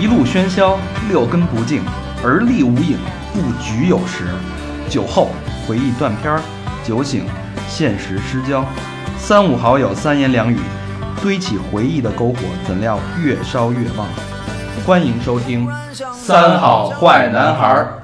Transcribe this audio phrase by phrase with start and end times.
[0.00, 0.78] 一路喧嚣，
[1.08, 1.82] 六根不净，
[2.22, 2.98] 而立无影，
[3.32, 4.28] 不局有时。
[4.88, 5.30] 酒后
[5.66, 6.40] 回忆断片儿，
[6.84, 7.26] 酒醒
[7.66, 8.64] 现实失焦。
[9.18, 10.58] 三五好友三言两语，
[11.20, 14.06] 堆起回忆的篝火，怎料越烧越旺。
[14.86, 15.68] 欢迎收听
[16.14, 18.00] 《三好坏男孩儿》。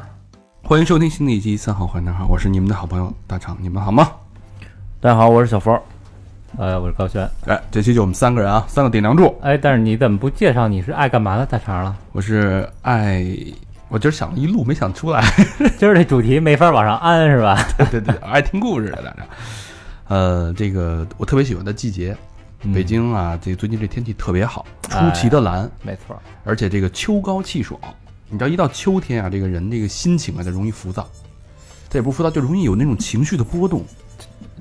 [0.68, 4.10] 欢迎收听新的一期《三好坏男孩》，我是你们的好朋友大长，你们好吗？
[5.00, 5.80] 大家好，我是小佛。
[6.56, 7.28] 呃，我是高轩。
[7.46, 9.36] 哎，这期就我们三个人啊，三个顶梁柱。
[9.42, 11.96] 哎，但是你怎么不介绍你是爱干嘛的大肠了？
[12.12, 13.26] 我是爱，
[13.88, 15.20] 我今儿想了一路没想出来。
[15.76, 17.58] 今儿这主题没法往上安是吧？
[17.76, 19.26] 对对对，爱听故事的大家。
[20.06, 22.16] 呃，这个我特别喜欢的季节，
[22.72, 26.16] 北京啊，这最近这天气特别好，出奇的蓝，没错。
[26.44, 27.80] 而且这个秋高气爽，
[28.28, 31.08] 你知道一到秋天啊，这个人这个心情啊就容易浮躁，
[31.90, 33.84] 这也不是浮躁，就容易有那种情绪的波动。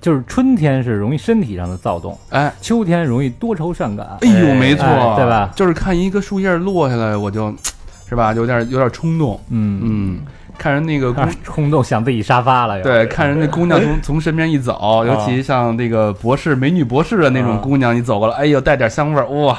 [0.03, 4.05] 就是春天是容易身体上的躁动，哎，秋天容易多愁善感。
[4.19, 5.49] 哎呦，没错，对吧？
[5.55, 7.55] 就是看一个树叶落下来，我就，
[8.09, 8.33] 是吧？
[8.33, 9.39] 有点有点冲动。
[9.47, 10.19] 嗯嗯，
[10.57, 12.81] 看人那个姑 冲动想自己沙发了。
[12.81, 19.57] 对，看人那姑娘从 从身边一走，尤其像那个博士美女博士的那种姑娘，你走过来，哎呦，带点香味儿，哇，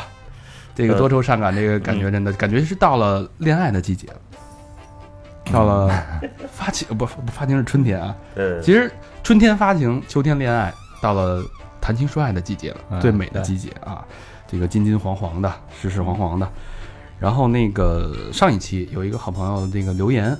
[0.74, 4.14] 这个多愁善感，这个感觉真的感觉是到了恋爱的季节了。
[5.52, 5.90] 到了
[6.52, 8.14] 发情不不发情是春天啊，
[8.62, 8.90] 其实
[9.24, 11.42] 春天发情，秋天恋爱，到了
[11.80, 14.04] 谈情说爱的季节了，最美的季节啊，
[14.46, 16.46] 这个金金黄黄的，湿湿黄黄的。
[17.18, 20.38] 然后那个上一期有一个好朋友那个留言，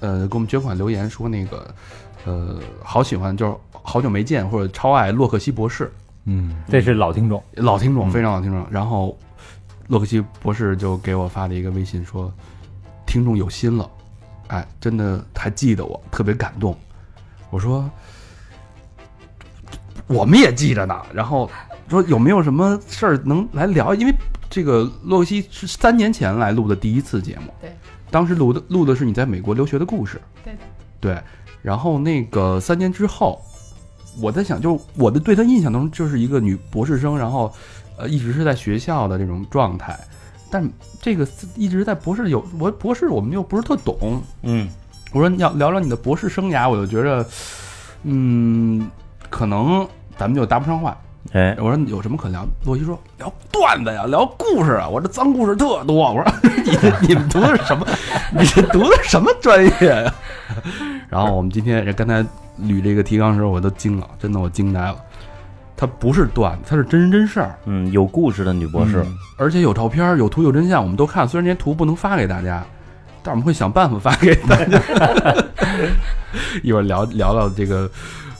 [0.00, 1.72] 呃，给我们捐款留言说那个，
[2.24, 5.92] 呃，好喜欢，就是好久没见或者超爱洛克希博士，
[6.24, 8.66] 嗯，这是老听众，老听众，非常老听众。
[8.68, 9.16] 然后
[9.86, 12.32] 洛克希博士就给我发了一个微信说，
[13.06, 13.88] 听众有心了。
[14.48, 16.76] 哎，真的还记得我，特别感动。
[17.50, 17.88] 我说，
[20.08, 21.00] 我们也记着呢。
[21.12, 21.48] 然后
[21.88, 23.94] 说有没有什么事儿能来聊？
[23.94, 24.14] 因为
[24.50, 27.70] 这个洛克西是三年前来录的第一次节目，对，
[28.10, 30.58] 当时录的录的是你在美国留学的故事，对的，
[31.00, 31.18] 对。
[31.60, 33.42] 然后那个三年之后，
[34.20, 37.52] 我在想，就我的对他印象当中就是一个女博士生，然后
[37.96, 39.98] 呃一直是在学校的这种状态。
[40.50, 40.66] 但
[41.02, 44.22] 这个一直在博士有我博士，我们又不是特懂。
[44.42, 44.66] 嗯，
[45.12, 47.28] 我说要聊聊你的博士生涯，我就觉着，
[48.04, 48.88] 嗯，
[49.28, 49.86] 可能
[50.18, 50.96] 咱们就搭不上话。
[51.32, 52.46] 哎，我说有什么可聊？
[52.64, 54.88] 洛西说聊段子呀，聊故事啊。
[54.88, 56.12] 我这脏故事特多。
[56.12, 56.24] 我说
[56.64, 57.86] 你你们读的是什么？
[58.32, 60.14] 你这读的什么专业呀？
[61.08, 62.22] 然后我们今天刚才
[62.60, 64.96] 捋这个提纲时候，我都惊了，真的我惊呆了。
[65.76, 67.56] 它不是段子，它是真人真事儿。
[67.66, 69.04] 嗯，有故事的女博士，
[69.36, 71.28] 而且有照片、有图、有真相，我们都看。
[71.28, 72.64] 虽然这些图不能发给大家，
[73.22, 74.80] 但我们会想办法发给大家。
[76.62, 77.88] 一会儿聊聊聊这个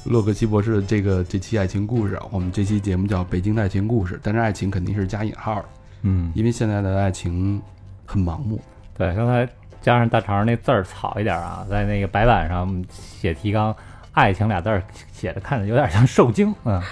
[0.09, 2.19] 洛克希博士的这个这期爱情故事。
[2.31, 5.65] 我们这期节目叫《北京的爱情故事》，但是爱情肯定是加引号的。
[6.03, 7.61] 嗯，因为现在的爱情
[8.07, 8.59] 很盲目。
[8.97, 9.47] 对，刚才
[9.83, 13.75] 加上大肠那字儿草一点啊，在那个白板上写提纲。
[14.13, 14.83] 爱情俩字儿
[15.13, 16.83] 写的看着有点像受精，嗯，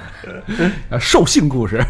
[1.00, 1.80] 兽性故事。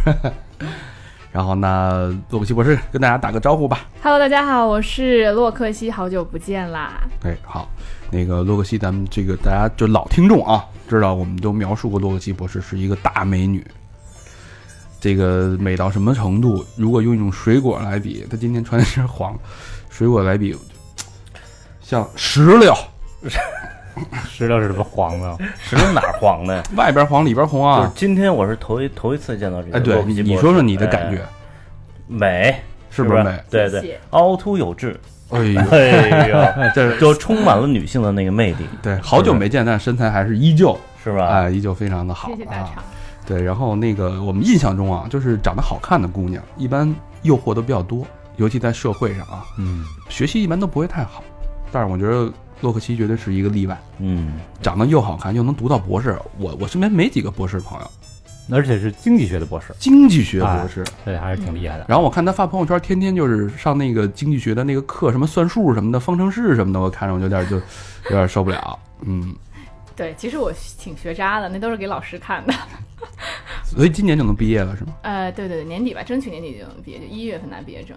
[1.33, 3.87] 然后呢，洛克西博士跟大家打个招呼吧。
[4.03, 7.01] Hello，大家好，我是洛克西，好久不见啦。
[7.23, 7.69] 哎，好，
[8.11, 13.65] 那个洛克西，咱们这个大家就老听众啊，知道我们都描述过洛克西博士是一个大美女。
[15.01, 16.65] 这个美到什么程度？
[16.77, 19.39] 如果用一种水果来比，她今天穿的是黄，
[19.89, 20.57] 水果来比，
[21.81, 22.75] 像石榴。
[24.29, 25.39] 石榴是什么黄的？
[25.59, 26.63] 石榴哪黄的呀？
[26.77, 27.79] 外边黄里边红啊！
[27.81, 29.77] 就是今天我是头一头一次见到这个。
[29.79, 31.23] 哎，对，你说说你的感觉，
[32.07, 32.55] 美
[32.91, 33.43] 是不是美？
[33.51, 34.99] 对对，凹凸有致。
[35.31, 36.37] 哎呦哎呦，
[36.75, 38.67] 这就充满了女性的那个魅力。
[38.83, 41.27] 对，好久没见，但身材还是依旧，是吧？
[41.29, 42.29] 哎，依旧非常的好。
[42.29, 42.83] 谢谢大肠。
[43.25, 48.05] 对，然后那个我们印象中啊，就是长得好看的姑娘，一般诱惑都比较多，
[48.39, 51.23] 尤其在社会上啊，嗯，学习一般都不会太好，
[51.71, 52.33] 但是我觉得。
[52.61, 57.91] 洛克希绝对是一个例外，嗯，长得又好看又能读到博士，我我身边没几个博士朋友，
[58.51, 61.87] 而且是经济学的博士，经济学博士，对，还是挺厉害的。
[61.89, 69.35] 然后我看他发朋友圈，天天就是上那个经济学的那个课，什么算术什么的，方程式什么的，我看着我有点就有点受不了，嗯，
[69.97, 72.53] 对，其实我挺学渣的，那都是给老师看的，
[73.65, 74.93] 所以今年就能毕业了是吗？
[75.03, 77.97] 呃，对对对，年底吧，争取年底就能毕业，就一月份拿毕业证。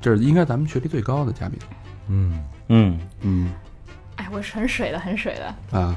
[0.00, 1.58] 这是应该咱们学历最高的嘉宾，
[2.08, 2.42] 嗯。
[2.70, 3.52] 嗯嗯，
[4.16, 5.96] 哎，我是很水的，很水的啊。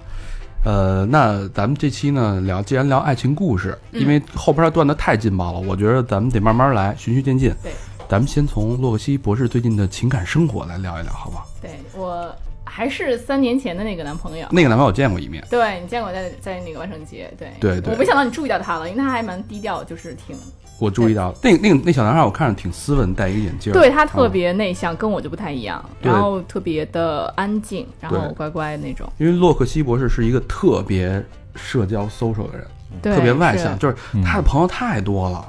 [0.65, 7.53] 呃，那咱们这期呢聊，既然聊爱情故事，因为后边断的太劲爆了，我觉得咱们得慢慢来，循序渐进。
[7.63, 7.71] 对，
[8.09, 11.47] 咱们先从洛克希博士最近的情感生活来聊一聊，好不好？
[11.61, 12.35] 对我。
[12.65, 14.47] 还是三年前的那个男朋友。
[14.49, 20.35] 那个男朋友我见过一面，对你见过在在那个万圣节，对对对我没想到你注意到他了，因为他还蛮低调，就是挺
[20.83, 31.23] 我注意到那个那个那小男孩，我看着挺斯文，戴一个眼镜，对他特别内向，跟我就不太一样，然后特别的安静，然后乖乖那种，因为洛克希博士是一个特别
[31.55, 32.67] 社交 social 的人，
[33.01, 33.95] 对，特别外向，就是
[34.25, 35.45] 他的朋友太多了，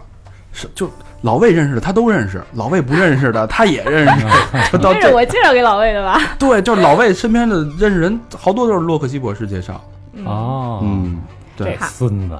[0.52, 0.88] 是就
[1.22, 4.26] 老魏认识的他都认识，老魏不认识的 他也认识，
[4.78, 6.20] 这是我介绍给老魏的吧？
[6.38, 9.82] 对，就是老魏身边的认识人好多都是洛克希博士介绍，
[10.24, 11.18] 哦，嗯，
[11.56, 12.38] 对，孙子，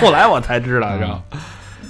[0.00, 1.22] 后来我才知道，知道。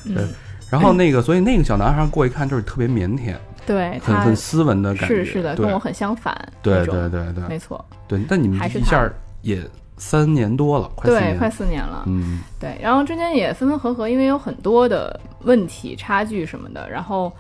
[0.05, 0.29] 对嗯，
[0.71, 3.35] 然后那个，所以那个小男孩过一看就是特别腼腆，
[3.67, 7.45] 对他很很斯文的感觉，是是的，跟我很相反，对对对对。
[7.49, 8.21] 没错，对。
[8.29, 9.09] 但你们还是一下
[9.43, 9.63] 也
[9.97, 12.41] 三年多了，快四对，年，快四年了，嗯。
[12.59, 16.89] 对，然后中间也分分合合，因为有很多的问题、差距什么的。
[16.89, 17.31] 然后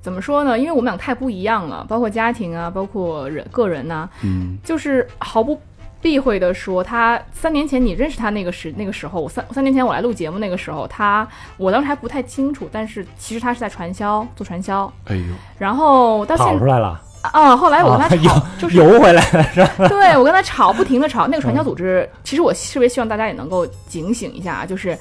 [0.00, 0.58] 怎么说呢？
[0.58, 4.58] 因为我们俩太不一样了，包括家庭啊，包括人个人呐、嗯。
[4.64, 5.60] 就是毫不
[6.00, 14.90] 避讳的说，他三年前你认识他那个时那个时候，我三三年前我来录节目那个时候，他我当时还不太清楚，但是其实他是在传销做传销。
[15.06, 15.22] 哎呦，
[15.58, 19.88] 然后到现跑出来了，啊，后来我跟他啊吵，就是游回来了是吧？
[19.88, 21.26] 对我跟他吵，不停的吵。
[21.26, 24.96] 那个传销组织，其实我特别希望大家也能够警醒一下啊，就是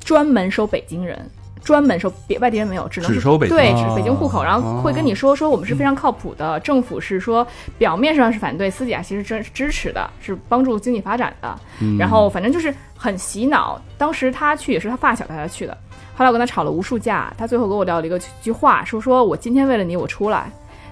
[0.00, 1.18] 专门收北京人，
[1.64, 7.46] 专门收别外地人没有，只能是只收北对，哦只是北京户口，然后会跟你说说我们是非常靠谱的，政府是说
[7.78, 11.58] 表面上是反对，私底下其实支支持的，是帮助经济发展的。
[11.80, 13.80] 嗯然后反正就是很洗脑。
[13.96, 15.76] 当时他去也是他发小带他去的，
[16.14, 20.50] 后来我跟他吵了无数架，他最后给我撂了一个句话，说说我今天为了你我出来，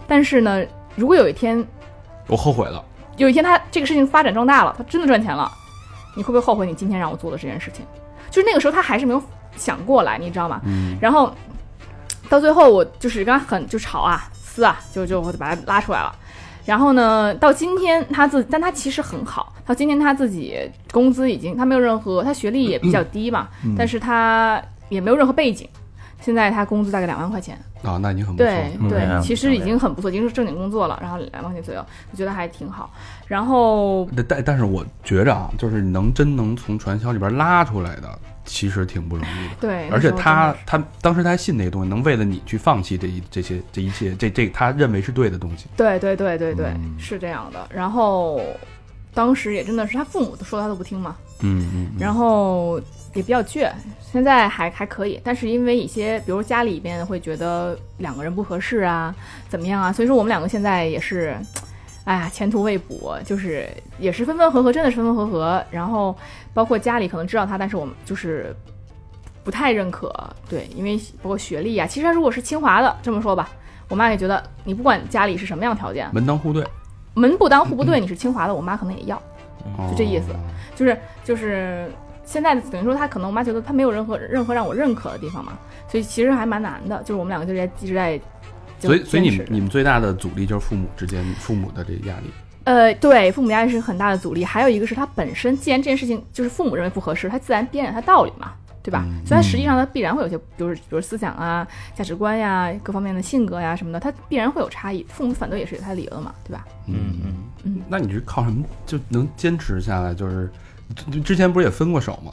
[0.09, 0.65] 但是呢，
[0.97, 1.63] 如果有一天
[2.29, 2.83] 我后悔了，
[3.19, 5.51] 有一天他这个事情发展壮大了，他真的赚钱了，
[6.17, 7.85] 你会不会后悔你今天让我做的这件事情？
[8.31, 9.23] 就是那个时候他还是没有
[9.57, 10.61] 想过来，你知道吗？
[10.65, 11.33] 嗯然后
[12.29, 16.15] 到最后我就是跟他很就吵啊撕啊，就就我就把他拉出来了。
[16.65, 19.53] 然后呢，到今天他自，但他其实很好。
[19.67, 20.59] 到今天他自己
[20.93, 25.69] 工资已经，他没有任何，他学历也比较低嘛，嗯但是他也没有任何背景。
[26.21, 32.89] 现在他工资大概两万块钱，啊，那已经很不错对其实已经很不错，已经是正经工作了，然后两万块钱左右，我觉得还挺好。
[33.27, 39.57] 然后但但但是我觉着啊，就是能真能从传销里边拉出来的，其实挺不容易的。
[39.61, 45.67] 对，而且他他当时他还信那个东西，能为了你去放弃这一这些这一切这这他认为是对的东西。
[45.77, 47.67] 对对对对对，嗯是这样的。
[47.73, 48.41] 然后
[49.15, 52.81] 当时也真的是他父母都说他都不听嘛，嗯嗯，嗯然后
[53.15, 59.15] 也比较倔，现在还还可以，但是因为一些，比如家里边会觉得两个人不合适啊，
[59.49, 61.37] 怎么样啊，所以说我们两个现在也是，
[62.05, 63.69] 哎呀，前途未卜，就是
[63.99, 65.65] 也是分分合合，真的是分分合合。
[65.71, 66.17] 然后
[66.53, 68.55] 包括家里可能知道他，但是我们就是
[69.45, 70.13] 不太认可，
[70.49, 73.49] 对，因为包括学历啊，其实他如果是清华的，这么说吧，
[73.89, 76.67] 我妈也觉得你不管家里是什么样条件，门当户对，
[77.15, 79.21] 门不当户不对，你是清华的，我妈可能也要。
[79.89, 80.37] 就这意思哦
[80.75, 81.89] 就是就是
[82.25, 85.53] 现在等于说他可能我妈觉得他没有任何任何让我认可的地方嘛，
[85.87, 86.99] 所以其实还蛮难的。
[87.03, 88.25] 就是我们两个就在一直在就
[88.89, 92.31] 所以所以你们你们最大的阻力就是父母之间父母的这个压力。
[92.65, 98.53] 呃对父母压力是很大的阻力，还有一个是他本身既然这件事情就是父母认为不合适，他自然编点他道理嘛。
[98.85, 99.05] 对吧？
[99.07, 101.65] 嗯所以他实际上他必然会有些，比如比如思想啊、
[101.95, 105.07] 价值观呀、各方面的性格呀什么的，他必然会有差异。
[105.09, 106.65] 父母反对也是有他的理由的嘛，对吧？
[106.89, 106.95] 嗯
[107.25, 110.13] 嗯，嗯，那你是靠什么就能坚持下来？
[110.13, 110.51] 就是
[111.13, 112.33] 之之前不是也分过手吗？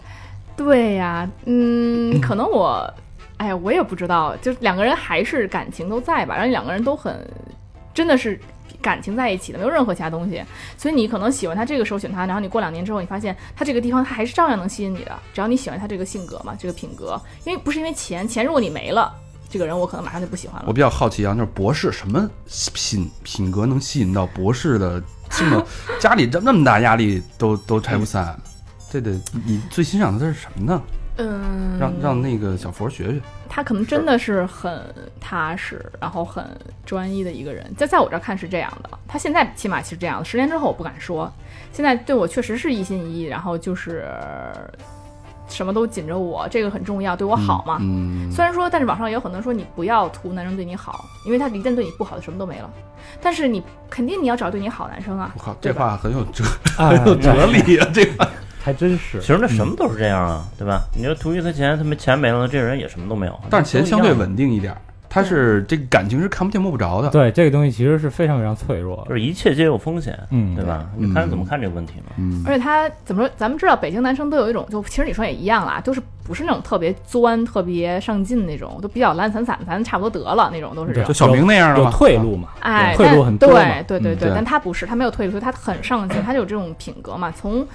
[0.57, 2.91] 对呀，嗯， 可能我，
[3.39, 7.25] 哎呀，我也不知道，就两个人还是感情都在吧，然后两个人都很，
[7.93, 8.37] 真的是
[8.81, 10.43] 感情在一起的，没有任何其他东西，
[10.77, 19.09] 所以你可能喜欢他这个时候选他，然后你过两年之后，你发现他这个地方他还是照样能吸引你的，只要你喜欢他这个性格嘛，这个品格，因为不是因为钱，钱如果你没了，
[19.49, 20.65] 这个人我可能马上就不喜欢了。
[20.67, 22.29] 我比较好奇啊，就是博士什么
[22.73, 25.65] 品品格能吸引到博士的这么
[25.97, 28.37] 家里这那么大压力都都拆不散？
[28.91, 29.11] 这得
[29.45, 30.81] 你最欣赏的是什么呢？
[31.19, 33.21] 嗯，让让那个小佛学学。
[33.47, 34.81] 他可能真的是很
[35.19, 36.45] 踏实，然后很
[36.85, 37.65] 专一的一个人。
[37.75, 40.25] 在在我这儿看是这样的，他现在起码是这样的。
[40.25, 41.31] 十年之后我不敢说，
[41.71, 44.07] 现在对我确实是一心一意，然后就是
[45.47, 47.77] 什么都紧着我，这个很重要，对我好嘛。
[47.81, 52.69] 嗯，虽然说，但是网上也有很多人说你不要图男生对你好，因为他一旦对你不好，就什么都没了。
[53.21, 55.41] 但是你肯定你要找对你好男生啊我。
[55.41, 56.43] 靠，这话很有哲
[56.77, 57.87] 哎很有哲理啊！
[57.91, 58.29] 这个
[58.61, 59.27] 还真是其。
[59.27, 60.81] 实那什么都是这样啊，对吧？
[60.95, 63.39] 你说图一他钱，他没钱没了，这人也什么都没有。
[63.49, 67.09] 但是钱相对稳定一点儿，他是这个感情是看不见摸不着的。
[67.09, 69.09] 对这个东西其实是非常非常脆弱的。
[69.09, 70.85] 就是一切皆有风险，嗯对吧？
[70.97, 72.13] 嗯你看怎么看这个问题嘛？
[72.17, 73.31] 嗯而且他怎么说？
[73.37, 81.07] 咱们知道北京男生都有一种，就其实女生也一样啦，都是不是那种特别钻、特别上进那种，都比较懒散散，咱差不多得了那种，都是这种。
[81.07, 81.89] 就小明那样的有？
[81.89, 87.31] 退路嘛，哎，退路很多对对对对，但他不是，他没有退路，所以他很上进，他就有这种品格嘛。
[87.31, 87.65] 从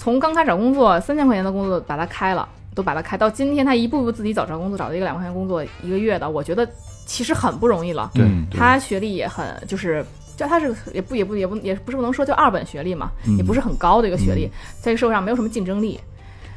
[0.00, 6.66] 从刚开始找工作，三千块钱的工作把它开了，都把它开到今天，他一步步自己找着工作，找到一个两万块钱工作一个月的，我觉得
[7.04, 8.10] 其实很不容易了。
[8.14, 10.02] 对他学历也很就是。
[10.38, 14.46] 就他是也不也不也不也不是不能说就二本学历嘛，嗯也不是很高的一个学历，
[14.80, 16.00] 在这个社会上没有什么竞争力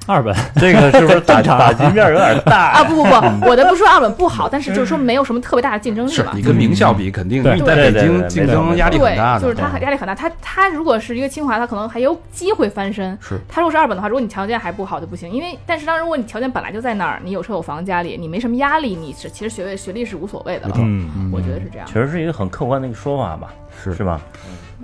[0.06, 2.84] 二本 这个是不是打 打击面有点大啊！
[2.84, 6.34] 不不不，我的不是说二本不好，但是就是说没有什么特别大的竞争力吧。
[6.36, 9.44] 你跟名校比，肯定在北京竞争压力很大，对。
[9.44, 10.14] 就是他压力很大。
[10.14, 13.18] 他他如果是一个清华，他可能还有机会翻身。
[13.22, 15.30] 是他如果是二本的话，如果你条件还不好就不行。
[15.32, 20.76] 因为但是当如果你条件本来就在那儿，你有车有房，家里你没什么压力，你是其实学位学历是无所谓的了。
[20.80, 21.88] 嗯，嗯我觉得是这样。
[21.88, 23.50] 确实是一个很客观的一个说法吧，
[23.84, 24.20] 是是吧？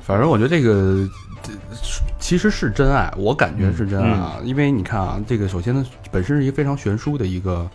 [0.01, 1.07] 反正我觉得这个
[1.43, 1.51] 这
[2.29, 7.67] 其实是真爱，我感觉是真爱啊，因为你看啊，这个首先呢，本身是一个非常悬殊的一个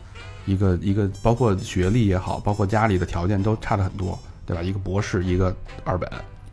[0.47, 4.63] 一个一个，包括学历也好，包括家里的条件都差的很多，对吧？
[4.63, 6.09] 一个博士，一个二本，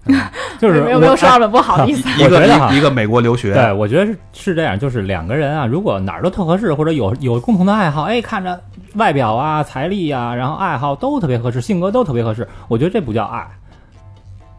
[0.57, 2.09] 就是没有没有我说二本不好的意思。
[2.19, 8.59] 一个一一个美国留学，对，我觉得是是这样，就是两个人啊，如果哪儿都特合适，或者有有共同的爱好，哎，看着
[8.95, 13.47] 外表啊、财力啊，然后爱好都特别合适，性格都特别合适，我觉得这不叫爱。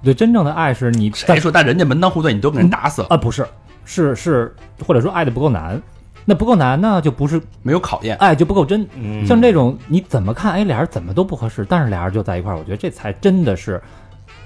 [0.03, 3.47] 对，真正的爱是你谁说但人家门当户对，你都给人打死了，啊，不是，
[3.85, 4.55] 是是，
[4.87, 5.81] 或者说爱的不够难，
[6.25, 8.17] 那不够难呢，就不是没有考验。
[8.17, 8.87] 爱就不够真。
[8.95, 13.81] 嗯，像这种你怎么看，哎，俩人怎么都不合适，但是俩人就在一块儿，我觉得这才真的是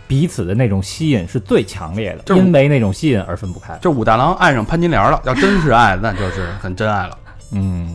[0.07, 3.79] 彼此的那种吸引是最强烈的，就是因为那种吸引而分不开。
[3.81, 7.19] 这武大郎爱上潘金莲了，要真是爱，那就是很真爱了。
[7.53, 7.89] 嗯，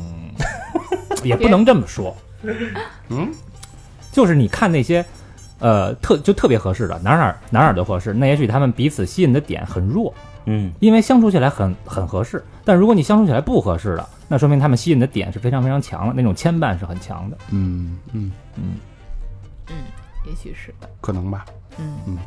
[1.23, 2.15] 也不能这么说，
[3.09, 3.31] 嗯，
[4.11, 5.05] 就是你看那些，
[5.61, 10.13] 呃，特就特别合适的，哪儿哪儿哪儿哪儿都合适，那也许他们彼此吸引的点很弱，
[10.45, 12.43] 嗯，因为相处起来很很合适。
[12.65, 17.37] 但如果你相处起来不合适的，那说明他们吸引的点是非常非常强的，那种牵绊是很强的。
[17.51, 18.63] 嗯嗯嗯
[19.69, 19.75] 嗯，
[20.25, 21.45] 也许是，可能吧。
[21.77, 22.17] 嗯嗯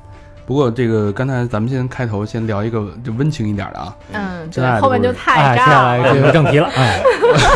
[0.47, 5.99] 不过这个刚才咱们先开头先聊一个就温情一点的啊，嗯，真爱的，后面就太哎，接下炸了。
[5.99, 7.03] 来这个正题了，哎，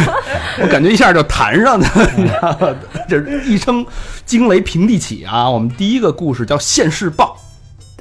[0.62, 2.76] 我感觉一下就弹上去了，你知道吗？
[3.09, 3.85] 就是一声
[4.25, 5.49] 惊雷平地起啊！
[5.49, 7.37] 我们第一个故事叫《现世报》，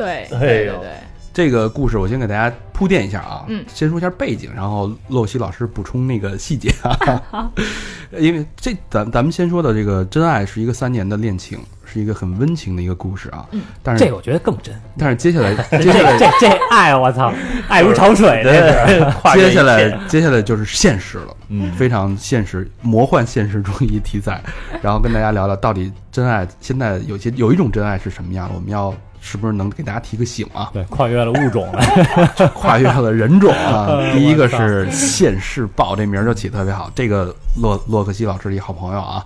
[0.03, 0.91] 哎对对呦对对，
[1.33, 7.51] 这个故事我先给大家铺垫一下啊，嗯先说一下背景，然后洛西老师补充那个细节啊。
[8.17, 11.59] 因为这咱咱们先说的这个真爱是一个三年的恋情，
[11.91, 13.45] 是一个很温情的一个故事啊。
[13.51, 14.75] 嗯但是这个我觉得更真。
[14.97, 17.33] 但是接下来 这接下来这这爱，我操，
[17.67, 24.41] 爱如潮水的 接下来接下来就是现实了，嗯非常现实、魔幻现实主义题材，
[24.83, 30.69] 然后跟大家聊聊到底真爱现在有些有一种真爱是什么样的，我们要是不是能给大家提个醒啊？
[30.73, 32.49] 对，跨越了物种了。
[32.53, 34.13] 跨越了人种啊哎！
[34.13, 39.25] 第一个是现世报，这名儿就起得特别好，这个洛洛克西老师的一好朋友啊，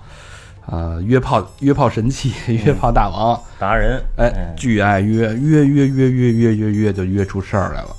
[0.67, 7.89] 呃，约炮约炮神器，约炮大王，达人，哎，巨爱约约约约约约约约就约出事儿来了，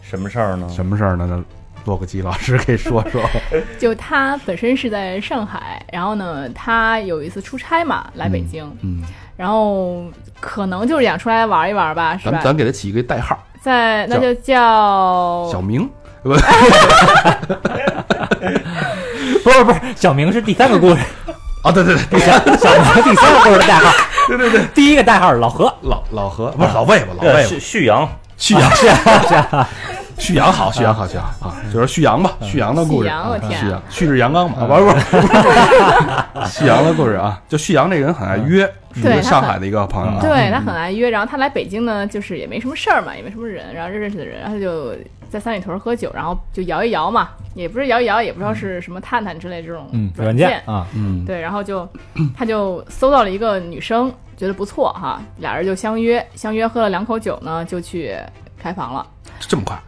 [0.00, 0.68] 什么事儿呢？
[0.68, 1.26] 什么事儿呢？
[1.28, 1.42] 那
[1.84, 3.20] 洛克基老师给说说。
[3.76, 9.02] 就他本身是在上海，然后呢，他有一次出差嘛，来北京，嗯，
[9.36, 10.04] 然后
[10.38, 12.44] 可能就是想出来玩一玩吧，是吧咱？
[12.44, 15.90] 咱给他起一个代号，在那就叫小明，
[16.22, 16.28] 不，
[19.42, 21.02] 不是不是，小明是第三个故事，
[21.62, 23.90] 哦，对对对，第三小 明第三个故事的代号。
[24.28, 25.72] 对对对，第一个代号是老何。
[25.82, 27.06] 老老何不是老魏吧？
[27.20, 28.70] 老，魏旭旭阳， 旭阳，
[30.18, 44.92] 旭阳好，旭阳好，旭阳啊，就是旭阳吧，旭阳的故事，旭阳旭阳，旭日阳刚嘛，啊不是不是，旭阳的故事啊，就旭阳这个人很爱约，是上海的一个朋友啊，对他很爱约，然后他来北京呢，就是也没什么事儿嘛，也没什么人，然后认识的人，然后他就
[45.32, 51.88] 在三里屯喝酒，然后就摇一摇嘛，也不是摇一摇，也不知道是什么探探之类这种嗯，软软件啊，嗯，对，然后就
[52.36, 58.14] 他就搜到了一个女生，觉得不错哈，俩人就相约，相约喝了两口酒呢，就去
[58.58, 59.06] 开房了。
[59.40, 59.80] 这么快，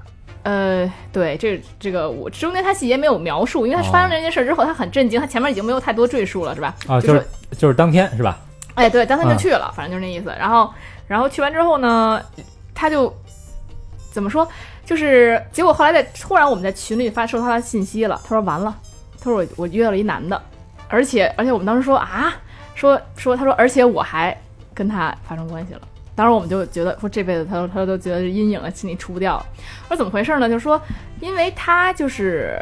[0.45, 6.75] 呃，对，这这个我中间他细节没有描述，因为他发生这件事之后，他很震惊，他前面已经没有太多赘述了，是吧？
[6.89, 7.27] 啊，就就是
[7.59, 8.39] 就是当天是吧？
[8.77, 10.33] 哎，对，当天就嗯去了，反正就是那意思。
[10.39, 10.73] 然后，
[11.07, 12.21] 然后去完之后呢，
[12.75, 13.15] 他就
[14.11, 14.49] 怎么说？
[14.85, 18.77] 就是结果后来在突然我们在群里发收到他的信息了，他说完了，
[19.19, 20.41] 他说我我约了一男的，
[20.89, 22.35] 而且而且我们当时说啊，
[22.75, 24.37] 说说他说而且我还
[24.73, 25.81] 跟他发生关系了。
[26.17, 29.45] 当时我们就觉得说这辈子他说他都觉得是阴影了，心里出不掉。
[29.89, 30.49] 我说怎么回事呢？
[30.49, 30.81] 就是说，
[31.19, 32.57] 因为他就是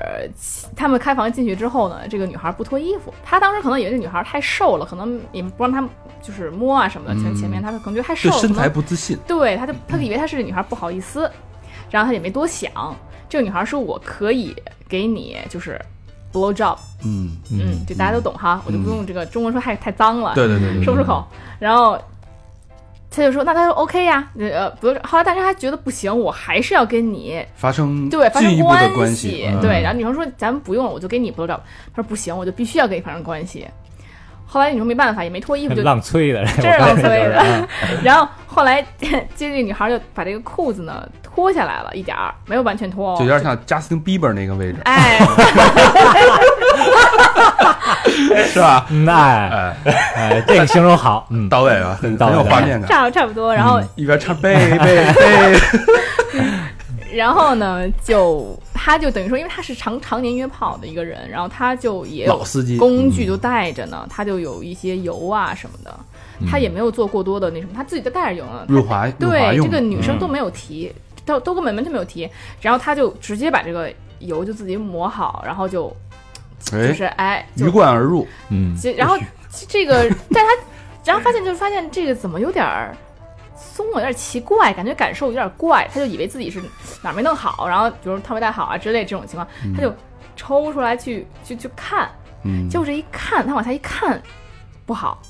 [0.74, 5.86] 他们开房进去之后呢，这个女孩不脱衣服，他当时可能以为这女孩太瘦了，可能也不让他
[6.22, 7.14] 就是摸啊什么的。
[7.20, 11.30] 前、嗯前面他可能觉得太瘦了，对身材不自信，对，他就他以为他是这女孩不好意思，
[11.92, 12.72] 然后他也没多想。
[13.28, 14.54] 这个女孩说：“我可以
[14.88, 15.80] 给你就是
[16.32, 21.24] blow job，嗯，嗯，就大家都懂哈，我就不用这个中文说太太脏了，对对对对，说不出口。
[21.58, 21.96] 然后
[23.10, 29.80] 他就说，那他说 OK 呀，呃，不是，后来但是他觉得不行，我还是要跟你发生对发生进一步的关系，对。
[29.80, 31.60] 嗯然后女生说，咱们不用了，我就给你 blow job。
[31.94, 33.66] 他说不行，我就必须要跟你发生关系。
[34.46, 37.68] 后来女生没办法，也没脱衣服，就浪催的，真是浪催的。
[38.04, 45.18] 然后后来 接这女孩就把这个裤子呢脱下来了一点儿，没有完全脱哦，就有点像 Justin Bieber 那个位置，哎，
[48.52, 48.86] 是吧？
[48.90, 52.50] 嗯，哎哎，哎，这个形容好，嗯，到位啊，很很有到位。
[52.50, 52.88] 画面感。
[52.88, 53.54] 差差不多。
[53.54, 55.58] 然后一边唱贝贝贝，
[57.14, 62.76] 然后呢，就他就等于说，因为他是常常年约炮的一个人，然后他就也有老司机。
[62.76, 65.98] 工具都带着呢，他就有一些油啊什么的，
[66.50, 68.64] 他也没有做过多的那什么，他自己都带着油呢。
[69.18, 70.18] 对这个女生嗯。
[70.18, 70.92] 都没有提，
[71.24, 72.28] 都都根本完全没有提，
[72.60, 75.94] 然后他就直接把这个油就自己抹好，然后就
[76.60, 79.16] 就哎，是哎，就鱼贯而入，嗯，其然后
[79.68, 80.50] 这个，但他
[81.04, 82.96] 然后发现就是发现这个怎么有点儿
[83.56, 86.62] 松了，有点奇怪，感觉感受有点怪，他就以为自己是
[87.02, 89.92] 哪儿没弄好，然后比如套没戴好啊之类这种情况，他就
[90.36, 92.08] 抽出来去去去看，
[92.44, 94.22] 嗯，结果这一看，他往下一看，
[94.86, 95.20] 不好，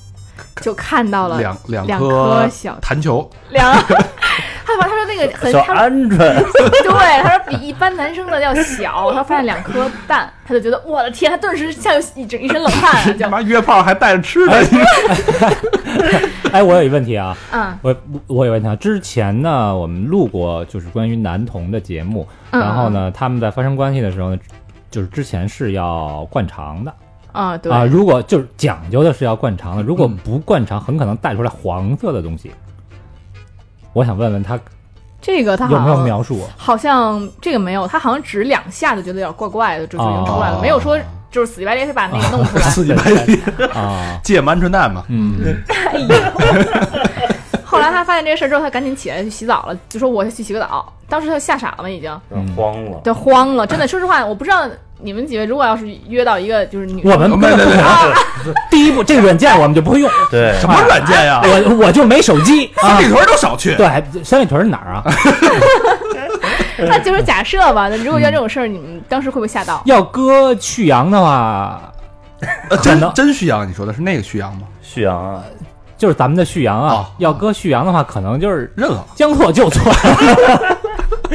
[0.61, 3.71] 就看到了两两两颗颗小弹球，两，
[4.65, 14.53] 他把他说那个很小他鹌鹑， 对，他说比一般男生的要小，他发现两颗蛋，他就觉得我的天，他顿时像一整一身冷汗干嘛约炮还带着吃的？
[16.51, 17.77] 哎， 我有一问题啊，嗯。
[17.81, 17.95] 我
[18.27, 22.61] 我有问题啊，之前呢，我们录过就是关于男童的节目，嗯。
[22.61, 24.39] 然后呢，他们在发生关系的时候呢，
[24.89, 26.93] 就是之前是要灌肠的
[27.33, 32.49] 啊对啊，如果就是讲究的是要灌肠的，如果嗯不灌肠，很可能带出来黄色的东西。
[33.91, 34.57] 我想问问他
[35.21, 36.39] 这个他有没有描述？
[36.55, 40.97] 好像这个没有，他好像只两下就觉得有点怪怪的，就就已经出来了，哦没有说
[41.29, 42.63] 就是死乞白赖非把那个弄出来。
[42.69, 43.39] 死乞白脸，
[43.73, 46.07] 啊，借鹌鹑蛋嘛，嗯，哎呦！
[47.65, 50.93] 后来他发现这个事儿之后，他赶紧起来去洗澡了，就说我去洗个澡。
[51.09, 52.11] 当时他吓傻了嘛，已经
[52.55, 53.01] 慌了。
[53.03, 53.65] 就慌了。
[53.65, 54.67] 真的，说实话，我不知道
[55.03, 57.65] 你们几位如果要是约到一个就是女我们没没没，
[58.71, 61.41] 第一步这个软件我们就不会用，对，什么软件呀？
[61.43, 63.03] 我我就没手机啊三。
[63.03, 65.03] 里屯都少去，对，三里屯是哪儿啊？
[66.79, 67.89] 那就是假设吧。
[67.89, 69.81] 那如果要这种事儿，你们当时会不会吓到？
[69.85, 71.91] 要搁旭阳的话，
[72.69, 74.61] 呃可能真真旭阳，你说的是那个旭阳吗？
[74.81, 75.43] 旭阳啊，
[75.97, 77.05] 就是咱们的旭阳啊哦。
[77.17, 79.93] 要搁旭阳的话，可能就是认了，将错就错。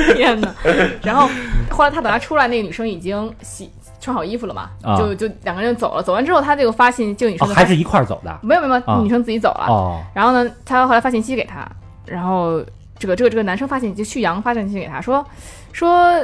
[0.16, 0.54] 天哪！
[1.02, 1.28] 然后
[1.70, 6.02] 后来他等他出来，那个女生已经洗穿好衣服了嘛，啊就就两个人就走了。
[6.02, 8.38] 走完之后，他这个发信，这个女哦生就发还是一块儿走的。
[8.42, 9.66] 没有没有，没有啊女生自己走了。
[9.68, 11.68] 哦，然后呢，他后来发信息给他，
[12.06, 12.62] 然后
[12.98, 15.24] 这个这个这个男生发信就旭阳发信息给他说
[15.72, 16.14] 说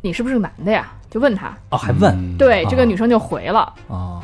[0.00, 0.92] 你是不是个男的呀？
[1.10, 4.20] 就问他，哦，还问嗯对，啊这个女生就回了，哦，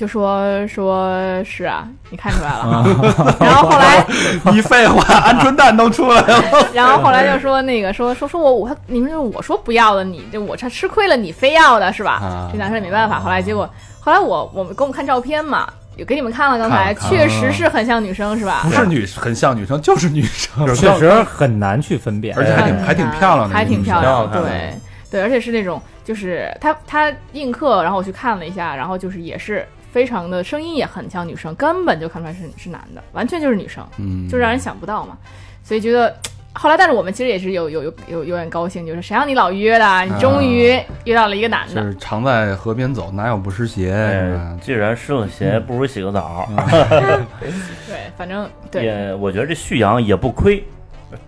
[0.00, 1.12] 就说说
[1.44, 2.56] 是啊，你看出来了。
[2.56, 4.02] 啊 然后后来，
[4.50, 6.42] 你废话，鹌鹑蛋都出来了。
[6.72, 12.12] 然后后来就说那个说说说我我你们就是我说不要的，你就我这吃亏了，你非要的是吧？
[12.12, 13.20] 啊这男生也没办法。
[13.20, 13.68] 后来结果
[14.00, 18.62] 后来我我们给我们看照片嘛，有给你们看了，刚才看看确实是很像女生是吧？
[18.64, 22.34] 不是女，很像女生，就是女生，确实很难去分辨。
[22.38, 24.74] 而且还挺还挺漂亮的，还挺漂亮的对
[25.10, 35.16] 对，而且是那种就是他他映客，然后我去看了一下，然后就是也是非常的声音也很像女生，根本就看不出来是是男的，完全就是女生，嗯，就让人想不到嘛，
[35.62, 36.14] 所以觉得。
[36.52, 44.36] 后来，但是我们其实也是有有有有有点高兴，就是谁让你老约的，你终于约到了一个男的，就是常在河边走，哪有不湿鞋？
[44.60, 46.48] 既然湿了鞋，不如洗个澡。
[47.38, 50.64] 对，反正对，也，我觉得这旭阳也不亏，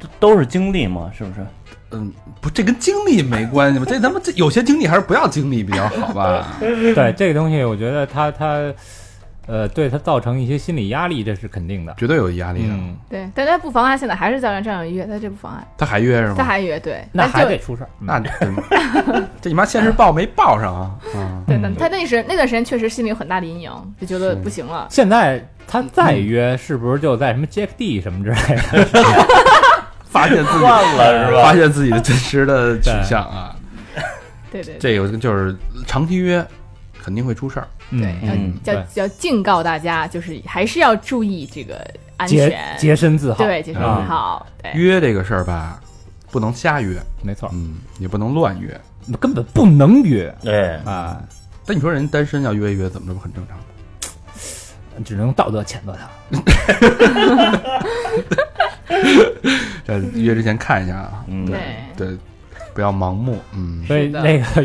[0.00, 1.46] 都都是经历嘛，是不是？
[1.92, 3.84] 嗯，不，这跟经历没关系吧？
[3.88, 6.46] 这他妈这有些经历还是不要经历比较好吧？
[6.60, 8.72] 对这个东西，我觉得他他
[9.48, 11.92] 呃，对他造成一些心理压力，这是肯定的。
[11.98, 12.68] 绝对有压力的。
[12.72, 16.34] 嗯，对，但他不妨碍现在还是照样这样约，他这不妨碍，他还约是吗？
[16.38, 18.30] 他还约，对，那还得出事那这
[19.42, 20.90] 这你妈现实报没报上啊？
[21.16, 24.86] 嗯，对，那他那时那段时间确实心里有很大的阴影，就觉得不行了。
[24.88, 28.86] 现在他再约，是不是就在什么 Jack D 什么之类的？
[30.12, 30.62] 发现自己是
[31.32, 33.56] 吧发现自己的真实的取向啊！
[34.50, 36.46] 对对对这个就是长期约，
[37.02, 37.66] 肯定会出事儿。
[37.90, 41.82] 对，嗯要对要要警告大家，就是还是要注意这个
[42.18, 43.42] 安全，洁身自好。
[43.42, 45.80] 对洁身自啊好，对约这个事儿吧，
[46.30, 48.78] 不能瞎约，没错，嗯，也不能乱约。
[49.18, 51.18] 根本不能约对，啊，
[51.66, 53.64] 但你说人单身要约一约，怎么着不很正常吗？
[55.04, 56.06] 只能道德谴责他。
[59.86, 61.58] 这约之前看一下啊，嗯，对
[61.96, 62.18] 对，
[62.74, 63.38] 不要盲目。
[63.54, 64.64] 嗯，所以那个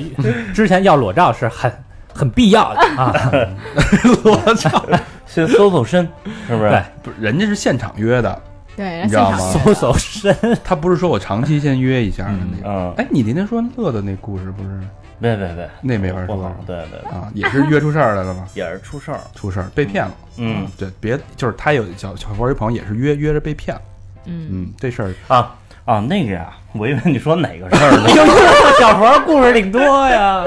[0.53, 1.71] 之前要裸照是很
[2.13, 3.31] 很必要的啊。
[4.23, 4.85] 裸照，
[5.25, 6.07] 先搜搜身，
[6.47, 6.69] 是不是？
[6.69, 8.41] 对不是人家是现场约的，
[8.75, 12.69] 对，你知道吗搜搜身，他不是说我长期先约一下的那个。
[12.69, 14.79] 嗯，哎，你那天说乐的那故事不是
[15.19, 18.45] 别别别，那没法说，对对对，啊，也是约出事儿来了吗？
[18.53, 19.19] 也是出事儿。
[19.33, 20.11] 出事儿被骗了。
[20.37, 23.81] 嗯对，别就是他有小小佛一朋友也是约约着被骗了。
[24.27, 25.13] 嗯，嗯，这事儿。
[25.27, 28.09] 啊啊，那个呀，我以为你说哪个事儿呢？
[28.77, 30.43] 小佛故事挺多呀。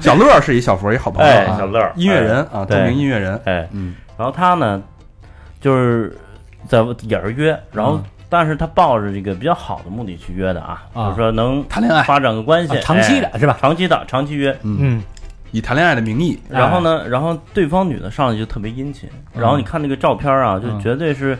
[0.00, 2.84] 小乐是一小佛一好朋友小乐音乐人啊，著对。
[2.88, 3.38] 名音乐人。
[3.44, 3.94] 哎，嗯。
[4.16, 4.82] 然后他呢，
[5.60, 6.16] 就是
[6.66, 8.04] 在也是约，然后嗯。
[8.30, 11.04] 但是他抱着这个比较好的目的去约的啊，啊。
[11.04, 12.02] 就是说能谈恋爱。
[12.04, 13.56] 发展个关系啊，长期的哎是吧？
[13.60, 14.50] 长期的长期约。
[14.62, 15.02] 嗯，嗯，
[15.50, 20.80] 以谈恋爱的名义，然后呢，然后对方女的上来就特别殷勤，然后你看那个照片啊，就嗯。
[20.80, 21.38] 绝对是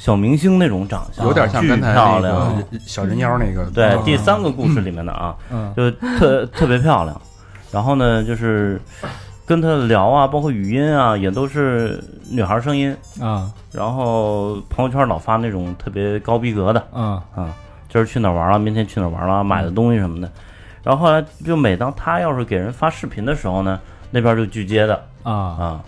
[0.00, 2.56] 小明星那种长相，有点像巨刚才那漂亮。
[2.56, 3.66] 个小人妖那个。
[3.70, 7.20] 对，啊第三个故事里面的啊，嗯就特特别漂亮。
[7.70, 8.80] 然后呢，就是
[9.44, 12.96] 跟他聊啊，包括语音啊，也都是女孩声音。
[13.20, 17.54] 啊然后朋友圈老发那种特别高逼格的啊啊，
[17.90, 20.30] 今儿去哪儿玩了，明天去哪儿玩了，买的东西什么的。
[20.82, 23.78] 然后后来就每当他要是给人发视频的时候呢，
[24.10, 25.80] 那边就拒接的啊啊，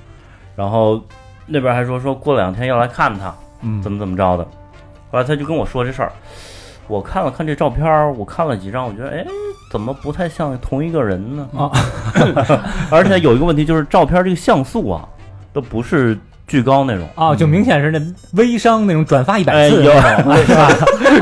[0.54, 1.00] 然后
[1.46, 4.44] 那边还说说过两天要来看他，嗯怎么怎么着的。
[5.10, 6.12] 后来他就跟我说这事儿，
[6.88, 9.24] 我看了看这照片儿，我看了几张，我觉得哎，
[9.70, 11.48] 怎么不太像同一个人呢？
[11.56, 11.70] 啊，
[12.90, 15.06] 而且有一个问题就是照片这个像素啊，
[15.52, 17.06] 都不是巨高那种。
[17.14, 18.00] 啊，就明显是那
[18.34, 20.68] 微商那种转发一百哎次有那种， 是吧？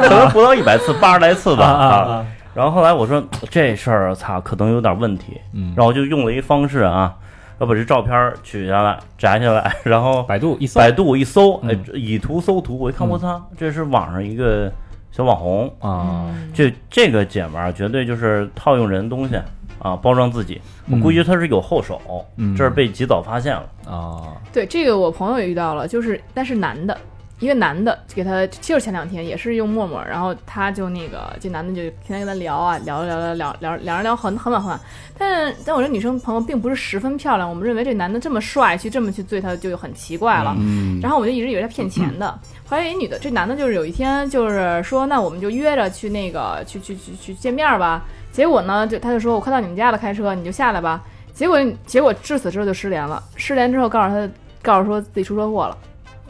[0.02, 2.26] 可能不到一百次，八十来次吧啊啊啊！
[2.54, 5.40] 然后后来我说这事儿，操，可能有点问题。
[5.52, 7.14] 嗯然后我就用了一方式啊，
[7.60, 14.72] 要把这照片取下来、摘下来， 然后百度一搜百度一搜，哎嗯，以图搜图，我一看，嗯我操，这是网上一个
[15.12, 19.36] 小网红，啊，嗯这这个姐们儿绝对就是套用人东西
[19.78, 20.60] 啊，包装自己。
[20.90, 22.00] 我估计她是有后手，
[22.36, 23.68] 嗯这是被及早发现了。
[23.86, 26.96] 啊对，这个我朋友也遇到了，就是但是男的，
[27.40, 34.78] 一个男的给他，就是前两天也是用陌陌，然后他就那个这男的就天天跟他聊啊，聊聊聊聊聊，两人聊很很晚很晚，
[35.18, 40.54] 但但我这女生朋友并不是十分漂亮，我们认为这男的这么帅，去这么去对她就很奇怪了。
[40.60, 48.04] 嗯，然后我就一直以为他骗钱的，后来一女的，这男的就是有一天就是说，那我们就约着去那个去去去去见面吧。
[48.30, 51.02] 结果呢，就他就说我快到你们家了，开车你就下来吧。
[51.32, 54.30] 结果结果至此之后就失联了，失联之后告诉他，
[54.62, 55.76] 告诉说自己出车祸了，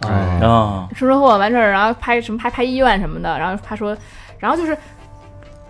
[0.08, 3.96] 哎啊，出车祸完事儿，然后拍什么拍拍医院什么的，然后他说，
[4.38, 4.76] 然后就是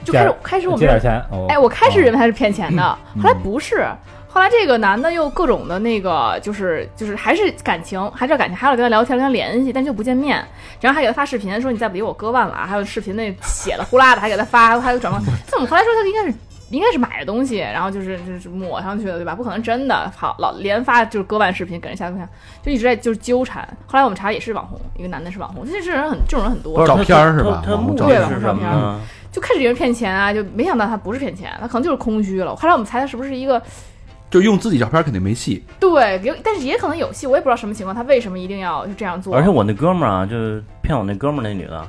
[0.05, 3.87] 就开始开始我们借点钱，哦哎，我开始认为他是骗钱的，嗯后来不是。
[4.33, 10.41] 后来这个男的又各种的那个，就是就是还是感情，还是感情，还要跟他聊天，跟他联系，但就不见面。
[10.81, 12.65] 然后还给他发视频，说你再不理我割腕了啊！
[12.65, 15.21] 还有视频那血了呼啦的，还给他发，还有转发。
[15.51, 16.39] 但我们后来说他应该是
[16.71, 19.35] 应该是买的东西，然后就是就是抹上去的，对吧？
[19.35, 20.11] 不可能真的。
[20.17, 22.29] 好，老连发就是割腕视频给人下对象，
[22.63, 23.69] 就一直在就是纠缠。
[23.87, 26.87] 后来我们查也是网红，一个男的是网红，这这人很这种人很多。
[26.87, 29.01] 照片儿是吧他他目网红照片的是什么呢？
[29.33, 32.55] 就开始以为骗钱啊，就没想到他不是骗钱，他可能就是空虚了。
[32.57, 33.63] 后来我们猜他是不是一个
[34.31, 35.65] 就用自己照片肯定没戏。
[35.79, 39.35] 对，有但是也可能有戏，我也不知道什么情况，他为什么一定要就这样做？
[39.35, 41.85] 而且我那哥们儿啊，就是骗我那哥们儿那女的，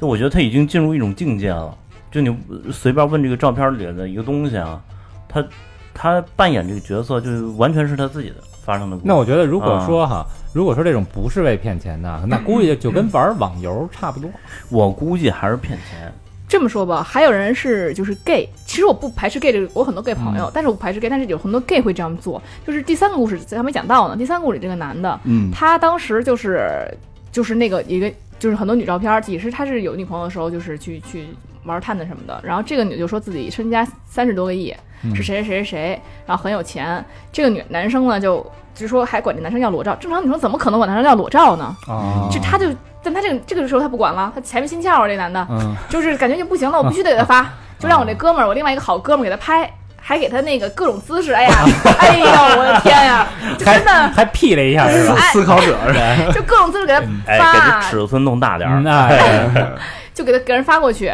[0.00, 1.76] 就我觉得他已经进入一种境界了。
[2.12, 2.36] 就你
[2.70, 4.80] 随便问这个照片里的一个东西啊，
[5.28, 5.44] 他
[5.92, 9.08] 他扮演这个角色，就完全是他自己的发生的故事。
[9.08, 14.30] 那我觉得，如果啊说哈，如果说这种不是为骗钱的，那 估计就跟玩网游差不多。
[14.68, 16.12] 我估计还是骗钱。
[16.46, 22.42] 这么说吧，还有人是就是 gay，其实我不排斥 gay 这个，我很多 gay 朋友，但是我不排斥 gay，但是有很多 gay 会这样做。
[22.66, 26.86] 就是第三个故事咱还没讲到呢，第三个故事里这个男的，嗯，他当时就是
[27.30, 31.24] 就是那个一个就是很多女照片，也是他是有女朋友的时候，就是去去
[31.64, 32.40] 玩探的什么的。
[32.42, 37.04] 然后这个女就说自己身家三十多个亿，嗯是谁谁谁谁谁，然后很有钱。
[37.32, 38.44] 这个女男生呢就
[38.74, 41.76] 就说还管这男生要裸照，正常女生怎么可能管男生要裸照呢？
[41.88, 42.66] 啊就他就
[43.02, 47.48] 但他这个这个时候他不管了，他前面心窍啊，这男的嗯就是感觉就不行了，我必须得给他发，
[47.78, 49.70] 就让我这哥们儿，我另外一个好哥们儿给他拍。
[50.04, 51.54] 还给他那个各种姿势，哎呀，
[52.00, 53.24] 哎呦，我的天呀，
[53.56, 55.14] 就真的还 P 了一下是吧？
[55.32, 56.16] 思考者是吧？
[56.34, 59.72] 就各种姿势给他哎，给这发，尺寸弄大点儿嗯，哎，
[60.12, 61.12] 就给他给人发过去。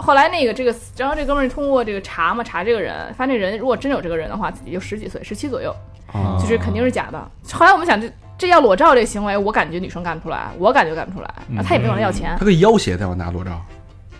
[0.00, 5.74] 后来那个这个，然后这哥们儿通过这个查嘛，查这个人，发现这人如果真有这个人的话，自己就十几岁，十七左右，
[6.12, 6.38] 啊。
[6.40, 7.30] 就是肯定是假的。
[7.52, 13.60] 后来我们想，这这要裸照这行为，我感觉女生干不出来，我感觉干不出来，他也没管他要钱，他可以要挟他要拿裸照。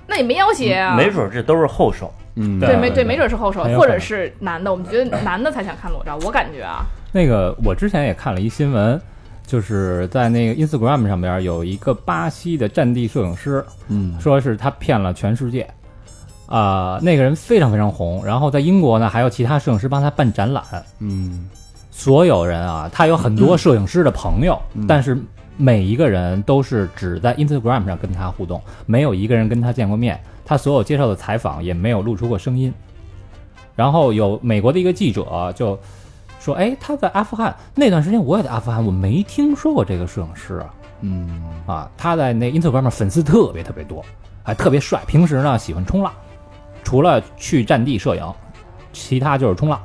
[0.06, 2.12] 那也没要挟啊，没准儿这都是后手。
[2.34, 2.76] 嗯，对。
[2.76, 9.00] 没对，没准是后手，或者是男的，我们觉得男的才想看裸照，我感觉啊，那个我之前也看了一新闻，
[9.50, 15.68] 就是在那个 Instagram 上边有一个巴西的战地摄影师，嗯，说是他骗了全世界，
[16.46, 20.62] 啊、那个人非常非常红，然后在英国呢还有其他摄影师帮他办展览，
[21.00, 21.48] 嗯，
[21.90, 24.86] 所有人啊，他有很多摄影师的朋友，嗯。
[24.86, 25.18] 但是
[25.56, 30.20] 每一个人都是只在 Instagram 上跟他互动，没有一个人跟他见过面。
[30.44, 32.72] 他所有接受的采访也没有露出过声音。
[33.74, 35.76] 然后有美国的一个记者就
[36.40, 44.04] 说：“哎，他在阿富汗那段时间，我也在阿富汗，我没听说过这个摄影师啊。”嗯，啊，他在那 Instagram 上粉丝特别特别多，
[44.42, 45.02] 还特别帅。
[45.06, 46.12] 平时呢喜欢冲浪，
[46.82, 48.34] 除了去战地摄影，
[48.92, 49.80] 其他就是冲浪。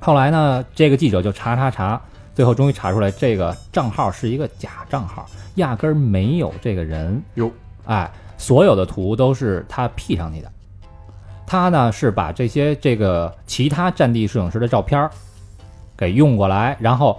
[0.00, 2.00] 后来呢，这个记者就查查查，
[2.34, 5.26] 最后终于查出来这个账号是一个假账号，
[5.56, 7.22] 压根儿没有这个人。
[7.34, 7.50] 哟，
[7.84, 10.50] 哎，所有的图都是他 P 上去的。
[11.46, 15.10] 他呢是把这些这个其他战地摄影师的照片儿
[15.96, 17.18] 给用过来，然后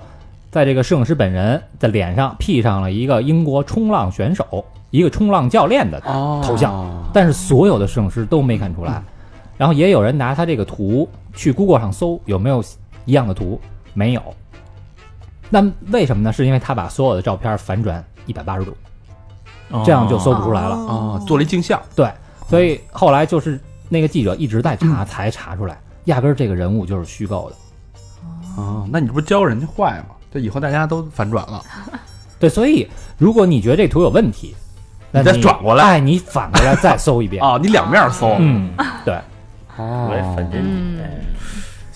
[0.51, 9.01] 在这个摄影师本人的脸上 P 上了一个英国冲浪选手、一个冲浪教练的哦头像，但是所有的摄影师都没看出来。
[9.57, 12.63] 然后也有人拿他这个图去 Google 上搜有没有
[13.05, 13.59] 一样的图，
[13.95, 14.21] 没有。
[15.49, 16.31] 那为什么呢？
[16.31, 18.75] 是因为他把所有的照片反转一百八十度，
[19.83, 20.75] 这样就搜不出来了。
[20.75, 22.11] 哦，做了一镜像，对，
[22.47, 23.59] 所以后来就是
[23.89, 27.55] 那个记者一直在查，才查出来，压根儿这个人物就是虚构的。
[28.57, 30.15] 哦，那你这不是教人家坏吗？
[30.33, 31.63] 这以后大家都反转了，
[32.37, 34.53] 对，所以如果你觉得这图有问题，
[35.11, 35.83] 那你再转过来。
[35.83, 37.41] 哎，你反过来再搜一遍。
[37.45, 38.69] 哦，你两面搜，嗯，
[39.05, 39.17] 对，
[39.77, 40.99] 我也反真嗯。
[41.01, 41.09] 哎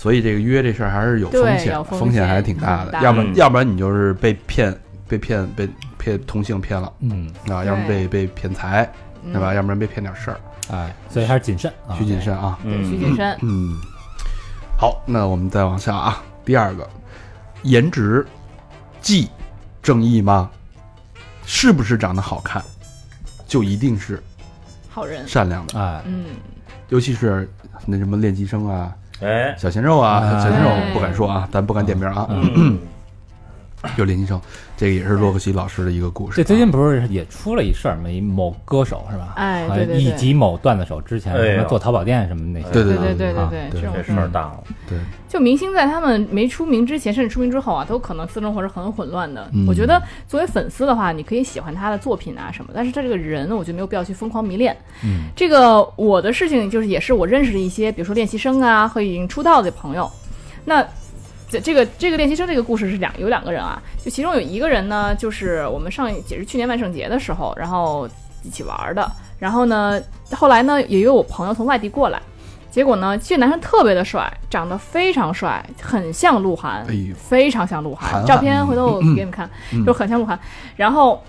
[0.01, 2.85] 所以这个约这事儿还是有风险，对有风风险险还是挺大的。
[2.85, 2.91] 很。
[2.93, 3.03] 大。
[3.03, 3.35] 要不然，嗯。
[3.35, 4.75] 要不然你就是被骗，
[5.07, 5.69] 被骗，被
[5.99, 6.91] 骗同性骗了。
[7.01, 8.91] 嗯，啊，要不然被被骗财，
[9.23, 9.31] 嗯。
[9.31, 9.53] 对吧？
[9.53, 10.39] 要不然被骗点事儿，
[10.71, 11.93] 哎，所以还是谨慎啊。
[11.95, 12.57] 需谨慎啊。
[12.63, 13.37] 对，需嗯谨慎。
[13.43, 13.77] 嗯，
[14.75, 16.87] 好，那我们再往下啊，第二个，
[17.63, 18.25] 颜值
[19.01, 19.29] 即
[19.81, 20.49] 正义吗？
[21.45, 22.63] 是不是长得好看，
[23.47, 24.21] 就一定是
[24.89, 25.27] 好人。
[25.27, 25.79] 善良的？
[25.79, 26.25] 哎，嗯，
[26.89, 27.49] 尤其是
[27.85, 32.27] 那什么练习生啊、哎，小鲜肉啊，哎小鲜肉不敢说啊，咱不敢点名啊。
[32.29, 32.79] 嗯，
[33.97, 34.39] 有练习生，
[34.77, 36.37] 这个也是洛克希老师的一个故事啊。
[36.37, 38.09] 这最近不是也出了一事儿吗？
[38.09, 39.33] 一某歌手是吧？
[39.37, 42.69] 哎对对对以及某段子手之前什么做淘宝店什么那些。
[42.71, 49.49] 对对对对啊对对这事儿，大了，对，就明星在他们没出名之前，甚至出名之后啊，都可能私生活是很混乱的。
[49.53, 54.75] 嗯我觉得作为粉丝的话，你可以喜欢他的作品啊什么，但是他这个人，我觉得没有必要去疯狂迷恋。
[55.03, 60.09] 嗯，这个我的事情就是也是我认识的一些，比如说练习生啊和已经出道的朋友。
[60.65, 60.85] 那
[61.51, 68.07] 这这个这个练习生这个故事是两有两个人啊，就其中有一个人呢，就是我们上一也是去年万圣节的时候，然后
[68.41, 69.11] 一起玩的。
[69.37, 70.01] 然后呢，
[70.33, 72.21] 后来呢，也有我朋友从外地过来，
[72.69, 78.07] 结果呢，这个男生特别的帅，长得非常帅，很像鹿晗，哎呦非常像鹿晗。
[78.07, 80.39] 韩寒照片回头我给你们看，嗯就很像鹿晗。
[80.77, 81.21] 然后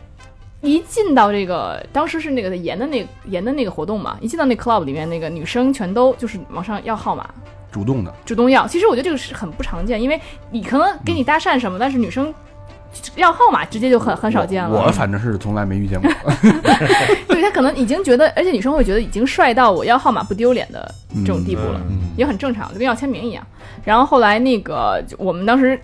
[0.61, 7.29] 一进到这个，当时是那个演的那演的那个活动嘛，一进到那 club 里面，那个女生全都就是往上要号码，
[7.73, 8.67] 主动的，主动要。
[8.69, 12.33] 其实我觉得这个是很不常见，因为你可能给你搭讪什么，但是女生
[13.17, 14.85] 要号码直接就很很少见了。
[14.85, 16.11] 我反正是从来没遇见过。
[17.27, 23.45] 对他可能已经觉得，而且女生会觉得已经帅到我要号码不丢脸的这种地步了，嗯也很正常，就跟要签名一样。
[23.85, 25.81] 然后后来那个我们当时。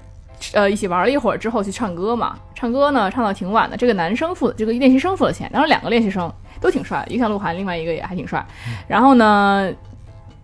[0.53, 3.77] 呃，一起玩了一会儿之后去唱歌嘛，唱歌呢唱到挺晚的。
[3.77, 8.47] 这个男生付这个练习生付的钱，当时两个练习生都挺帅，一个像鹿晗，另外一个也还挺帅。
[8.87, 9.69] 然后呢，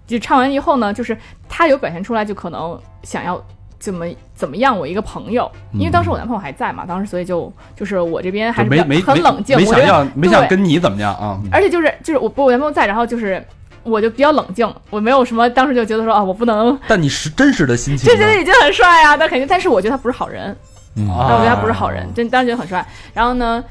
[0.06, 1.16] 就唱完以后呢，就是
[1.48, 3.42] 他有表现出来，就可能想要
[3.78, 11.40] 怎么怎么样我一个朋友，因为当时我男朋友还在嘛，当时所以就就是我这边还比较就没没很冷静，没想没想跟你怎么样啊？
[11.50, 13.44] 而且就是就是我我男朋友在，然后就是
[13.82, 20.56] 我就比较冷静，我没有什么当时就觉得说啊，我不能，但你是真实的心情呢，就觉得已经很帅啊，但肯定，但是我觉得他不是好人，
[20.96, 22.86] 嗯啊但我觉得他不是好人，真当时觉得很帅。
[23.12, 23.62] 然后呢，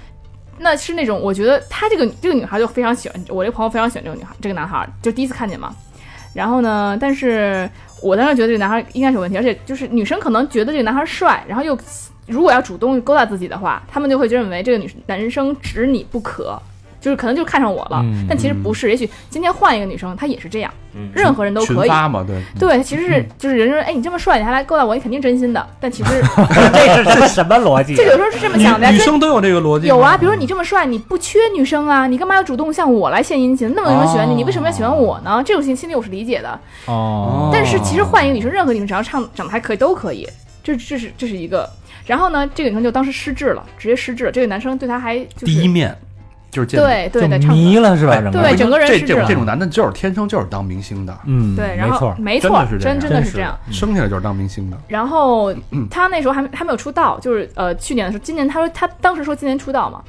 [0.60, 5.74] 那是那种我觉得他这个这个女孩就非常喜欢我这个朋友非常喜欢这个女孩，这个男孩就第一次看见嘛。
[6.34, 7.70] 然后呢，但是
[8.02, 11.78] 我当时觉得这个男孩应该是有问题，而且就是女生可能觉得这个男孩帅，然后又
[12.28, 16.60] 如果要主动勾搭自己的话，他们就会认为这个女男生只你不可。
[17.04, 18.90] 就是可能就看上我了，嗯但其实不是。
[18.90, 21.90] 也许今天换一个女生，她也是这样，嗯任何人都可以。
[21.90, 25.68] 发嘛，对，对，其实是就是人说，哎，你这么帅，你还来勾搭我，你肯定真心的。
[25.82, 26.22] 但其实
[27.04, 29.88] 这是什么什么逻辑就有时候是这么想的呀，女生都有这个逻辑。
[29.88, 33.74] 有啊，比如说你这么帅，你不缺女生啊，你干嘛要主动向我来献殷勤？
[33.76, 35.44] 那么多人喜欢你，哦你为什么要喜欢我呢？
[35.46, 36.58] 这种心心理我是理解的。
[36.86, 40.26] 哦，但是其实换一个女生，任何女生只要唱长得还可以都可以，
[40.64, 41.70] 这这是这是一个。
[42.06, 44.32] 然后呢，这个女生就当时失智了，直接失智了。
[44.32, 45.96] 这个男生对她还就是第一面
[46.54, 48.14] 就是见就对对对迷了是吧？
[48.14, 53.58] 哎整个对整个人这失智了这种这种男的就是天生就是当明星的，嗯，对，然后没错，没错真的是，这样真真的是是这样。
[53.72, 54.78] 生下来就是当明星的。
[54.88, 55.54] 然后
[55.90, 60.02] 他那时候还还没有出道，就是呃去年的时候，今年他说他当时说今年出道嘛，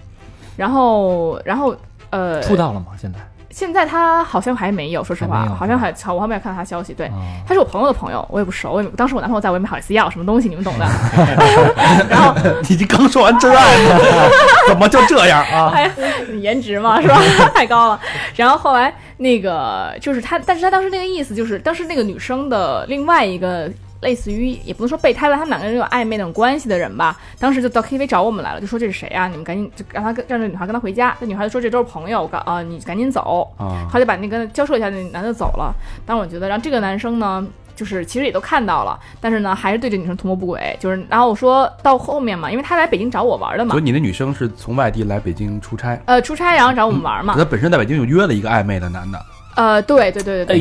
[0.56, 1.74] 然后然后
[2.10, 2.86] 呃出道了吗？
[3.00, 3.18] 现在
[3.54, 6.92] 现在他好像还没有，说实话，好像还我还没有看到他消息。
[6.92, 7.12] 对，哦
[7.46, 10.84] 他是我朋友的朋友，我也不熟，我也当时我男朋友在，我也没好意思要什么东西，你们懂的。
[12.10, 12.34] 然后，
[12.68, 13.76] 你这刚说完真爱，
[14.66, 15.70] 怎么就这样啊？
[15.72, 15.90] 哎呀，
[16.40, 17.16] 颜值嘛，是吧？
[17.54, 18.00] 太高了。
[18.34, 23.70] 然后后来那个就是他，但是他当时那个意思就是，当时那个女生的另外一个。
[24.04, 29.26] 类似于也不能说备胎吧，他们两个人有暧昧那种关系的人吧，当时就到 KTV 找我们来了，就说这是谁啊？
[29.26, 31.16] 你们赶紧就让他跟让这女孩跟他回家。
[31.18, 33.50] 这女孩就说这都是朋友，我告啊、你赶紧走。
[33.56, 35.74] 啊，他就把那个交涉一下，那男的走了。
[36.06, 40.76] 但我觉得，然后这个男生呢，就是其实也都看到了，但是呢，还是对这女生图谋不轨。
[40.78, 47.34] 就是，然后我说到后面嘛，因为他来北京找我玩的嘛所以，你那女生是从外地来北京出差，呃，出差然后找我们玩嘛。
[47.36, 50.60] 她本身在北京就约了一个暧昧的男的，呃，对对对对对哎对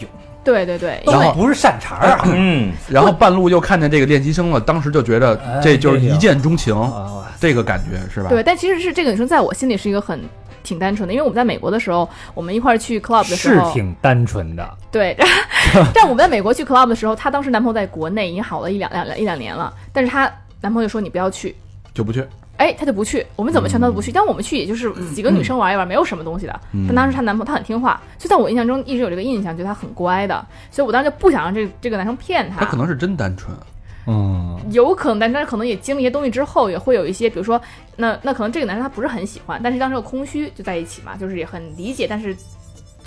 [0.00, 0.08] 呦，
[0.44, 2.20] 对对对，都因为不是善茬儿啊！
[2.26, 8.28] 嗯，然后半路又看见这个练习生了，当时就觉得哎这就是一见钟情，啊这个感觉是吧？
[8.28, 10.20] 对，但其实是这个女生在我心里是一个很。
[10.62, 15.14] 挺单纯的，因为我们在美国的时候，我们一块儿去 club 的时候，是挺单纯的，对，
[15.92, 20.22] 但我们在美国去 club 的时候，她当时男朋友在国内已经好了一两两两一两年了，但是她
[20.62, 21.54] 男朋友就说你不要去，
[21.92, 22.24] 就不去。
[22.56, 26.60] 哎，她就不去，我们怎么劝她都不去，但我们去也就是几个女生玩一玩，没有什么东西的。
[26.72, 26.84] 嗯。
[26.86, 32.60] 但当时她男朋友她很听话，就在我印象中一直有这个印象，觉得她很乖的，所以我当时就不想让这这个男生骗她。
[32.60, 33.56] 他可能是真单纯，
[34.06, 37.60] 嗯，有可能，但是可能也经历一些东西之后，也会有一些，比如说，
[37.96, 42.36] 那那可能这个男生他不是很喜欢，但是当时有空虚就在一起嘛，就是也很理解，但是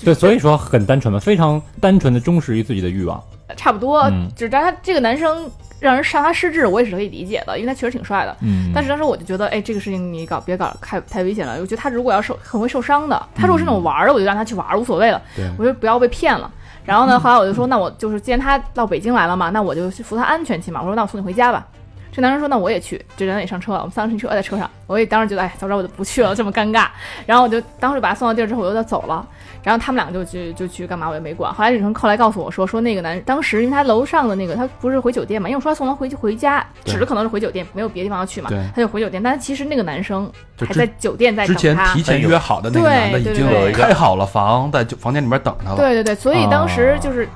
[0.04, 3.22] 对，所以说很单纯嘛，非常单纯的忠实于自己的欲望。
[3.56, 4.30] 差不多，嗯。
[4.36, 8.36] 就是但是他这个男生让人杀他失智，我也是可以理解的，因为他确实挺帅的。
[8.42, 11.54] 嗯，但是当时我就觉得，哎，这个事情你搞别搞太太危险了。
[11.60, 15.22] 我觉得他如果要受很会受伤的，他如果是那种玩儿的，我就让他去玩儿无所谓了。
[15.36, 16.52] 对我就不要被骗了。
[16.84, 20.80] 然后呢，后来我就说，那我就是既然他到北京来了嘛，那我就去扶他安全起码。
[20.82, 21.68] 我说，那我送你回家吧。
[22.12, 23.00] 这男生说，那我也去。
[23.16, 24.68] 这人也上车了，我们三个人车在车上。
[24.88, 26.88] 我也当时觉得，哎，早知道我就不去了，这么尴尬。
[27.26, 29.28] 然后我就当时把他送到地儿之后，我就走了。
[29.67, 31.53] 然后他们两个就去就去干嘛，我也没管。
[31.53, 39.21] 后来女生后来告诉我说，说那个男当时因为他楼上的那个他不是回酒店嘛，因为我说他送他回去回家，对指的可能是回酒店，没有别的地方要去嘛，他就回酒店。
[39.21, 41.93] 但是其实那个男生还在酒店在之前等他。
[41.93, 45.75] 提前约好的那个对男的已经开好了房，在就房间里面等他了。
[45.75, 47.27] 对对对，所以当时哦就是，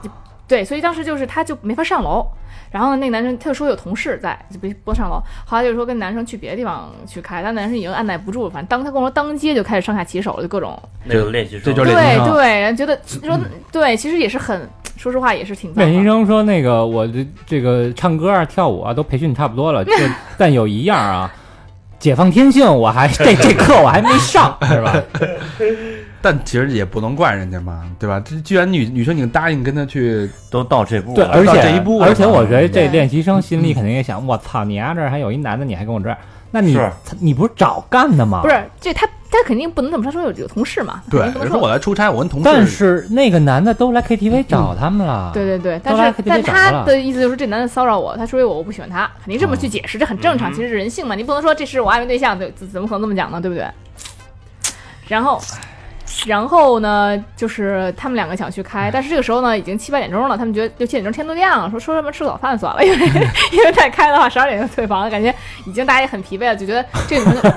[0.47, 2.25] 对，所以当时就是他就没法上楼。
[2.71, 5.21] 然后呢，那个男生他就说有同事在，就别不上楼。
[5.45, 13.37] 后来就是说跟男生去别的地方去开，但男生已经按耐不住了，反正当他跟我说当街就开始上下其手了，就各种那个练习生，这就练习生对对，觉得说
[13.71, 15.73] 对，其实也是很，说实话也是挺。
[15.75, 19.91] 练习生说那个我这这个唱歌啊、跳舞啊都培训差不多了，就
[20.37, 21.29] 但有一样啊，
[21.99, 25.03] 解放天性我还这这课我还没上，是吧？
[26.21, 28.21] 但其实也不能怪人家嘛，对吧？
[28.23, 36.17] 这既然女女生已经答应跟他去，都到这步对，了，而且到这一步而且我觉得这练习生心里肯定也想，我操，你丫这儿还有一男的，你还跟我这样，
[36.51, 38.41] 那你是你不是找干的吗？
[38.43, 53.65] 不，是这他他肯定不能这么说，说有有同事嘛，对肯定，不能说我来出差，我跟同事，但是那个男的都来 KTV 找他们了，对对对，但是但他的意思就是这男的骚扰我，他说我我不喜欢他，肯定这么去解释，这很正常，其实是人性嘛，你不能说这是我暧昧对象，对，怎怎么可能这么讲呢，对不对？
[55.07, 55.41] 然后。
[56.25, 62.97] 然后呢，就是他们两个想去开，但是这个时候呢，已经七八点钟了，他们觉得六七点钟天都亮了，说说什么吃早饭算了，因为
[63.51, 65.33] 因为再开的话十二点就退房了，感觉
[65.65, 67.41] 已经大家也很疲惫了，就觉得这个女生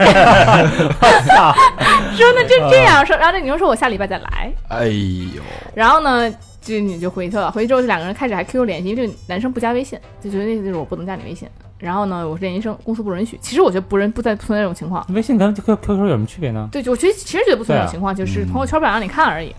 [2.17, 5.43] 说那就这样说，然后这女生说我下礼拜再来，哎呦，
[5.75, 7.51] 然后呢，这女就回去了。
[7.51, 11.49] 回去之后，这两个人开始还 QQ 联系，因为这个男生不加微信，就觉得那个就是我不能加你微信。
[11.85, 13.39] 然后呢，我是练习生，公司不允许。
[13.43, 15.05] 其实我觉得不允不再存在这种情况。
[15.11, 16.67] 微信跟 Q Q Q 有什么区别呢？
[16.73, 19.55] 对，就我觉得其实觉得不存在这种情况，就是朋友圈不想让你看而已。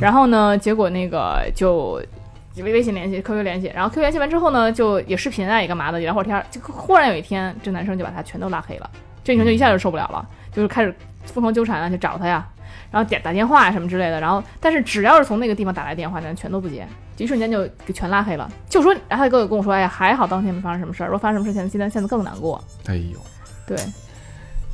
[0.00, 2.02] 然后呢，结果那个就
[2.56, 6.44] 微微信联系、QQ 联系，然后 QQ 联系完之后呢，就也视频啊，也干嘛的，也聊会儿天儿。
[6.50, 8.90] 就忽然有一天，这男生就把他全都拉黑了，
[9.22, 10.92] 这女生就一下就受不了了，就是开始
[11.24, 12.44] 疯狂纠缠啊，去找他呀，
[12.90, 14.20] 然后点打电话什么之类的。
[14.20, 16.86] 然后，但是只要是从那个地方打来电话，男全都不接，
[17.22, 18.50] 一瞬间就给全拉黑了。
[18.68, 22.62] 就说，然后他哥哥跟我说，哎呀，还好当天没发生什么事儿，如果发生什么事情，现在现在更难过。
[22.86, 23.18] 哎呦，
[23.66, 23.78] 对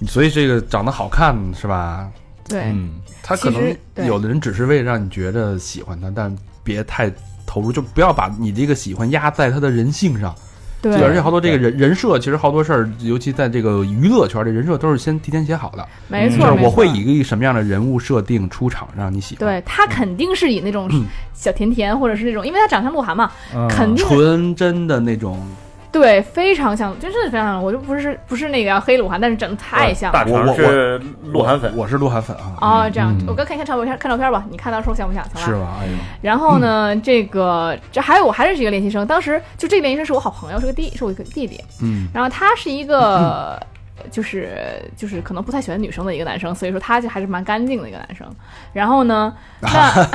[0.07, 2.11] 所以这个长得好看是吧？
[2.49, 2.63] 对。
[2.67, 6.35] 嗯，他可能有的人只是为了让你觉得喜欢他，但
[6.65, 7.13] 别太
[7.47, 10.35] 投入，就不要把你这个喜欢压在他的人性上。
[10.81, 15.87] 对，而且好多这个人人设，其实好多事儿，尤其在这个娱乐圈，这人设都是先提前写好的。
[16.07, 19.47] 没错，就是我会以一个什么样的人物设定出场让你喜欢。
[19.47, 25.45] 对他肯定是以那种嗯小甜甜，或者是那种，因为他长相鹿晗嘛，嗯肯定纯真的那种，
[25.91, 27.63] 对非常像，真是非常像。
[27.63, 30.31] 我就不是不是那个要黑鹿晗，但是长得太像大了。
[30.33, 32.57] 我我肠是鹿晗粉，我是鹿晗粉啊。
[32.61, 35.25] 哦，这样嗯，我刚看看照片，看照片吧，你看到时候像不像？
[35.25, 35.41] 行吧。
[35.47, 35.79] 是吧？
[35.81, 41.59] 哎呦，然后呢，这个这还有我还是一个练习生，当时就这个练习生是我好朋友，是个弟，是我一个弟弟。
[41.83, 43.61] 嗯，然后他是一个
[44.13, 48.27] 就是就是可能不太喜欢女生的一个男生，所以说他就还是蛮干净的一个男生。
[48.73, 50.09] 然后呢， 那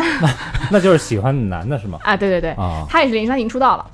[0.72, 2.00] 那就是喜欢男的是吗？
[2.04, 3.86] 啊，对对对，啊，他也是练习生，已经出道了。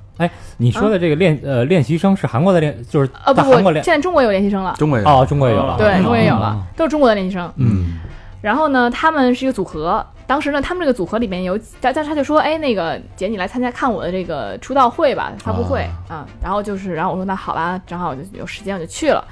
[0.57, 3.84] 你说的这个练呃练习生是韩国的练，就是呃，不不，在韩国练。
[3.84, 5.05] 现在中国有练习生了，中国有。
[5.05, 6.01] 哦，中国也有了，对，嗯。
[6.01, 7.51] 中国也有哦了，都是中国的练习生。
[7.57, 7.99] 嗯。
[8.41, 10.05] 然后呢，他们是一个组合。
[10.26, 15.82] 当时呢，他们这个组合里面有，但但是他就说，哎，那个姐，你来参加看我的这个出道会吧，发布会。
[16.07, 19.24] 啊、然后就是，然后我说那好吧，正好我就有时间，我就去了。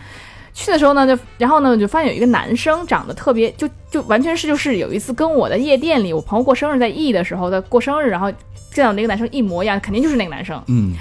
[0.57, 8.31] 去的时候呢，就然后呢，我就发现有一个男生长得特别，就就完全是就是有一次跟我的夜店里，我朋友过生日在 E 的时候在过生日，然后
[8.71, 10.59] 见到那个男生一模一样，肯定就是那个男生。
[10.67, 10.95] 嗯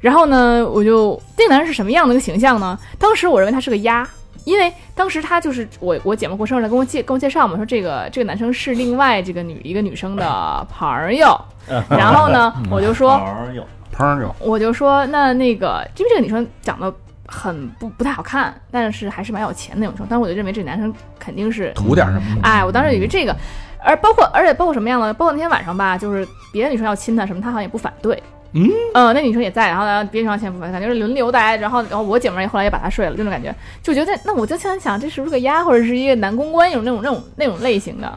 [0.00, 2.78] 然后呢，我就那个男生是什么样的一个形象呢？
[3.00, 4.08] 当时我认为他是个鸭，
[4.44, 11.36] 因为当时他就是我我姐妹过生日来跟我介跟我介绍嘛，说这个这个男生是另外这个女一个女生的朋友。
[11.90, 16.92] 然后呢，我就说朋友，朋友我就说那那个，因为这个女生长得
[17.30, 22.40] 很不不太好看，但是还是蛮有钱的那种生，但是我就认为这个男生肯定是图点什么？
[22.42, 23.34] 哎，我当时以为这个，
[23.82, 25.14] 而包括而且包括什么样呢？
[25.14, 28.20] 包括那天晚上吧，就是别的女生要亲他什么，他好像也不反对。
[28.52, 38.08] 嗯呃，那女生也在，然后呢，别的女生先不反对，感觉是轮流待，然后然后我姐们儿也后来也把他睡了，这种感觉，就觉得那我就现在想，这是不是个丫，或者是一个男公关那种那种那种那种类型的？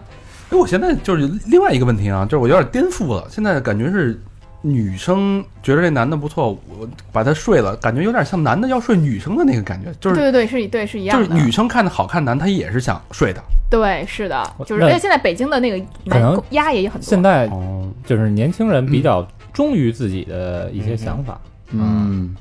[0.50, 3.28] 哎，我现在就是另外一个问题啊，就是我有点颠覆了。
[3.30, 4.20] 现在感觉是
[4.66, 11.28] 女生觉得这男的不错，我把他睡了，感觉有点像男的要睡女生的那个感觉，就是对对对，是一对是一样的。
[11.28, 13.44] 就是女生看着好看男，他也是想睡的。
[13.70, 17.06] 对是的，就是那而且现在北京的那个可能男鸭也很多。
[17.06, 21.42] 现在哦，就是年轻人比较忠于自己的一些想法，
[21.72, 22.34] 嗯，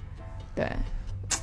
[0.55, 0.67] 对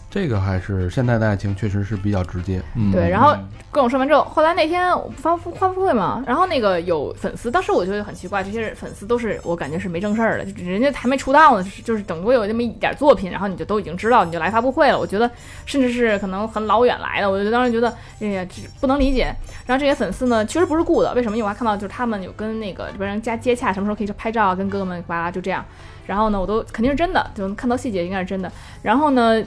[0.09, 2.59] 这个还是现在的爱情确实是比较直接。
[2.75, 3.35] 嗯，对，然后
[3.71, 14.97] 跟我说完之后，后来那天我发布发布会嘛，然后那个有粉丝，当时我觉得很奇怪，这些粉丝都是我感觉是没正事儿的，就人家还没出道呢，就是就是等多有那么一点作品，然后你就都已经知道，你就来发布会了。
[14.97, 15.29] 我觉得
[15.67, 19.33] 甚至是可能很老远来的，我就当时觉得哎呀，这不能理解。
[19.67, 21.37] 然后这些粉丝呢，确实不是雇的，为什么？
[21.37, 25.63] 因为我还看到就是他们有跟那个这边人家接洽，什么时候可以去拍照啊，跟哥哥们巴拉就这样。
[26.07, 28.51] 然后呢，我都肯定是真的，就能看到细节应该是真的。
[28.81, 29.39] 然后呢，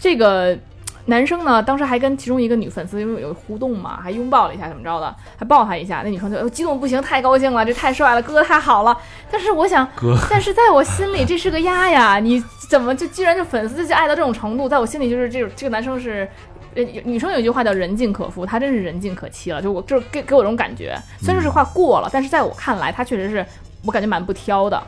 [0.00, 0.58] 这个
[1.06, 6.02] 男生呢，当时还跟其中一个女粉丝因为有互动嘛，还拥抱了一下，怎么着的，还抱他一下。
[6.02, 8.96] 那女生就、呃激动不行，太高兴了，这太帅了，哥哥太好了。
[9.30, 9.86] 但是我想，
[10.30, 14.68] 但是在我心里这是个丫呀，你怎么就既然就粉丝就爱到这种程度？
[14.68, 16.28] 在我心里就是这种这个男生是。
[16.72, 19.60] 呃，女生有一句话叫“人尽可夫”，他真是人尽可欺了。
[19.60, 23.44] 就我就是给给我这种感觉，虽然说这话过了，但是在我看来，他确实是
[23.84, 24.80] 我感觉蛮不挑的，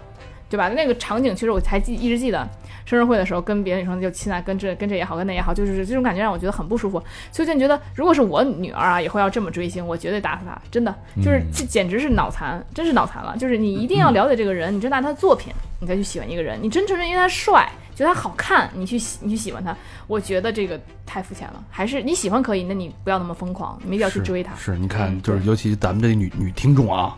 [0.52, 0.68] 对吧？
[0.68, 2.46] 那个场景其实我还记一直记得，
[2.84, 7.02] 生日会的时候跟别的女生就亲啊，跟这跟这也好，跟那也好，就是这种感觉让我觉得很不舒服。
[7.30, 13.34] 所以就觉得，如果是我女儿啊，以后要这么追星，我绝对打死她，真的就是这简直是脑残，真是脑残了。
[13.38, 15.50] 就是你一定要了解这个人，你真拿他的作品，
[15.80, 19.74] 你再去喜欢一个人，你真纯是因为他帅，觉得他好看，你去喜你去喜欢他，
[20.06, 21.64] 我觉得这个太肤浅了。
[21.70, 24.54] 还是你喜欢可以，那你不要那么疯狂，没必要去追他。
[24.56, 27.16] 是，你看，嗯就是尤其咱们这女女听众啊，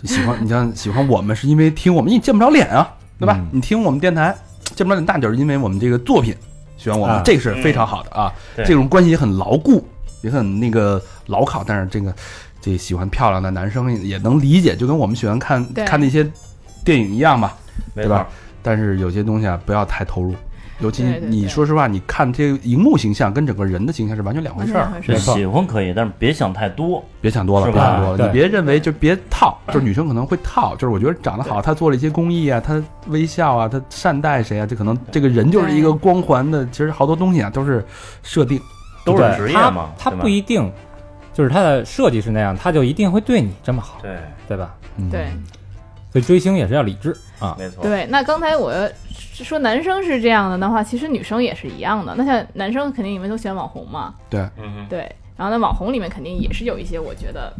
[0.00, 2.88] 就喜欢你像喜欢我们，是因为听我们，你见不着脸啊，
[3.18, 3.34] 对吧？
[3.38, 4.34] 嗯你听我们电台
[4.74, 6.34] 见不着脸，那就是因为我们这个作品
[6.76, 8.32] 喜欢我们，啊这是非常好的啊。
[8.54, 9.84] 对这种关系也很牢固，
[10.22, 11.64] 也很那个牢靠。
[11.66, 12.14] 但是这个
[12.60, 16.28] 这喜欢漂亮的男生也能理解，就跟我们喜欢看对看那些
[16.84, 17.56] 电影一样吧。
[17.94, 18.26] 没对吧，
[18.62, 20.34] 但是有些东西啊，不要太投入。
[20.80, 25.02] 尤其你说实话，你看这个荧幕形象跟整个人的形象是完全两回事儿。
[25.18, 27.04] 喜欢可以，但是别想太多。
[27.20, 27.78] 别想多了，是吧？
[27.78, 37.84] 别想多了，你别认为就别套，就是女生可能会套，就是我觉得长得好，她做了一些公益啊，她微笑啊，她善待谁啊，这可能这个人就是一个光环的，其实好多东西啊都是
[38.22, 38.60] 设定，
[39.04, 40.70] 都是职业嘛，他不一定，
[41.34, 44.16] 就是他的设计是那样，他就一定会对你这么好，对，
[44.46, 44.74] 对吧？
[44.96, 45.10] 嗯。
[45.10, 45.26] 对
[46.12, 47.56] 所以追星也是要理智啊。
[47.58, 48.72] 没错，对，那刚才我
[49.10, 52.14] 说男生是这样的的话，其实女生也是一样的。
[52.16, 55.00] 那像男生肯定你们都喜欢网红嘛，对，嗯哼，对，
[55.36, 57.52] 然后那网红里面肯定也是有一些我觉得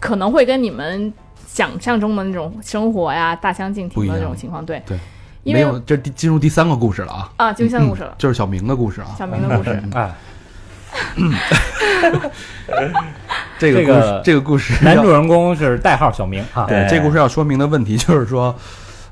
[0.00, 1.12] 可能会跟你们
[1.46, 4.98] 想象中的那种生活呀大相径庭的那不一样种情况，对，对，
[5.42, 10.14] 因为没有，这第进入第三个故事了啊，啊，第三个故事了，就是小明的故事啊，小明的故事，哎，
[13.58, 18.54] 这个故这个事这个故事男主人公是代号小明啊，对哎这故事要说明的问题就是说，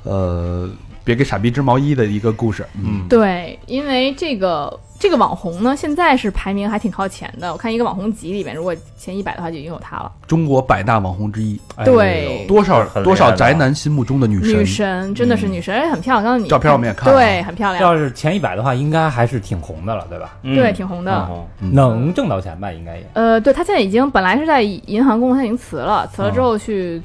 [0.05, 0.69] 呃，
[1.03, 7.53] 别给傻逼织毛衣的一个故事，嗯，对，因为这个这个网红呢，现在是排名还挺靠前的。
[7.53, 10.11] 我看一个网红集里面，如果前一百的话，就已经有她了。
[10.27, 16.25] 中国百大网红之一，哎对多少多少宅男心目中的女神女神，真的是女神，而且很漂亮。
[16.25, 20.37] 刚刚你照片我们也看了对，很漂亮，要是前一百的话，应该还是挺红的了，对吧？
[20.43, 21.29] 嗯对，挺红的。
[21.61, 22.73] 能挣到钱吧？
[22.73, 23.07] 应该也。
[23.13, 27.03] 呃，对她现在已经本来是在银行工作，她已经辞了，辞了之后去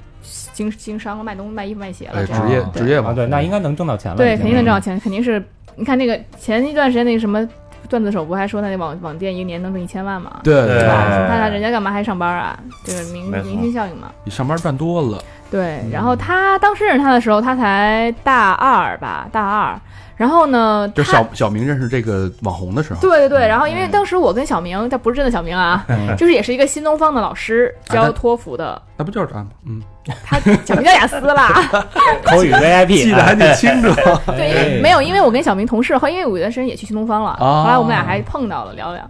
[0.54, 4.18] 经经商卖东卖衣服卖鞋了，职业职业嘛，对，那应该能挣到钱了。
[4.18, 5.44] 对，肯定能挣到钱，肯定是。
[5.78, 7.48] 你看那个前一段时间那个什么
[7.90, 10.40] 段子手不还说他那网网店一年能挣一千万吗？
[10.44, 12.58] 对对看看人家干嘛还上班啊？
[12.86, 14.12] 这个明明星效应嘛。
[14.24, 15.22] 比上班赚多了。
[15.50, 19.80] 对，然后他当时认识他的时候，他才大二吧，大二。
[20.22, 25.84] 然后呢，就小小明认识这个网红的时候，对对对，然后因为当时我跟小明，他不是真的小明啊，
[26.16, 29.48] 就是也是一个新东方的老师教托福的，那不就是他吗？
[29.66, 29.82] 嗯，
[30.24, 31.68] 他小明叫雅思啦。
[32.24, 33.92] 口语 VIP，记得还挺清楚。
[34.38, 37.64] 对，因为没有，因为我跟小明同事，后因为我有段时间也去新东方了，哦。
[37.64, 39.02] 后来我们俩还碰到了聊聊。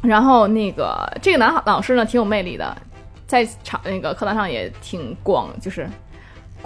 [0.00, 2.74] 然后那个这个男老师呢，挺有魅力的，
[3.26, 5.86] 在场那个课堂上也挺广，就是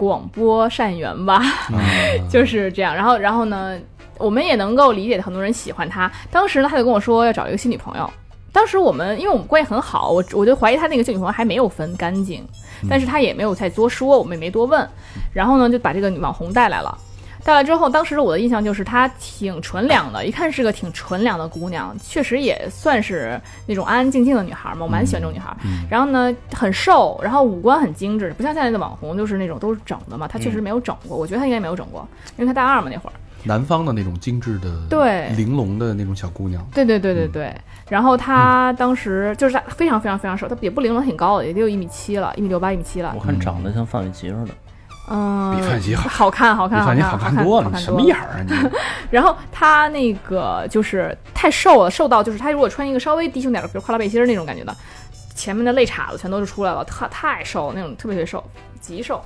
[0.00, 1.78] 广播善缘吧，嗯
[2.30, 2.94] 就是这样。
[2.94, 3.78] 然后，然后呢，
[4.16, 6.10] 我们也能够理解很多人喜欢他。
[6.30, 8.10] 当时呢，他就跟我说要找一个新女朋友。
[8.50, 12.42] 当时我们因为我们关系很好，我我就怀疑他那个旧女朋友还没有分干净，
[12.88, 14.88] 但是他也没有再多说，我们也没多问。
[15.34, 16.96] 然后呢，就把这个网红带来了。
[17.44, 25.56] 带来之后，当时我的印象就是她挺纯良的，一看是个挺纯良的姑娘，确实也算是那种安安静静的女孩嘛，我蛮喜欢这种女孩。
[25.90, 33.12] 然后呢，很瘦，然后五官很精致，不像现在的网红就是那种都是整的嘛，她确实没有整过，我觉得她应该没有整过，因为她大二嘛那会儿。
[33.42, 37.54] 南方的那种精致的、对玲珑的那种小姑娘，对对对对对。
[37.88, 43.24] 然后她当时就是她非常非常非常瘦，她也不玲珑，挺高的，也得有一米七了，一米六八，一米七了我。
[43.24, 44.50] 看长得像范玮琪似的，
[45.10, 48.54] 嗯，比范玮琪好好看，好看，比范琪好看，多了，什么样啊你？
[49.10, 54.74] 然后她那个就是太瘦了，瘦到就是她如果穿一个稍微低胸点的，比如跨拉背心儿那种感觉的，
[55.34, 58.42] 前面的肋叉子全都是出来了，太太瘦那种，特别特别瘦，
[58.80, 59.20] 极瘦，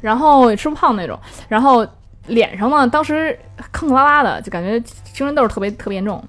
[0.00, 1.18] 然后也吃不胖那种，
[1.48, 1.84] 然后
[2.28, 3.36] 脸上呢，当时
[3.72, 6.22] 坑坑洼洼的，就感觉青春痘特别特别严重。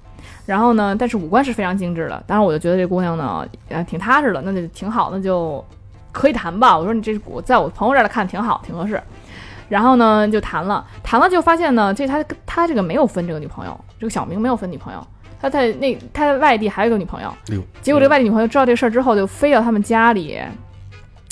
[0.47, 2.23] 然后呢，但是五官是非常精致的。
[2.27, 5.63] 当时我就觉得这姑娘呢，呃，挺踏实的，那就挺好，那就
[6.15, 6.77] 可以谈吧。
[6.77, 9.01] 我说你这我在我朋友这儿看挺好，挺合适。
[9.67, 15.07] 然后呢，就谈了，谈了就发现呢，这他他这个没有分这个女朋友，这个小明没有分女朋友，
[15.41, 17.33] 他在那他在外地还有一个女朋友
[17.81, 20.39] 结果这个外地女朋友知道这事儿之后，就飞到他们家里，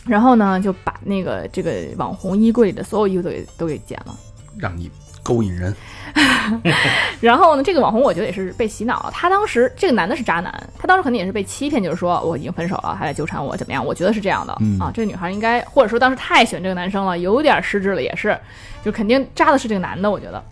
[0.06, 4.16] 然后呢就把那个这个网红衣柜里的所有衣服都给都给剪了。
[4.58, 4.90] 让你
[5.22, 5.74] 勾引人，
[7.20, 9.12] 然后呢，这个网红我觉得也是被洗脑了。
[9.12, 13.84] 他当时这个男的是渣男，他当时肯定也是被欺骗，就是说我已经分手了，还在纠缠我，怎么样？
[13.84, 14.92] 我觉得是这样的、嗯啊。
[14.94, 18.38] 这个女孩应该，或者说当时太喜欢这个男生了，有点失智了，也是，
[18.84, 20.44] 就肯定渣的是这个男的，我觉得。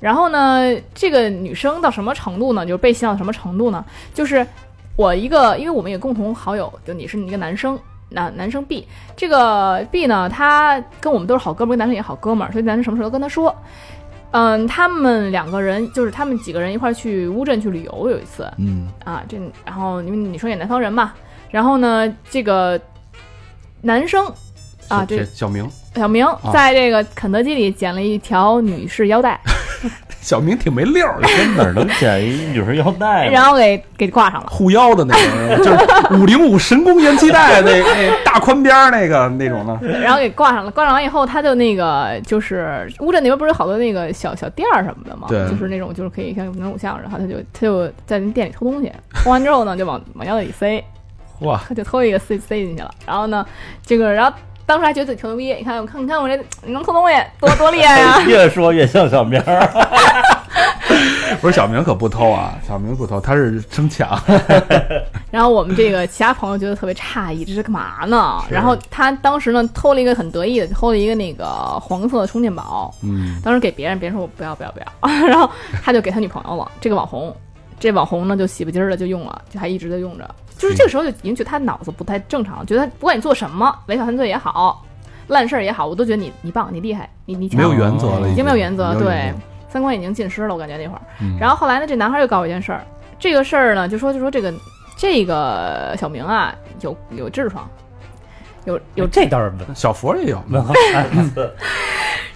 [0.00, 2.66] 然后呢，这个女生到什么程度呢？
[2.66, 3.84] 就是被洗脑到什么程度呢？
[4.12, 4.46] 就是
[4.96, 7.78] 我一个，因为我们有共同好友，就你是一个男生。
[8.08, 8.86] 男男生 B，
[9.16, 13.52] 这个 B 呢，他跟我们都是好哥们儿，跟男生也好哥们儿，所以男生什么事都跟他说。
[14.38, 18.46] 嗯，他们两个人就是他们几个人一块儿去乌镇去旅游，有一次。
[18.58, 21.14] 嗯，啊，这然后因为女生也南方人嘛，
[21.50, 22.78] 然后呢，这个
[23.80, 24.26] 男生
[24.88, 29.40] 啊，这这小明，小明在这个肯德基里捡了一条女士腰带，
[30.20, 33.28] 小明挺没溜儿的，哪儿能捡一女士腰带？
[33.28, 34.48] 然后给给挂上了。
[34.48, 35.14] 护腰的那
[35.54, 50.82] 种，就是五零五神功元气带那 那大宽边儿那个那种的，然后给挂上了，挂上完以后，他就那个就是乌镇那边不是有好多那个小小店儿什么的嘛，对就是那种就是可以像那种偶像，然后他就他就在那店里偷东西，偷完之后呢，就往往腰子里塞，
[51.40, 52.90] 哇，他就偷一个塞塞进去了。
[53.06, 53.46] 然后呢，
[53.84, 54.36] 这个然后
[54.66, 59.66] 当时还觉得自己挺牛逼，你看我看你看我这你能偷东西多多厉害呀、 越说越像小明儿。
[61.40, 64.18] 不是小明可不偷啊，小明不偷，他是争抢，
[65.30, 68.42] 然后我们这个其他朋友觉得特别诧异，这是干嘛呢？
[68.50, 71.44] 然后他当时呢偷了一个很得意的，偷了一个那个
[71.80, 75.48] 黄色的充电宝，嗯，当时给别人，别人说我不要不要不要，然后
[75.84, 76.70] 他就给他女朋友了。
[76.80, 77.34] 这个网红，
[77.78, 80.28] 这网红呢就喜不唧儿的就用了，就还一直在用着。
[80.58, 84.82] 就是这个时候就已经觉得他脑子不太正常，觉得他不管你做什么违法犯罪也好，
[85.28, 89.34] 烂事儿也好，我都觉得你你棒，你厉害，你你强没有原则了，已经没有原则，对，
[89.68, 91.02] 三观已经尽失了，我感觉那会儿。
[91.20, 92.82] 嗯然后后来呢，这男孩又告我一件事儿，
[93.18, 94.54] 这个事儿呢就说就说这个
[94.96, 97.68] 这个小明啊有有痔疮，
[98.64, 100.72] 有有这倒是小佛也有， 问号，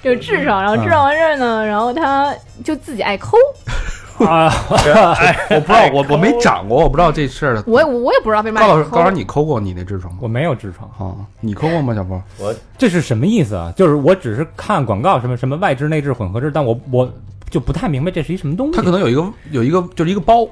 [0.03, 3.38] 有痔疮，然后痔疮完事儿呢，然后他就自己爱抠，
[4.27, 7.64] 啊， 我不知道，我我没长过，我不知道这事儿的。
[7.66, 10.18] 我也我也不知道为嘛高老师，高老师，你抠过你那痔疮吗？
[10.23, 12.23] 我没有痔疮，啊，你抠过吗，小波？
[12.39, 12.55] 我？
[12.79, 13.73] 这是什么意思啊？
[13.77, 17.11] 就是我只是看广告，什么什么外痔、内痔、混合痔，但我我
[17.49, 18.73] 就不太明白这是一什么东西。
[18.77, 20.45] 它可能有一个有一个就是一个包，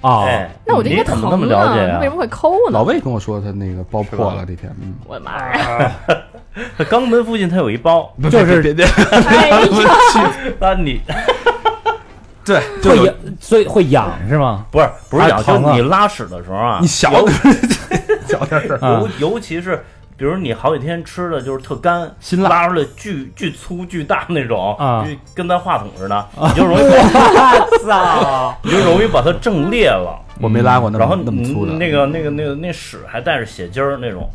[0.00, 2.10] 啊，哎，那我就应该怎疼么那么了解为什？
[2.10, 2.72] 么会抠呢？
[2.72, 5.92] 老魏跟我说他那个包破了这天，嗯，我的妈呀！
[6.76, 9.68] 他肛门附近他有一包， 就是别别，哎呀，
[10.58, 11.00] 那你
[12.48, 14.64] 对，就有会痒，所以会痒是吗？
[14.70, 17.28] 不是不是啊痒，就是疼啊你拉屎的时候啊，你小尤
[18.26, 19.84] 小点声，啊尤尤其是
[20.16, 28.58] 比如你好几天吃的就是特干，辛辣拉出来巨巨粗巨大那种啊就跟咱话筒似的，你就容易 把我操！
[28.64, 30.18] 你就容易把它震裂了。
[30.40, 31.72] 我没拉过那然后么那么粗的。
[31.72, 34.28] 那个那个那个那屎还带着血筋儿那种，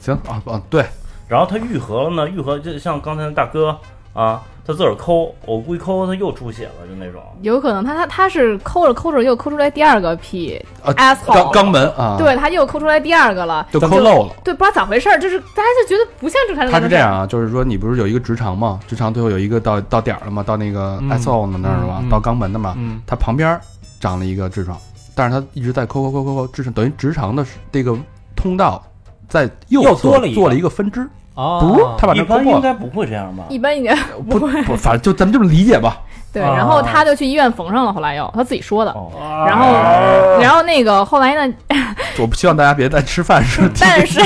[0.00, 0.84] 行啊啊，对，
[1.28, 3.78] 然后它愈合了呢，愈合就像刚才那大哥
[4.12, 7.20] 啊，他自个儿抠，我估计抠他又出血了，就那种。
[7.40, 14.36] 有可能他他他是抠着抠着又抠出来第二个屁啊肛肛门啊，，对，他又抠出来第二个了，就抠漏了。
[14.44, 16.72] 对，不知道咋回事儿，就是大家就觉得不像正常人。
[16.72, 18.78] 他是这样啊，就是说你不是有一个直肠吗？
[18.86, 20.42] 直肠最后有一个到到点儿了吗？
[20.42, 22.04] 到那个嗯 S O 的那儿了吗？
[22.08, 23.60] 到肛门的嘛，嗯，它旁边
[23.98, 24.78] 长了一个痔疮，
[25.14, 27.96] 但是他一直在抠抠抠抠抠，痔疮等于直肠的这个
[28.36, 28.80] 通道
[29.28, 33.44] 在右侧做了一个分支，哦，不他把一这抠破应该不会这样吧？
[33.48, 33.94] 一般应该
[34.28, 36.00] 不会不，反正就咱们这么理解吧。
[36.32, 38.90] 对，啊然后他就去医院缝上了，后来又他自己说的。
[38.92, 39.10] 哦，
[39.46, 41.54] 然后，然后那个后来呢？
[42.18, 44.20] 我不希望大家别在吃饭时 但是，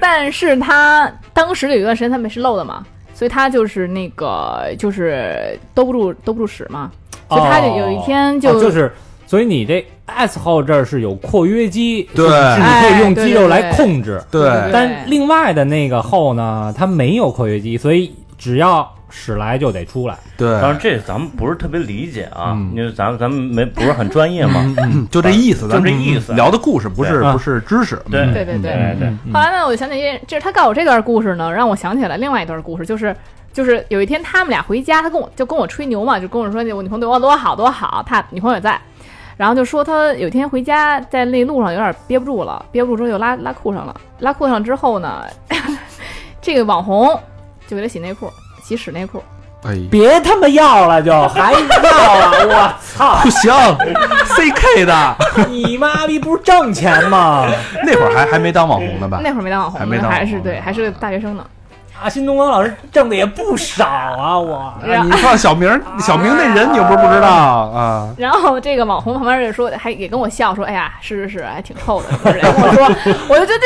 [0.00, 6.90] 但是他当时有一段时间他没是漏的嘛，所以他就是那个就是兜不住兜不住屎嘛，
[7.28, 8.92] 所以他就有一天就、哦就是，
[9.34, 12.24] 所以你这 S 号这儿是有括约肌，对。
[12.28, 14.22] 是你可以用肌肉来控制。
[14.30, 14.42] 对。
[14.42, 14.70] 对。
[14.72, 20.16] 但另外的那个后呢，它没有括约肌，所以只要屎来就得出来。
[20.36, 22.70] 对，当然这咱们不是特别理解啊，嗯。
[22.76, 24.72] 因为咱咱们没不是很专业嘛。
[24.78, 26.32] 嗯就这意思，咱就这意思。
[26.34, 28.20] 聊的故事不是不是知识，对。
[28.20, 28.96] 嗯对对对对。
[29.00, 33.12] 对，后来呢，我就想起一，就是他告诉我这段故事呢，让我想起来另外一段故事，就是
[33.52, 38.80] 就是有一天他们俩回家，他跟我就跟我吹牛嘛，就跟我说我女朋友对我多好多好，他女朋友也在，
[39.36, 45.24] 然后就说他有一天回家在那路上有点憋不住了，憋不住之后又拉拉裤上了，拉裤上之后呢，
[46.40, 47.08] 这个网红
[47.66, 48.30] 就给他洗内裤，
[48.62, 49.22] 洗屎内裤，
[49.64, 52.32] 哎，别他妈要了就，还要啊！
[52.46, 53.18] 我操！
[53.24, 55.16] 不行，CK 的
[55.48, 57.46] 你妈逼不是挣钱吗？
[57.84, 59.20] 那会儿还还没当网红呢吧？
[59.22, 61.44] 那会儿没当网红呢，还没当还是对，还是个大学生呢。
[62.04, 64.38] 啊，新东方老师挣的也不少啊！
[64.38, 68.14] 我哎你放小明， 小明那人你又不是不知道啊？
[68.18, 72.84] 然后这个网红旁边就说，还也跟我笑说：“哎呀，是是是，还挺臭的。” 我说，
[73.30, 73.58] 我就觉得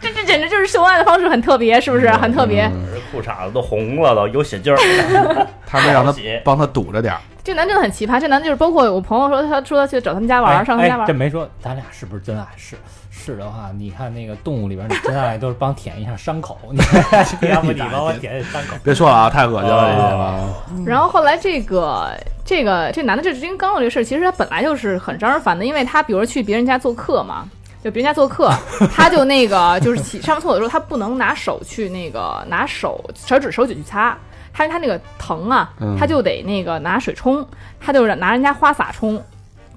[0.00, 2.08] 这这这简直就是秀恩爱的方式很特别，是不是？
[2.12, 2.70] 很特别。
[2.94, 4.78] 这裤衩子都红了，都有血劲儿。
[5.66, 6.14] 他们让他
[6.44, 11.04] 帮他堵着点儿，这男真的很奇葩，这男的就是包括我朋友说，他说他去找他们家玩儿，上他们家玩。
[11.04, 12.46] 哎这没说，咱俩是不是真爱？
[12.56, 12.76] 是
[13.14, 16.78] 是的话，你看那个动物里边，你真爱都是帮舔一下伤口，你
[17.48, 18.76] 要不你帮我舔舔伤口。
[18.82, 20.84] 别说了啊，太恶心了这些哦。
[20.86, 22.10] 然后后来这个
[22.44, 27.46] 这个这男的这因为刚刚这个事儿，其实他本来就是很招人烦的，因为他比如说去别人家做客嘛。
[27.84, 28.48] 就别人家做客，
[28.94, 34.16] 他就那个就是洗上厕所的时候，他不能拿手去那个拿手手指手指去擦，
[34.52, 37.44] 他他那个疼啊嗯，他就得那个拿水冲，
[37.80, 39.20] 他就拿人家花洒冲，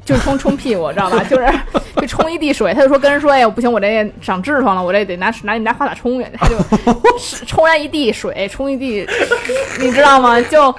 [0.05, 1.21] 就是冲冲屁股，知道吧？
[1.27, 1.45] 就是
[1.97, 6.55] 就冲一地水，他就说跟人说，哎呀不行，我这长痔疮了，我这得拿拿你拿花洒冲去，他就
[7.47, 9.05] 冲完一地水，冲一地，
[9.79, 10.39] 你知道吗？
[10.39, 10.73] 就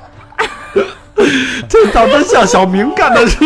[1.68, 3.40] 这倒真像小明干的事。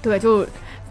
[0.00, 0.44] 对，就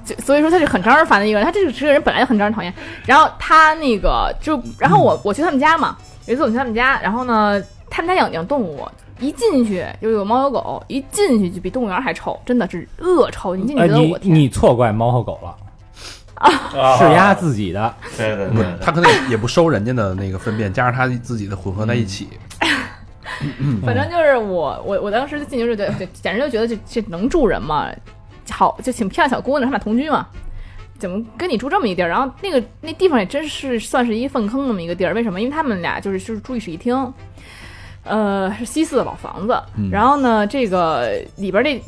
[0.04, 2.74] 就所以说他是很招人烦的一个人，他这个这个人本来就很招人讨厌。
[3.06, 5.96] 然后他那个就，然后我我去他们家嘛，
[6.26, 8.86] 有一次我去他们家，然后呢，他们家养养动物，
[9.20, 13.56] 一进去就有猫有狗，一进去就比动物园还臭，真的是恶臭。
[13.56, 15.56] 你进去呃，你觉得我天，你错怪猫和狗了，
[16.36, 17.94] 啊是压自己的。
[18.18, 22.28] 对对对，他可能也也不收人家的那个粪便，加上他自己的混合在一起。
[23.86, 27.88] 反正就是我我我当时进去就觉得，就简直就觉得这这能住人吗？
[28.50, 30.28] 好，就挺漂亮小姑娘，他们俩同居嘛。
[30.98, 32.08] 怎么跟你住这么一地儿？
[32.08, 35.14] 然后那个那地方也真是算是一粪坑那么一个地儿。
[35.14, 35.40] 为什么？
[35.40, 37.14] 因为他们俩就是就是住一室一厅，
[38.08, 39.62] 呃，是西四的老房子。
[39.92, 41.82] 然后呢，这个里边那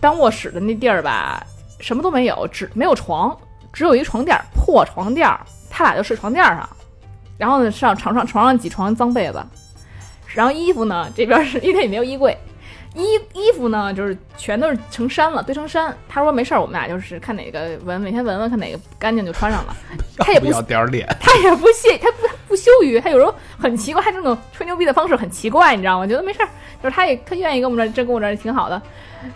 [0.00, 1.44] 当卧室的那地儿吧，
[1.80, 3.36] 什么都没有，只没有床，
[3.72, 5.40] 只有一床垫儿，破床垫儿。
[5.70, 6.68] 他俩就睡床垫儿上，
[7.36, 9.44] 然后呢上床上床上几床脏被子，
[10.26, 12.36] 然后衣服呢这边是因为也没有衣柜。
[12.96, 15.94] 衣衣服呢，就是全都是成山了，堆成山。
[16.08, 19.76] 他说没事儿，我们俩就是看哪个闻，每天闻闻看哪个干净就穿上了。
[20.18, 26.00] 他也不不要点儿脸， 他也不屑，他不不羞于，他有时候很奇怪，他这种吹牛逼的方式很奇怪，你知道吗？
[26.00, 26.48] 我觉得没事儿，
[26.82, 28.80] 就是他也他愿意跟我们这儿，这跟我这儿挺好的。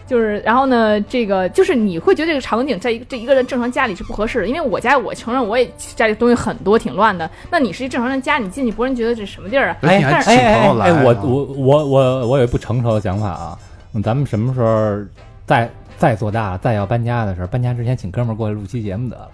[0.06, 7.28] 就是，然后呢，这个就是你会觉得这个场景在一个这一个人正常家里是不合适的，因为我家我承认我也家里东西很多，挺乱的。
[7.50, 9.76] 那你是一正常人家，你进去不让人觉得这什么地儿啊？
[9.82, 13.58] 而且你还请朋友来哎，我啊我我我我有一不成熟的想法啊，
[13.94, 14.98] 嗯咱们什么时候
[15.46, 19.28] 再再做大，再要搬家的时候，搬家之前请哥们儿过来录期节目得了，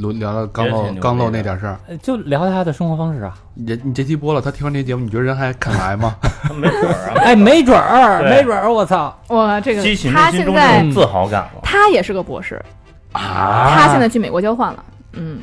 [0.00, 1.78] 聊聊聊刚也挺牛逼漏刚露那点事儿。
[1.88, 3.34] 呃就聊他的生活方式啊。
[3.54, 6.16] 人你这期播了，他听完这节目，你觉得人还肯来吗？
[6.56, 9.16] 没准儿啊，哎，没准儿，没准儿，我操！
[9.28, 9.82] 我这个
[10.12, 11.60] 他现在自豪感了。
[11.62, 12.62] 他也是个博士，
[13.12, 14.84] 啊他现在去美国交换了。
[15.12, 15.40] 嗯，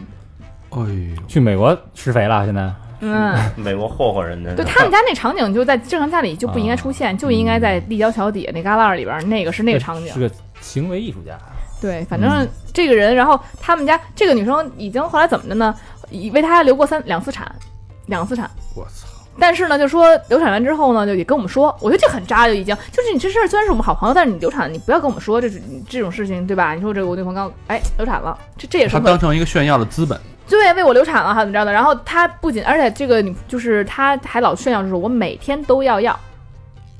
[0.71, 0.87] 哎呦，
[1.27, 10.19] 去美国施肥了，现在嗯， 美国霍霍人家，对他们家那场景就在正常家里就不应该出现，就应该在立交桥底下那旮旯里边儿，那个是那个场景是。
[10.19, 11.37] 个行为艺术家。
[11.81, 15.75] 对，反正这个人，然后他们家这个女生已经后来怎么的呢？
[16.11, 17.51] 以为他流过三两次产，
[18.05, 18.49] 两次产。
[18.75, 19.07] 我操！
[19.39, 25.59] 但是呢，就说流产完之后呢，就也跟我们说，我觉得这很渣，就已经就是你这事儿虽然是我们好朋友，但是你流产，你不要跟我们说这是
[25.89, 26.75] 这种事情，对吧？
[26.75, 31.71] 你说这个我女朋友刚哎流产了，这这也是他当成一个炫耀的资本，对为我流产了，还怎么着的？
[31.71, 36.19] 然后他不仅而且这个你就是他还老炫耀，就是我每天都要要。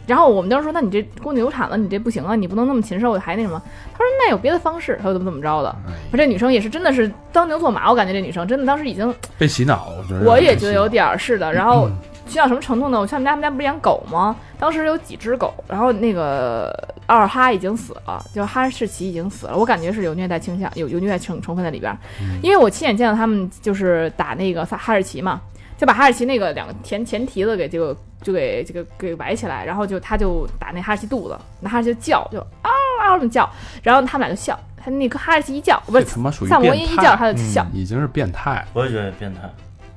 [0.07, 3.61] 然后我们当时说，那你这姑娘流产了，你这不行啊，你不能那么禽兽，还那什么？
[3.93, 5.69] 他说那有别的方式，他说怎么怎么着的。
[5.87, 11.53] 哎，我这女生也是真的是当牛做马，我感觉这女生真的当时已经，被洗脑，我觉得我也觉得有点儿是的。
[11.53, 11.89] 然后
[12.25, 12.99] 洗脑什么程度呢？
[12.99, 14.35] 我像我们家，他们家不是养狗吗？
[14.59, 16.71] 当时有几只狗，然后那个
[17.07, 19.57] 二哈已经死了，就哈士奇已经死了。
[19.57, 21.97] 我感觉是有虐待倾向，有有虐待成成分在里边儿，
[22.43, 25.41] 因为我亲眼见到他们就是打那个哈士奇嘛，
[25.81, 32.69] 就把哈士奇那个两个前前蹄子给这个就给这个给崴起来，然后就他就打那哈士奇肚子，那哈士奇就叫就嗷
[33.01, 33.49] 嗷这么叫，
[33.81, 37.65] 然后他们俩就笑，他那个哈士奇一叫，不是他妈属于萨摩耶一叫，他就笑。
[37.73, 38.63] 已经是变态。
[38.73, 39.41] 我也觉得变态。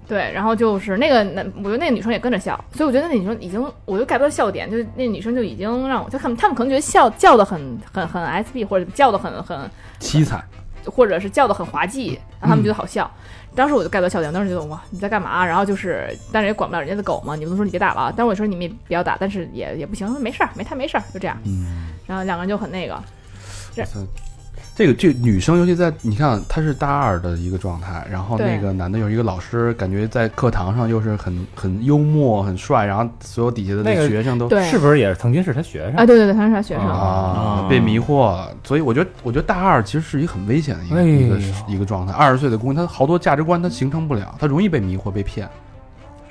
[0.09, 9.71] 对，然后就是那个男，我觉得那个女生也跟着笑，所以我觉得那女生已经，我就 get 不到笑点，就是那女生就已经让我，就他们他们可能觉得笑叫的很很很 SB 或者叫的很很，
[10.01, 10.43] 凄惨，
[10.87, 13.11] 或者是叫的很滑稽，让他们觉得好笑。
[13.55, 15.45] 当时我就 get 到笑点，当时觉得哇你在干嘛？
[15.47, 21.39] 然后就是，但是也管不了人家的狗嘛，你们都说你别打了，但是我说你们也不要打，但是也也不行，没事儿，没他没事儿，就这样。
[21.45, 23.01] 嗯，然后两个人就很那个，
[24.75, 35.95] 这个这女生，尤其在你看，她是大二的一个状态，然后那个男的有一个老师，感觉在课堂上又是很很幽默、很帅，然后所有底下的那个学生都对，是不是也是曾经是他学生？
[35.95, 38.45] 啊，对对对，他是他学生，啊被迷惑。
[38.65, 41.39] 所以我觉得，我觉得大二其实是一个很危险的一个、哎一个
[41.75, 42.13] 一个状态。
[42.13, 45.49] 二十岁的姑娘，她好多价值观她形成不了，她容易被迷惑、被骗。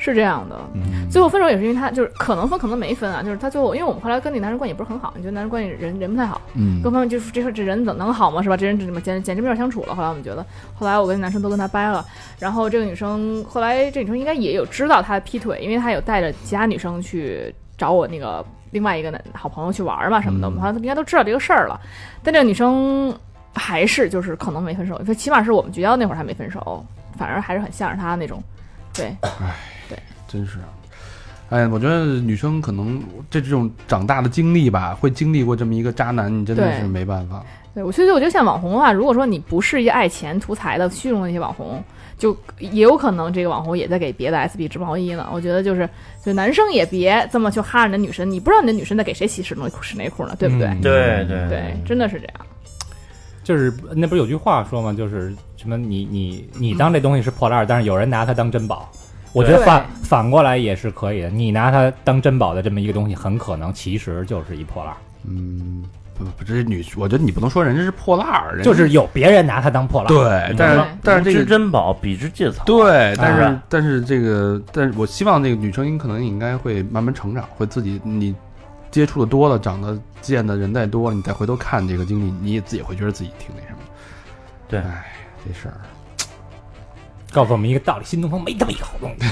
[0.04, 0.60] 是这样的。
[0.74, 8.42] 嗯，最后分手也是因为他就是可能分可能没分啊，就是他最后因为我们后来跟那男生关系也不是很好，你觉得男生关系人人不太好，嗯各方面就是这个这人怎么能好吗？
[8.42, 8.58] 是吧？
[8.58, 9.96] 这人怎么简简直没法相处了。
[9.96, 10.46] 后来我们觉得，
[10.76, 12.06] 后来我跟男生都跟他掰了，
[12.40, 21.80] 然后这个女生后来这女生应该也有知道他劈腿，因为他有带着其他女生去找我那个另外一个男好朋友去玩嘛什么的，我们好像应该都知道这个事儿了。
[22.22, 23.16] 但这个女生
[23.54, 26.86] 还是就是可能没分手，起码是我们绝交那会儿还没分手，
[27.18, 28.42] 反而还是很向着他那种。
[28.96, 29.16] 对，
[30.34, 30.66] 真是啊。
[31.50, 37.44] 哎，我觉得女生可能这这种长大的经历吧，会经历过这么一个渣男，你真的是没办法。
[37.76, 41.84] 对，我其实我觉得像网红的话，如果说你不是一爱钱图财的虚荣的那些网红，
[42.18, 45.30] 就也有可能这个网红也在给别的 SB 织毛衣呢。
[45.32, 45.88] 我觉得就是，
[46.26, 50.68] 就男生也别这么去哈着你的女生，你不知道你的女生在给谁洗屎内裤屎内裤呢，对不对？
[50.68, 52.34] 嗯对对对，真的是这样。
[53.44, 54.94] 就是那不是有句话说吗？
[54.94, 58.90] 就是什么你你你当这东西是破烂儿，但是有人拿它当珍宝。
[59.34, 64.94] 我觉得反反过来也是可以的，你拿它当珍宝的这么一个东西，很可能其实就是一破烂，
[65.28, 70.08] 嗯，不不，这是女，我觉得你不能说人家是破烂儿，人家就是有别人拿它当破烂。
[70.08, 72.64] 对，但是但是这个珍宝，比之芥草。
[72.66, 78.36] 对，但是、啊但是这个，但是我希望这个女生可能应该会慢慢成长，会自己你
[78.92, 83.80] 接触的多了，长得见的人再多了，你再回头看这个经历，你也自己会觉得自己挺那什么。
[84.68, 85.06] 对哎，
[85.44, 85.82] 这事儿，
[87.34, 89.28] 告诉我们一个道理：新东方没这么一个好东西。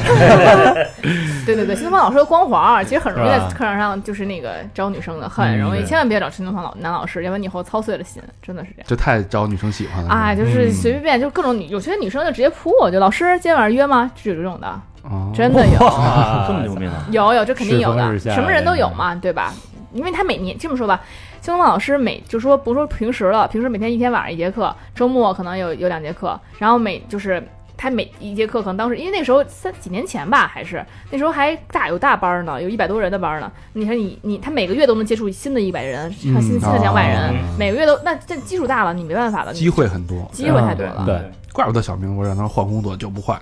[1.45, 8.85] 对对对，新东方老师的光环其实很容易在课堂上就是那个招女生的，很容易，嗯千万别找新东方老男老师，要不然你以后操碎了心，真的是这样。
[8.87, 10.09] 这太招女生喜欢了。
[10.09, 14.11] 啊，就是嗯随便便就各种女，有些女生就直接扑我，就老师今天晚上约吗？
[14.15, 14.67] 就有这种的，
[15.03, 15.85] 哦真的有。
[15.85, 17.05] 啊，这么牛逼呢？
[17.11, 19.53] 有有，这肯定有的，什么人都有嘛，对吧？
[19.93, 21.01] 因为他每年这么说吧，
[21.41, 27.43] 新东方老师每就说不说平时了，平时每天一天晚上一节课，周末可能有有两节课，然后每就是
[27.81, 33.51] 他每一节课可能当时因为那时候三几年前吧，还是那时候还大有大班呢，有一百多人的班呢。
[33.73, 41.03] 你看你你他每个月都能接触新的一百人，新嗯新的两百人，嗯每个月都那这基数大了，你没办法了，机会很多，机会太多了。
[41.07, 41.19] 对
[41.51, 43.41] 怪不得小明我让他换工作就不换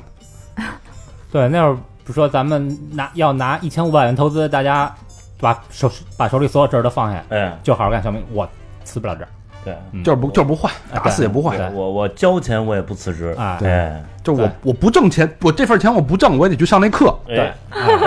[0.56, 0.64] 呢。
[1.34, 4.96] 对，那会儿不说咱们拿要拿一千五百元投资，大家
[5.42, 8.02] 把手把手里所有事儿都放下，哎，就好好干。
[8.02, 8.48] 小明，我
[8.86, 9.28] 辞不了这儿，
[9.64, 11.74] 对，嗯就是不就是不换，打死也不换。
[11.74, 13.36] 我我交钱我也不辞职。
[13.38, 17.18] 哎，哎，就是我我不挣钱，我这份钱我不挣，我也得去上那课。
[17.26, 17.52] 对，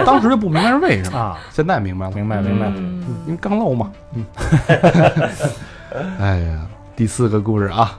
[0.07, 2.67] 当时就不明白是为什么，啊，现在明白了，明白明白。
[2.75, 3.93] 嗯因为刚漏嘛。
[4.15, 4.25] 嗯，
[6.19, 7.99] 哎呀，第四个故事啊，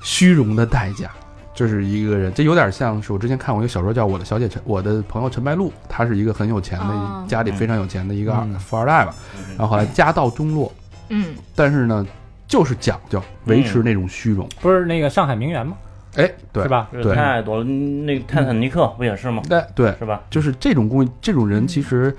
[0.00, 1.10] 虚荣的代价。
[1.54, 9.12] 这是一个人，这有点像是我之前看过一个小说叫《我的小姐陈》，我的朋友陈白露，她是一个很有钱的，哦家里非常有钱的一个富二代吧。
[9.56, 10.72] 然后后来家道中落，
[11.08, 12.06] 嗯，但是呢，
[12.48, 14.48] 就是讲究维持那种虚荣。
[14.60, 15.76] 不是那个上海名媛吗？
[16.16, 16.68] 哎，对是？
[16.68, 16.88] 吧？
[16.90, 17.64] 这对太多了。
[17.64, 19.42] 那个泰坦尼克不也是吗？
[19.48, 20.22] 对对，是吧？
[20.30, 22.16] 就是这种工这种人，其实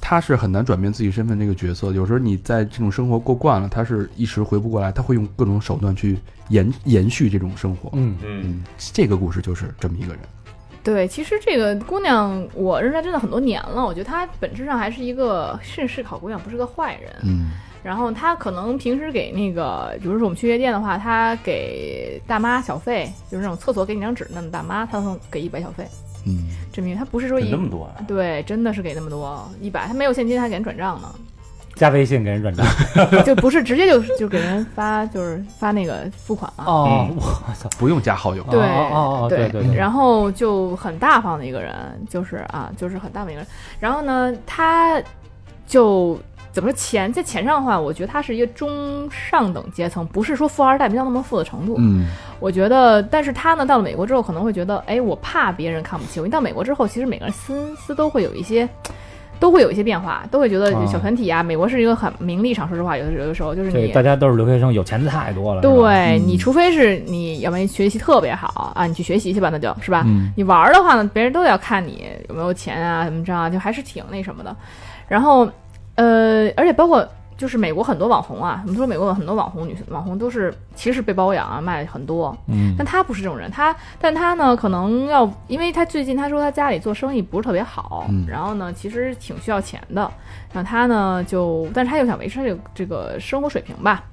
[0.00, 1.92] 他是很难转变自己身份这个角色。
[1.92, 6.18] 有时候你在这种生活过惯了，他是一时回不过来，他会用各种手段去
[6.48, 7.90] 延延续这种生活。
[7.92, 10.18] 嗯，嗯，嗯，这个故事就是这么一个人。
[10.82, 17.12] 对，其实这个姑娘我认识她真的很多年了，我觉得她本质上还是一个是是个好姑娘，不是个坏人。
[17.22, 17.50] 嗯
[17.86, 25.86] 然后他可能平时给那个，比如说我们去夜店的话，他给大妈小费，就是那种厕所给你张纸那种大妈，他能给一百小费，
[26.26, 27.94] 嗯，证明他不是说给一那么多啊？
[28.08, 31.08] 对，真的是给那么多一百，他没有现金还给人转账呢，
[31.76, 32.66] 加微信给人转账。
[33.24, 36.64] 就不是直接就就给人发就是发那个付款嘛。
[36.66, 37.68] 哦，嗯我操！
[37.78, 38.42] 不用加好友。
[38.50, 41.72] 对哦哦哦，对对对，然后就很大方的一个人，
[42.10, 43.48] 就是啊，就是很大方的一个人。
[43.78, 45.00] 然后呢，他
[45.68, 46.18] 就
[46.56, 51.76] 怎么说钱在钱上的话，我觉得他是一个中上等阶层，不是说富二代没到那么富的程度。
[51.78, 52.06] 嗯
[52.40, 56.24] 我觉得，但是他呢，到了美国之后可能会觉得，哎，我怕别人看不起我。
[56.24, 58.66] 因为到美国之后，其实每个人心思都会有一些。
[59.38, 62.66] 都会有一些变化，都会觉得啊小团体啊，美国是一个很名利场。
[62.66, 65.60] 说实话，有的有的时候就是你大家都是留学生，有钱的太多了。
[65.60, 70.04] 对、嗯你，除非是你要不然学习特别好啊，你去学习去吧，那就是吧。
[70.06, 74.56] 嗯你玩的话呢，别人都要看你有没有钱啊，怎么着啊，就还是挺那什么的。
[75.06, 75.46] 然后，
[75.96, 82.34] 呃，而且包括就是美国很多网红啊，我们说美国有很多网红女网红都是其实被包养啊，卖很多。
[82.48, 90.10] 嗯，但她不是这种人，她但她呢，可能要，因为她最近她说她家里做生意不是特别好，嗯然后呢，其实挺需要钱的，
[90.52, 94.04] 然后他呢就，但是他又想维持这个这个生活水平吧。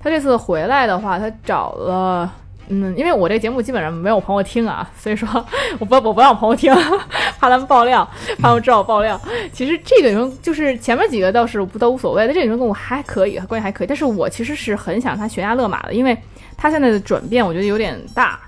[0.00, 2.28] 她这次回来的话，她找了，
[2.68, 5.28] 嗯，因为我这节目基本上没有朋友听啊， 所以说
[5.78, 6.72] 我不我不让朋友听，
[7.38, 8.08] 怕他们爆料，
[8.38, 9.20] 怕他们知道我爆料。
[9.52, 16.16] 其实这个女就是前面几个倒是不都无所谓，但这个女跟我还可以，关系还可以，但是我其实是很想他悬崖勒马的，因为
[16.56, 18.40] 他现在的转变我觉得有点大。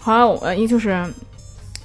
[0.00, 1.04] 后来我一就是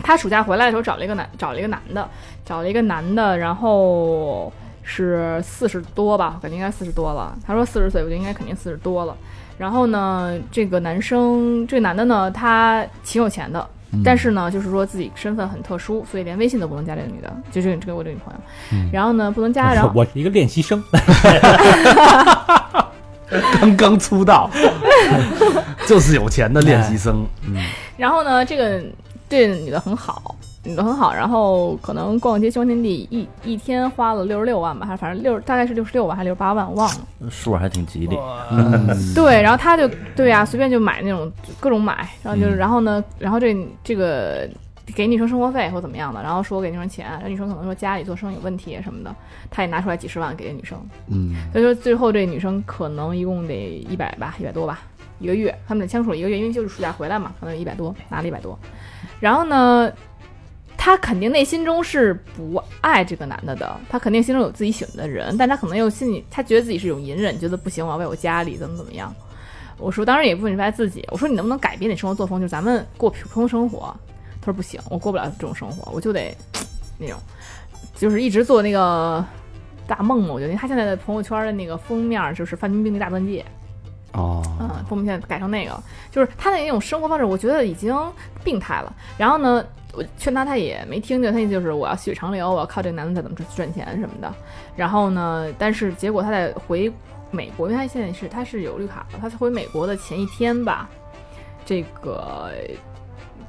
[0.03, 2.07] 他暑假回来的时候找了一个男找了一个男的，
[2.45, 4.53] 找了一个男的，然后
[4.83, 7.35] 是四十多吧，感觉应该四十多了。
[7.45, 9.17] 他说四十岁，我觉得应该肯定四十多了。
[9.61, 14.01] 然后呢，这个男生，这个男的呢，他挺有钱的，嗯。
[14.03, 18.39] 但是呢，就是说自己身份很特殊，所以连微信都不能加这个女的，就这个这个我这个女朋友。
[18.73, 18.89] 嗯。
[18.91, 20.83] 然后呢，不能加，然后我是一个练习生，
[23.59, 24.49] 刚刚出道，
[25.85, 27.23] 就是有钱的练习生。
[27.45, 27.55] 嗯。
[27.97, 28.81] 然后呢，这个
[29.29, 37.29] 对女的很好，很好，然后可能逛街胸天地一一天花了六十六万吧，还是反正六大概是六十六万还是六十八万，忘了。
[37.29, 38.15] 数还挺吉利。
[38.51, 44.47] 嗯， 对，然后他就对呀、随便就买那种各种买，然后就是、嗯然后呢，然后这这个
[44.93, 49.15] 给女生生活费或怎么样的，然后说给女生钱，然后女生可能说家里做生意有问题什么的，
[49.49, 54.81] 他也拿出来几十万给这女生，嗯所以说最后这女生可能一共得一百吧，一百多吧，
[55.17, 58.57] 一个月，他们得相处了一个月，因为就是暑假回来嘛，可能一百多，拿了一百多。
[59.19, 59.91] 然后呢，
[60.83, 69.13] 她肯定内心中是不爱这个男的的，她肯定心中有自己喜欢的人，但她可能又心里，她觉得自己是一种隐忍，觉得不行，我要为我家里怎么怎么样。
[69.77, 71.07] 我说，当然也不明白自己。
[71.11, 73.95] 我说，你能不能改变你生活作风，就是咱们过普通生活？
[74.39, 76.35] 他说不行，我过不了这种生活，我就得
[76.97, 77.19] 那种，
[77.95, 79.23] 就是一直做那个
[79.85, 80.33] 大梦嘛。
[80.33, 83.45] 我觉得他现在的朋友圈的那个封面就是范冰冰的大钻戒，
[84.13, 85.79] 哦，嗯，封面现在改成那个，
[86.09, 87.95] 就是他的那种生活方式，我觉得已经
[88.43, 88.91] 病态了。
[89.15, 89.63] 然后呢，
[89.93, 94.33] 我劝他，他也没听见，他意思就是我要细水长流，我要靠这个男的再怎么赚钱什么的。
[94.75, 96.91] 然后呢，但是结果他在回
[97.29, 100.89] 美国，因为他现在是他是有绿卡的，他回美国的前一天吧，
[101.65, 102.51] 这个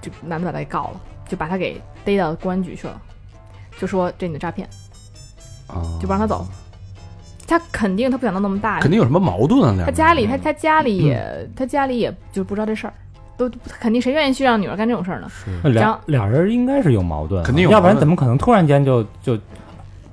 [0.00, 3.00] 这男的把他给告了，就把他给逮到公安局去了，
[3.78, 4.68] 就说这你的诈骗，
[5.68, 6.46] 哦就不让他走。
[7.46, 9.84] 他肯定他不想闹那么大，肯定有什么矛盾啊？
[9.84, 12.94] 他家里，他他家里也，他家里也就不知道这事儿，
[13.36, 15.28] 都肯定谁愿意去让女儿干这种事儿呢？
[15.30, 19.38] 是俩俩人应该是有矛盾啊，肯定有要不然怎么可能突然间就就？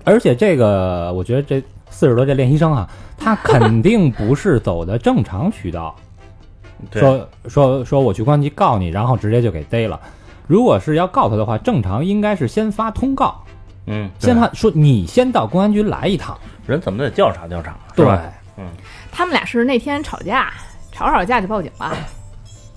[0.05, 5.95] 而且这个，我觉得这四十多这练习生啊，他肯 定不是走的正常渠道，
[6.93, 9.99] 说说说我去公安局告你，然后直接就给逮了。
[10.47, 13.43] 如果是要告他的话，正常应该是先发通告，
[13.85, 18.07] 嗯，先发说你先到公安局来一趟，人怎么得调查调查，对，
[18.57, 18.65] 嗯？
[19.11, 20.51] 他们俩是那天吵架，
[20.91, 21.95] 吵吵架就报警了，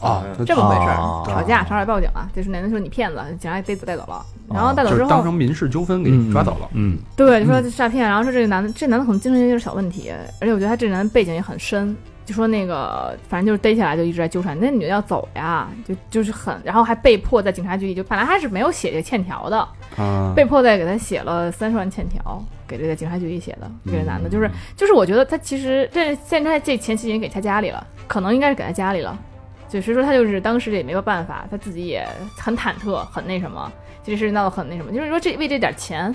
[0.03, 6.69] 啊，嗯这么回事吵架吵着报警了，就是男的说你骗子，警察逮走带走了，然后带走之后就是当成，民事纠纷给抓走了。
[6.73, 11.97] 嗯，对，就说诈骗，然后说这个男的，这男的可能精神有点小问题，而且我觉得他这男的背景也很深。
[12.25, 19.59] 就说那个，反正就是逮起来就一直在纠缠，那女的要走呀，就就是很，然后还被迫在警察局里，就本来他是没有写这个欠条的，
[19.97, 29.32] 啊，被迫再给他写了三十万欠条，给这个警察局里写的，这个男的，就是就是我觉得他其实这现在这钱其实已经给他家里了，可能应该是给他家里了，就
[29.81, 32.07] 所以说他就是当时也没有办法，他自己也
[32.37, 33.71] 很忐忑，很那什么，
[34.05, 34.93] 这事闹得很那什么。
[34.93, 36.15] 就是说这为这点钱，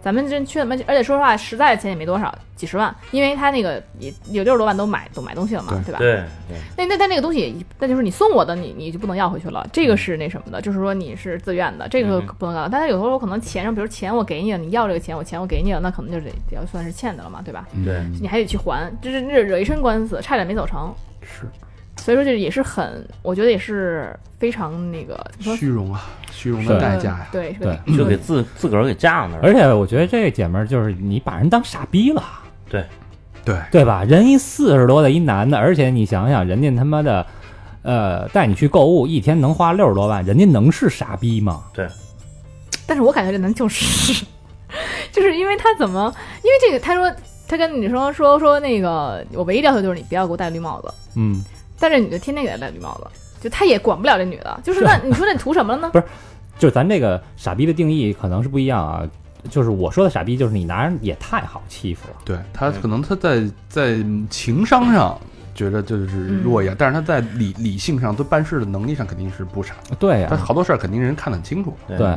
[0.00, 0.74] 咱们真缺什么？
[0.86, 5.98] 而且说实话，实在的钱也没多少，几十万，因为他那个也有六十多万都买都买东西了嘛，对吧？
[5.98, 9.66] 对对，那那他那个东西，那就是你送我的，你你就不能要回去了。
[9.72, 12.68] 这个是那什么的，就是说你是自愿的，这个嗯不能要。
[12.68, 17.66] 但是有时候可能钱上，比如钱我给你了，你要这个钱，我钱我给你了，那可能就得得要算是欠的了嘛，对吧？
[17.84, 20.92] 对嗯你还得去还，就是这惹一身官司，差点没走成。
[21.22, 21.46] 是
[22.02, 25.24] 所以说这也是很，我觉得也是非常那个
[25.56, 27.28] 虚荣啊，虚荣的代价呀。
[27.30, 29.40] 对对就给自自个儿给架那儿了。
[29.42, 32.22] 而且我觉得这姐们儿就是你把人当傻逼了，
[32.68, 32.84] 对，
[33.44, 33.56] 对。
[33.70, 34.02] 对吧？
[34.02, 37.24] 人一四十多的一男的，而且你想想，人家他妈的，
[37.82, 41.62] 呃，带你去购物，一天能花六十多万，人家能是傻逼吗？
[41.72, 41.86] 对。
[42.84, 44.26] 但是我感觉这男就是，
[45.12, 47.08] 就是因为他怎么，因为这个他说
[47.46, 51.42] 他跟女生说说那个我唯一要求就是你不要给我戴绿帽子，嗯，
[51.82, 53.06] 但这女的天天给他戴绿帽子，
[53.40, 56.02] 就他也管不了这女的，就是是那你说那图什么了呢？
[56.58, 59.02] 就是咱这个傻逼的定义可能是不一样啊。
[59.50, 62.14] 就是我说的傻逼，就是你男人也太好欺负了。
[62.24, 63.96] 对他可能他在在
[64.30, 65.18] 情商上
[65.52, 69.74] 觉得就是弱一点，但是他在理理性上、对办事的能力上肯定是不傻。
[69.98, 72.16] 对呀、他好多事儿肯定人看得很清楚，对对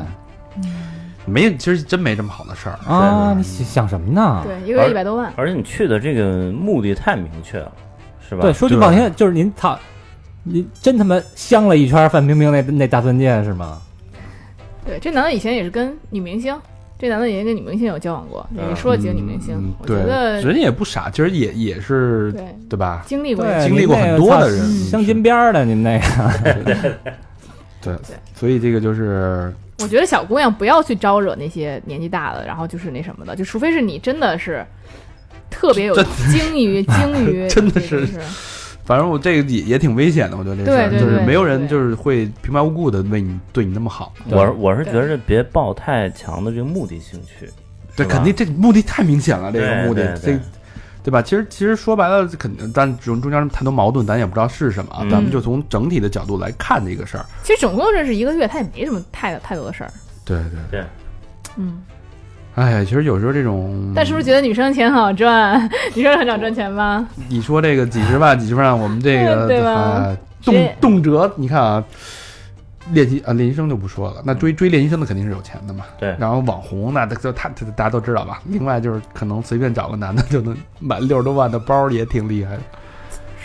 [1.26, 2.78] 没其实真没这么好的事儿。
[2.86, 4.44] 啊，你想想什么呢？
[4.46, 7.72] 对，一个月一百多万，而且你去的这个目的太明确了，
[8.30, 8.42] 是吧？
[8.42, 9.80] 对，说句不好听，就是您操，
[10.44, 13.82] 您真他妈香了一圈范冰冰那那大钻戒是吗？
[14.86, 16.56] 对，这男的以前也是跟女明星，
[17.00, 23.04] 这男的以前跟女明星有交往过，也说了几个女明星，嗯，我觉得，人也不傻，其实也也是对对吧？
[23.08, 26.06] 经历过，经历过很多的人镶金边儿的，您那个
[27.82, 34.66] 对对，所以这个就是我觉得小姑娘不要去招惹那些年纪大的，然后就是那什么的，就除非是你真的是
[35.56, 38.20] 特别有真精于精于， 真的是是
[38.84, 47.50] 反正我这个也也挺危险的，我觉得这事儿就是没有人就是会平白无故的为你对你那么好，我是我是觉得别抱太强的这个目的性去，
[47.96, 50.38] 对肯定这目的太明显了，这个目的这
[51.04, 51.12] 对。
[51.12, 51.22] 吧？
[51.22, 55.00] 其实其实说白了，肯定但中中间太多矛盾，咱也不知道是什么啊。
[55.04, 55.10] 嗯。
[55.10, 57.26] 咱们就从整体的角度来看这个事儿。
[57.44, 59.92] 其实总共认识一个月，他也没什么太太多的事儿，
[60.26, 60.38] 对
[60.72, 60.80] 对。
[60.80, 60.84] 对，
[61.58, 61.82] 嗯。
[62.56, 65.70] 哎，其实有时候这种，但是不是觉得女生钱好赚？
[65.94, 67.08] 女生很少赚钱吗？
[67.28, 71.84] 你说这个几十万、 几十万，我们这个对吧啊动动辄，你看啊，
[72.92, 75.84] 练习啊练习生就不说了，那追追练习生的肯定是有钱的嘛。
[76.00, 78.42] 对然后网红那就他他大家都知道吧。
[78.46, 82.62] 另外就是可能随便找个男的就能买六十多万的包，也挺厉害的。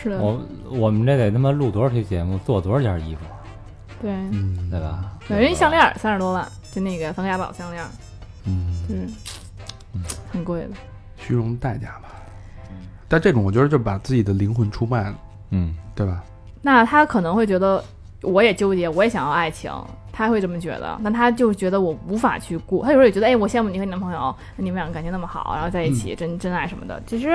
[0.00, 0.40] 是的，我
[0.70, 3.20] 我们这得他妈录多少期节目，做多少件衣服，
[4.00, 5.04] 对，嗯，对吧？
[5.26, 7.88] 对，人家项链儿三十多万，就那个梵克雅宝项链儿，
[8.50, 10.68] 嗯，就是很贵的。
[11.16, 12.08] 虚荣代价吧。
[13.08, 15.14] 但这种我觉得就把自己的灵魂出卖了，
[15.50, 16.22] 嗯，对吧？
[16.62, 17.82] 那他可能会觉得，
[18.22, 19.72] 我也纠结，我也想要爱情，
[20.12, 20.96] 他会这么觉得。
[21.00, 27.02] 那他就觉得我无法去顾，他有时候也觉得，哎，我羡慕你和你男朋友，你们两个感情那么好，然后在一起真真爱什么的。
[27.04, 27.30] 其实，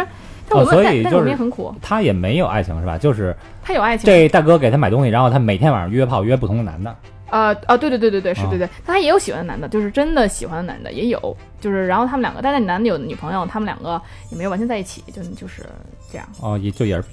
[0.47, 2.97] 但我们、哦所以但但是我们就是也很苦，他也没有爱情是吧？
[2.97, 4.05] 就是他有爱情。
[4.05, 6.95] 这大哥给他买东西，然后他每天晚上约炮约不同的男的，
[7.29, 8.47] 呃啊，对对对对对，是啊。
[8.49, 8.59] 对。
[8.59, 15.63] 对，他也有喜欢的男的，就是真的喜欢的男的也有，就是然后他们两个，但是男的有女朋友，他们两个也没有完全在一起，就就是
[16.11, 16.27] 这样。
[16.41, 17.03] 哦，也就也是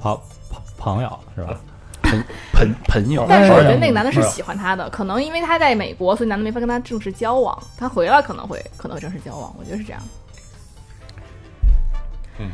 [0.00, 0.18] 朋
[0.50, 1.60] 朋朋友是吧？
[2.02, 10.02] 朋朋朋友，但是我觉得哎那个男的是喜欢她的，可能因为他在美国，所以男的没法跟他正式交往，他回来可能会可能会正式交往，我觉得是这样。
[12.38, 12.50] 嗯。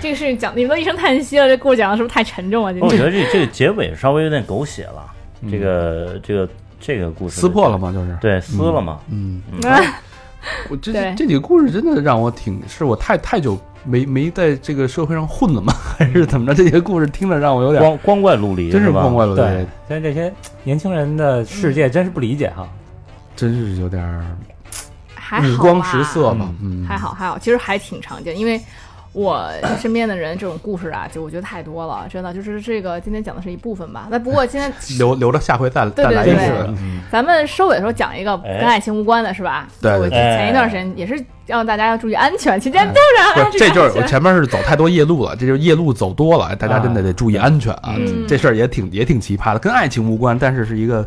[0.00, 2.72] 这个事情讲，你们都一声叹息了，这故事讲的是不是太沉重了？
[2.72, 2.88] 今天。
[2.88, 5.15] 我觉得这这个结尾稍微有点狗血了，嗯
[5.50, 6.48] 这个这个
[6.80, 7.92] 这个故事撕破了吗？
[7.92, 9.60] 就是，对，撕了吗，嗯，嗯
[10.70, 15.72] 我这这几个故事真的让我挺，是我太太久没没在这个社会上混了吗？
[15.98, 16.54] 还是怎么着？
[16.54, 19.00] 这些故事听着让我有点，光光怪陆离，真是吧？
[19.02, 20.32] 光怪陆离，对，现在这些
[20.62, 22.68] 年轻人的世界真是不理解哈。
[23.34, 24.24] 真是有点儿
[25.14, 28.58] 还好吧五光十色吧，嗯，还好还好，其实还挺常见，因为
[29.16, 29.50] 我
[29.80, 34.08] 身边的人这种故事啊，就我觉得太多了，真的就是这个今天讲的是一部分吧。
[34.10, 36.52] 那不过今天 留留着下回再再来一次。
[36.68, 39.66] 嗯咱们收尾的时候讲一个哎跟爱情无关的，是吧？
[39.80, 47.94] 对对我前一段时间也是让大家要注意安全，期间都不是，让大家注意这就是我前面是走太多夜路了，这就是夜路走多了，大家真的得注意安全啊！
[47.96, 51.06] 嗯这事儿也挺也挺奇葩的，跟爱情无关，但是是一个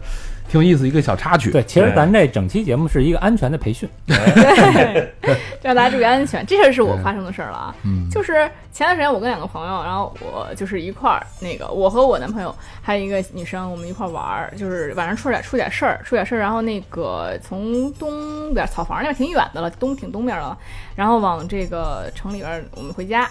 [0.49, 1.51] 挺有意思一个小插曲。
[1.51, 3.87] 对，其实咱这整期节目是一个安全的培训。
[4.05, 6.45] 对，让大家注意安全。
[6.45, 8.33] 这事儿是我发生的事儿了啊，嗯，就是
[8.73, 20.57] 前段时间我跟两个朋友，然后我就是一块儿那个，我和我男朋友还有一个女生，我们一块儿玩儿，就是晚上出点出点事儿，出点事儿，然后那个从东边草房那边挺远的了，东挺东边了，
[20.95, 23.29] 然后往这个城里边儿我们回家。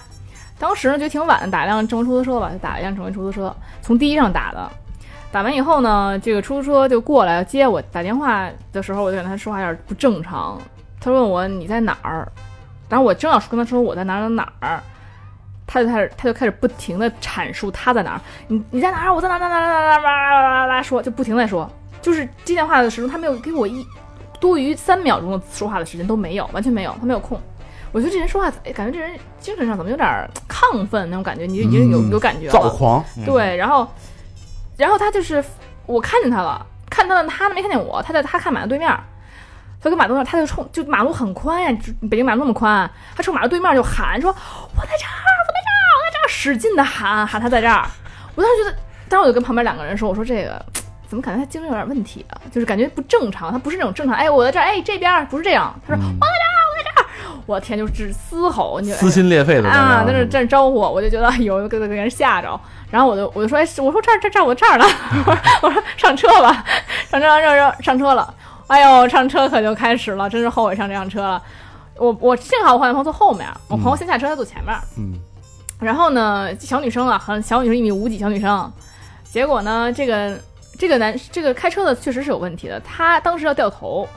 [0.58, 4.70] 当时呢觉得挺晚的，打一辆正规出租车吧，就打了一辆正规出租车，从第一上打的。
[5.30, 7.82] 打完以后呢，这个出租车就过来接我。
[7.92, 10.58] 打电话的时候，我就跟他说话有点不正常。
[11.00, 12.26] 他问我你在哪儿，
[12.88, 14.82] 然后我正要跟他说我在哪儿哪儿，
[15.66, 19.38] 他就开始他就开始不停的阐述他在哪儿，你你在哪儿，我在哪儿？
[19.38, 19.50] 哪儿？
[19.50, 20.02] 哪儿？
[20.02, 20.66] 哪儿？
[20.66, 20.82] 哪儿？
[20.82, 21.70] 说，就不停在说，
[22.00, 23.86] 就是接电话的时候他没有给我一
[24.40, 27.38] 多余三秒钟的说话的时间都没有，完全没有，他没有空。
[27.92, 30.08] 我觉得这人说话，感觉这人精神上怎么有点
[30.48, 33.04] 亢奋那种感觉，你就已经有有感觉了，躁狂。
[33.26, 33.86] 对，然后。
[34.78, 35.44] 然后他就是
[35.84, 38.88] 我看见他了，看到了他没看见我，他在他看马路对面，
[39.82, 41.68] 他跟马路对面，他就冲就马路很宽呀，
[42.08, 47.84] 北京马路那么宽，他冲马路对面就喊说：“我在这儿，我在这儿，我在这儿！”使劲的喊喊他在这儿。
[48.36, 48.76] 我当时觉得，
[49.08, 50.64] 当时我就跟旁边两个人说：“我说这个
[51.08, 52.38] 怎么感觉他精神有点问题啊？
[52.52, 54.14] 就是感觉不正常，他不是那种正常。
[54.14, 57.06] 哎，我在这儿，哎这边不是这样。”他说：“我在这儿，我在这儿。”
[57.46, 62.60] 我天，就是嘶吼，你撕心裂肺的啊，在那在这招呼我，我就觉得有给给人吓着。
[62.90, 64.84] 然后我就我就说，哎，我说这儿这这我这儿呢，
[65.62, 66.64] 我说上车吧，
[67.10, 68.34] 上车上车上车了，
[68.66, 71.42] 哎呦，上车可就开始了，真是后悔上这辆车了。
[71.96, 74.74] 我我幸好我朋友坐后面，我朋友先下车，他坐前面。
[74.96, 75.14] 嗯。
[75.80, 78.72] 然后呢，小女生啊，很小女生一米五几小女生，
[79.30, 80.36] 结果呢，这个
[80.78, 84.08] 这个男这个开车的确实是有问题的，他当时要掉头，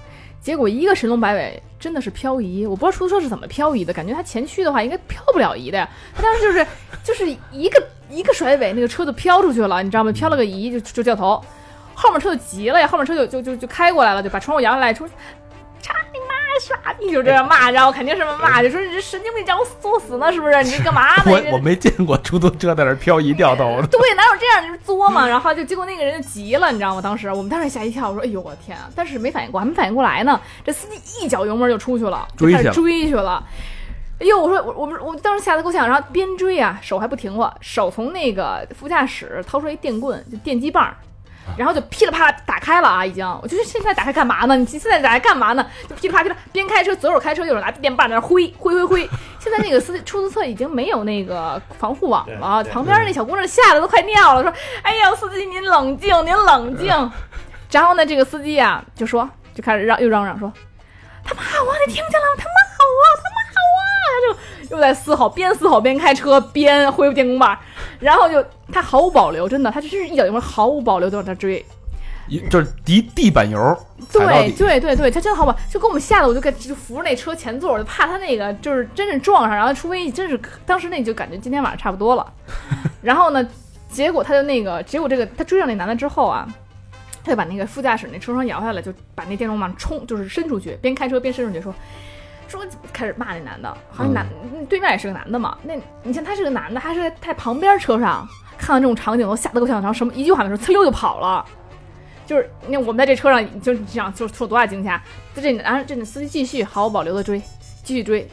[0.41, 2.65] 结果一个神龙摆尾，真的是漂移。
[2.65, 6.67] 我不知道出租车是怎么漂移的，感觉它前驱的话应该漂不了移的呀，它当时就是
[7.03, 7.83] 就是一个。
[8.11, 10.11] 一个甩尾，那个车就飘出去了，你知道吗？
[10.11, 11.41] 飘了个移就就掉头，
[11.95, 15.07] 后面车就急了呀，后面车就就就就开过来了，就把窗户摇下来，说
[15.81, 20.63] ：“操你妈，傻逼！”就这样骂， 然后肯定是骂，就说你这神经病，叫我作死呢，是不是？
[20.63, 21.23] 你这 干嘛呢？
[21.25, 23.87] 我我没见过出租车在那漂移掉头的。
[23.91, 24.65] 对，哪有这样？
[24.65, 25.27] 就是作嘛。
[25.27, 27.01] 然后就结果那个人就急了，你知道吗？
[27.01, 33.43] 当时我们当时吓一跳，我说：“哎呦我天啊！”但是没反应过，还没反应过来呢，这司机一脚油门就出去了，追去追去了。
[34.19, 34.39] 哎呦！
[34.39, 40.95] 我说我我们我当时吓得够呛，然后边追啊，手还不停过，手从那个副驾驶掏出一电棍，就电击棒，
[41.57, 43.05] 然后就噼里啪啦打开了啊！
[43.05, 44.55] 已经，我就是现在打开干嘛呢？
[44.55, 45.65] 你现在打开干嘛呢？
[45.89, 49.09] 就噼里啪啦，边开车左手开车，右手拿电棒在那挥挥挥挥。
[49.39, 56.87] 现在那个司出租车已经没有那个防护网了，旁边那小姑娘吓得都快尿了，说：“哎呀，司机您冷静，您冷静。”
[57.71, 60.51] 然后呢，这个司机啊就说，就开始嚷又嚷嚷说
[61.25, 62.35] ：“他骂我，你听见了吗？
[62.37, 63.41] 他骂我，他骂。”
[64.11, 67.57] 他就又在嘶吼，边嘶吼边开车，边挥电工棒，
[67.99, 71.63] 然后就他毫无保留，真的，他就是一脚油门，毫无保留的往他追，
[72.49, 73.77] 就是地地板油。
[74.13, 82.33] 对对对对，他真好吧，就给我们吓得，我就给就扶着那车前座，我就怕他那个就是真是撞上，然后除非真是当时那就感觉今天晚上差不多了。
[83.03, 83.45] 然后呢，
[83.89, 86.47] 结果他就那个，结果这个他追上那男的之后啊，
[87.23, 91.71] 他就把那个副驾驶那车窗摇下来，就把那电动棒冲，就是伸出去，边开车边伸出去说。
[91.71, 91.79] 说
[92.91, 94.25] 开始骂那男的，好像男
[94.69, 95.57] 对面也是个男的嘛。
[95.63, 95.73] 那
[96.03, 98.27] 你像他是个男的，他是在旁边车上
[98.57, 101.45] 看到这种场景，都吓得够呛，然后什么一句话没说，呲溜就跑了。
[102.25, 105.01] 就是那我们在这车上，就这样就受多大惊吓。
[105.33, 107.41] 在这然后这司机继续毫无保留的追，
[107.83, 108.27] 继续追。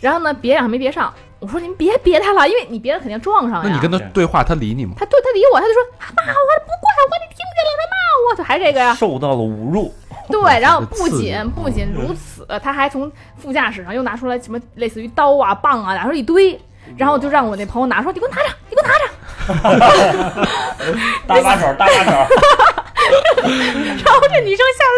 [0.00, 1.12] 然后呢，别还没别上。
[1.38, 3.68] 我说您别别他了，因为你别了肯定撞上呀。
[3.68, 4.94] 那你跟他对话，他理你吗？
[4.96, 7.70] 他对他理我，他就说他骂我，不怪我，你听见了？
[7.78, 7.96] 他骂
[8.30, 8.94] 我，就还这个呀。
[8.94, 9.94] 受到了侮辱。
[10.30, 16.58] 对， 然后不仅不仅如此，他还从副驾驶上又拿出来什么类似于刀啊、棒啊，拿出一堆，
[16.96, 19.04] 然后就让我那朋友拿说：“你给我拿着，你给我拿着。
[21.26, 22.10] ”搭把手，搭把手。
[23.40, 24.90] 然后这女生吓得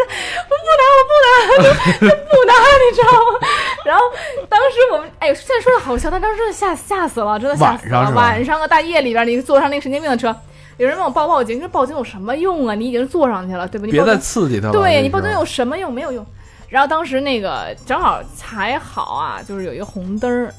[0.48, 1.30] 我不拿，我不拿，
[1.62, 3.48] 就不拿，你知道吗？
[3.84, 4.02] 然后
[4.48, 8.10] 当时我们哎，现在说的好笑，但当时真的吓吓死了，真的吓死了。
[8.10, 10.34] 晚上啊，大夜里边，你坐上那个神经病的车。
[10.78, 12.74] 有人问我报报警，你说报警有什么用啊？
[12.74, 13.86] 你已经坐上去了，对吧？
[13.86, 14.72] 你别再刺激他了。
[14.72, 15.92] 对你报警有什么用？
[15.92, 16.24] 没有用。
[16.68, 20.52] 然后当时那个正好才好啊，就是有一个红灯儿，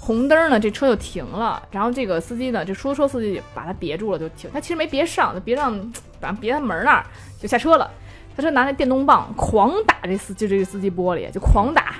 [0.00, 1.62] 红灯儿呢，这车就停了。
[1.70, 4.50] 然后这个司机呢，这出租车司机把他别住了，就停。
[4.52, 7.06] 他其实没别上，就别上，把别他门那儿
[7.40, 7.88] 就下车了。
[8.36, 11.94] 他说拿那电动棒狂打这司，就这个司机玻璃，就狂打。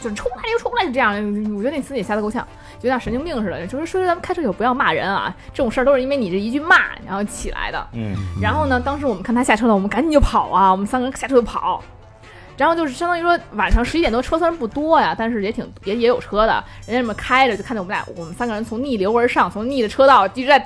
[0.00, 1.12] 就出来就出来，就这样。
[1.56, 2.46] 我觉得那司机也吓得够呛，
[2.80, 3.66] 有点神经病似的。
[3.66, 6.76] 就是说，咱们开车以后不要骂人啊，这种事儿都是因为你这一句骂，
[7.06, 7.86] 然后起来的。
[7.92, 8.14] 嗯。
[8.40, 11.82] 然后呢，当时我们看他下车了，我们赶紧就跑啊，我们三个人下车就跑。
[12.56, 16.52] 然后就是相当于说，晚上十一点多，车虽然不多呀，但是也挺也也有车的。
[16.86, 20.58] 人家这么开着，就看见我们俩，我们三个人从逆流而上，从逆的车道一直在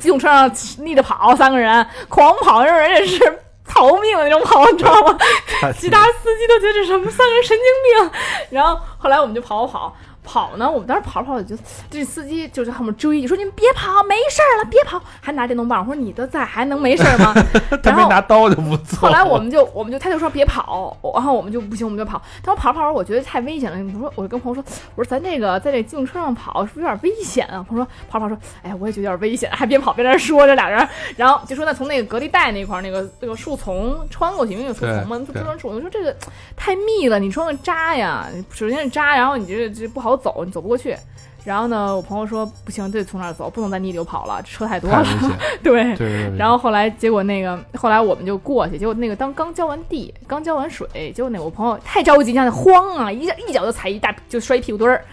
[0.00, 0.50] 机动车上
[0.84, 3.38] 逆着跑，三个人狂跑，就是人家是。
[3.66, 5.16] 逃命的那种跑，你知道吗？
[5.78, 8.20] 其他司机都觉得这什么三个人神经病。
[8.50, 11.56] 然后后来我们就跑跑跑跑呢，我们当时跑跑着就
[11.90, 15.80] 这司机就在后面追，说你们别跑，没事儿了，别跑，还拿电动棒。
[15.80, 17.34] 我说你都在，还能没事儿吗？
[17.82, 19.08] 他没拿刀就不错。
[19.08, 22.20] 后来我们就我们就他就说别跑，然后我们就不行，我们就跑。
[22.42, 23.78] 他说跑着跑着，我觉得太危险了。
[23.94, 27.64] 我说我就跟朋友说，我说咱这个在这自行车上跑是不是有点危险啊？
[27.68, 35.68] 朋友说跑着跑着说，哎，我也觉得有点危险，还边跑边在那说这俩人， 然后就说那从那个隔离带那块儿那个那个树丛穿过去，因为有树丛嘛，对对就穿树。
[35.68, 36.14] 我说这个
[36.56, 40.96] 太密了，你说那扎呀，首先是扎，然后你这这不好走，你走不过去。
[41.44, 45.04] 然后呢，我朋友说不行，得从那儿走，不能在逆流跑了，车太多了。
[45.60, 46.36] 对，对对对。
[46.38, 55.04] 然后后来结果那个后来我们就过去，结果那个当刚浇完地，刚浇完水，结果那我朋友太着急，你看慌啊，一下一脚就踩一大就摔一屁股墩儿，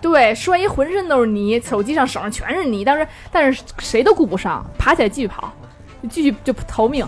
[0.00, 5.52] 对摔一浑身都是泥，手机上手上全是泥，当时但是谁都顾不上，爬起来继续跑，
[6.02, 7.06] 就继续就逃命。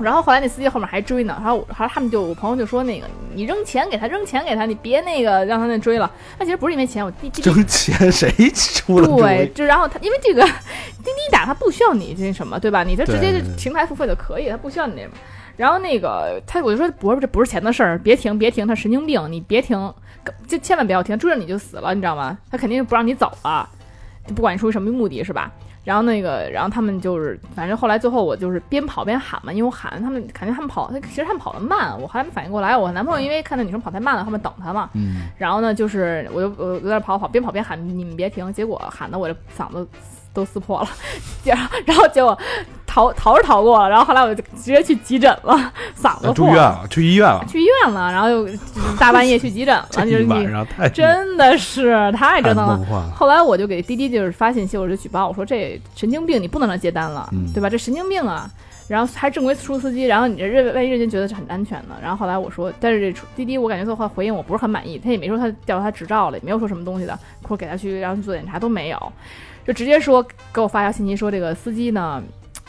[0.00, 6.10] 然后后来那司机后面还追呢，然后我后来他们就我朋友就说那个你扔钱给他，扔钱给他，你别那个让他那追了。
[6.38, 12.84] 那其实不是因为钱，我滴滴扔钱谁出了对，就然后他因为这个滴滴打他不需要你这什么，对吧？
[12.84, 15.14] 你就直接就平台付费就可以，他不需要你那什么。
[15.56, 19.92] 然后那个他我就说不是这不是钱的事儿，别停别停，他神经病，你别停，
[20.46, 22.36] 就千万不要停，追着你就死了，你知道吗？
[22.50, 23.66] 他肯定不让你走了，
[24.26, 25.50] 就不管你出于什么目的是吧？
[25.86, 32.76] 然后那个，然后他们就是，反正后来最后我就是边跑边喊嘛，因为我喊他们，感觉他们跑，其实他们跑得慢，我还没反应过来。
[32.76, 39.86] 我男朋友因为看到女生跑太慢了，后面等他嘛，嗯，然后呢，就是我就我有点跑跑，边跑边喊你们别停，结果喊的我这嗓子
[40.36, 40.88] 都撕破了，
[41.44, 42.38] 然后然后结果
[42.86, 48.48] 逃逃是逃过了，然后后来我就直接去急诊了， 嗓子住破了，院了，去医院了，去医院了，然后又
[49.00, 52.76] 大半夜去急诊了，就是你晚上太真的是太太折腾了。
[52.90, 53.10] 了。
[53.16, 57.68] 后来我就给滴滴就是发信息，我就举报，我说这神经病，你不能让他接单了，嗯对吧？
[57.70, 58.48] 这神经病啊！
[58.88, 69.12] 然后还正规出租司机，然后你这认万一人家觉得是很安全的，然后后来我说，但是这滴滴我感觉最后回应我不是很满意，他也没说他调他执照了，也没有说什么东西的，或者给他去然后去做检查都没有，
[69.66, 72.22] 就直接说给我发条信息说这个司机呢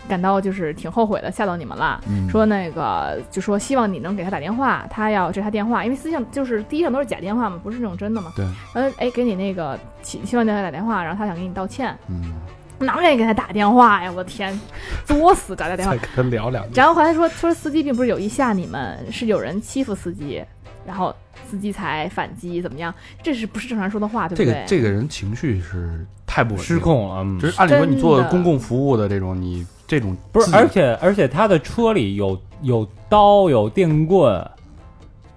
[0.10, 8.32] 感到就是挺后悔的，吓到你们了，嗯说那个就说希望你能给他打电话，他要这是他电话，因为司机上就是第一上都是假电话嘛，不是那种真的嘛。
[8.36, 8.46] 对。
[8.74, 12.34] 然后哎，给你那个希希望你给他打电话，然后他想给你道歉，嗯，
[12.80, 14.10] 哪愿意给他打电话呀？
[14.10, 14.58] 我的天，
[15.06, 16.00] 作死打打电话再。
[16.00, 16.76] 跟他聊两句。
[16.76, 20.42] 然后后来说说司机并不是有意吓你们，是有人欺负司机，
[20.86, 21.14] 然后
[21.48, 22.94] 司机才反击，怎么样？
[23.24, 24.54] 这是不是正常说的话，对不这对？
[24.54, 34.46] 个这个人情绪是太不稳失，控了，嗯就是按理说你做公共服务的这种，你这种不是，而且而且他的车里有有刀有电棍，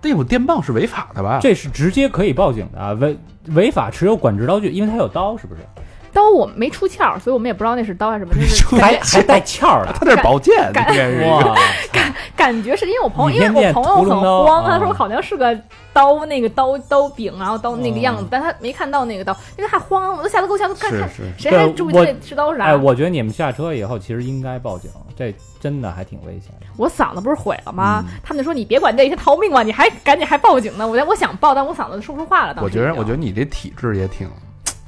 [0.03, 1.39] 那有电棒是违法的吧？
[1.41, 3.17] 这是直接可以报警的啊，违
[3.49, 5.61] 违法持有管制刀具，因为他有刀，是不是？
[6.13, 11.25] 刀我没出鞘，所以我们也不知道那是刀还是什么，就是还还带鞘儿的，他这是宝剑，应干该是
[11.93, 12.15] 感！
[12.37, 15.57] 感觉是因为我朋友，因为我朋友很慌，他啊说好像是个
[15.93, 22.65] 刀，那个刀刀柄，然后刀那个样子嗯，但他没看到那个刀，因为他慌，我都吓得够呛，都看看是是，谁还注意这是刀是啥？
[22.65, 26.67] 哎，我觉得你们下车以后其实应该报警，这真的还挺危险的。
[26.77, 28.03] 我嗓子不是毁了吗？
[28.07, 30.87] 嗯他们就说你别管这些逃命吧，你还赶紧还报警呢。
[30.87, 32.57] 我我想报，但我嗓子说不出话了。
[32.63, 34.29] 我觉得，我觉得你这体质也挺，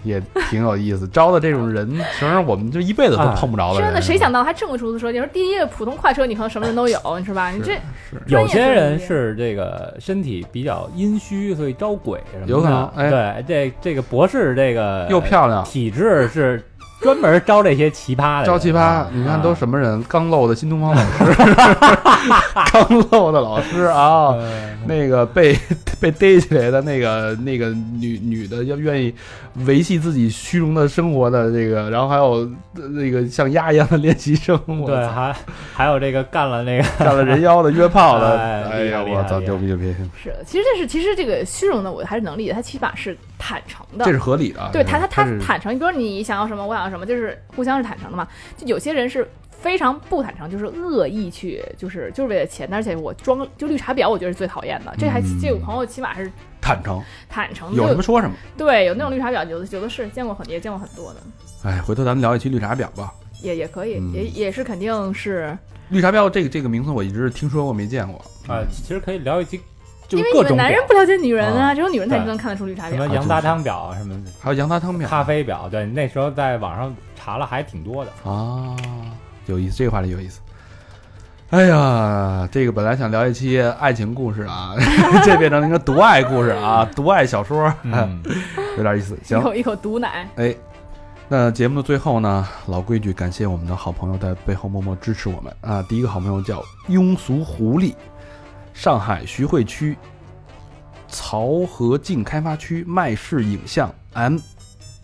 [0.03, 0.21] 也
[0.51, 1.07] 挺有意思。
[1.09, 1.89] 招的这种人，
[2.19, 3.89] 其实我们就一辈子都碰不着的人。
[3.89, 5.11] 真的，谁想到还这么出租车？
[5.11, 7.51] 你说第一个普通快车，你可能什么人都有，你是吧？
[7.51, 7.79] 你这
[8.27, 12.53] 有些人是这个身体比较阴虚，所以招鬼什么的。
[12.53, 16.63] 有可能哎对，这这个博士这个又漂亮，体质是
[17.01, 18.47] 专门招这些奇葩的。
[18.47, 20.03] 招奇葩啊，你看都什么人？
[20.09, 21.35] 刚漏的新东方老师，
[22.73, 25.57] 刚漏的老师啊，呃 那个被
[26.01, 29.15] 被逮起来的那个那个女女的，要愿意
[29.67, 35.37] 维系自己虚荣的生活的这个，然后还有呃那个像鸭一样的练习生，我对，操还
[35.73, 44.05] 还有这个干了那个 干了人妖的约炮的，哎哎呀，我操，牛逼牛逼，是，其实这是其实这个虚荣的，我还是能理解，他起码是坦诚的。
[44.05, 44.69] 这是合理的。
[44.73, 48.27] 对他，他他坦诚，比如说你想要什么，我想要什么，就是互相是坦诚的嘛。
[48.57, 49.29] 就有些人是
[49.63, 54.93] 非常不坦诚，就是恶意去，就是就是为了钱，而且我装就绿茶婊，我觉得是最讨厌的。
[54.99, 56.31] 这还嗯这个朋友起码是
[56.61, 58.35] 坦诚，坦诚的，有什么说什么。
[58.59, 61.21] 对有那种绿茶婊，有的有的是见过很也见过很多的，
[61.63, 63.15] 哎，回头咱们聊一期绿茶婊吧。
[63.41, 65.57] 也也可以，嗯也也是肯定是，
[65.91, 68.21] 绿茶婊这个这个名字我一直听说过没见过。
[68.49, 69.61] 啊，其实可以聊一期，
[70.09, 72.91] 就因是各种为你们男人不了解女人啊，啊只有女人才能看得出绿茶婊。
[72.91, 78.13] 什么羊杂汤表啊，什么还有羊杂汤婊咖啡表，对，那时候在网上查了还挺多的。
[78.31, 78.77] 啊，
[79.47, 80.41] 有意思，这个话题有意思。
[81.51, 84.75] 哎呀，这个本来想聊一期爱情故事啊，
[85.23, 88.23] 这变成了一个独爱故事啊， 独爱小说，嗯，
[88.79, 89.19] 有点意思。
[89.23, 90.57] 行，一口一口毒奶，哎，
[91.29, 95.83] 那节目的最后呢，老规矩，感谢我们的好朋友在背后默默支持我们啊。
[95.87, 97.95] 第一个好朋友叫庸俗狐狸，
[98.73, 99.95] 上海徐汇区
[101.11, 104.39] 漕河泾开发区麦氏影像 M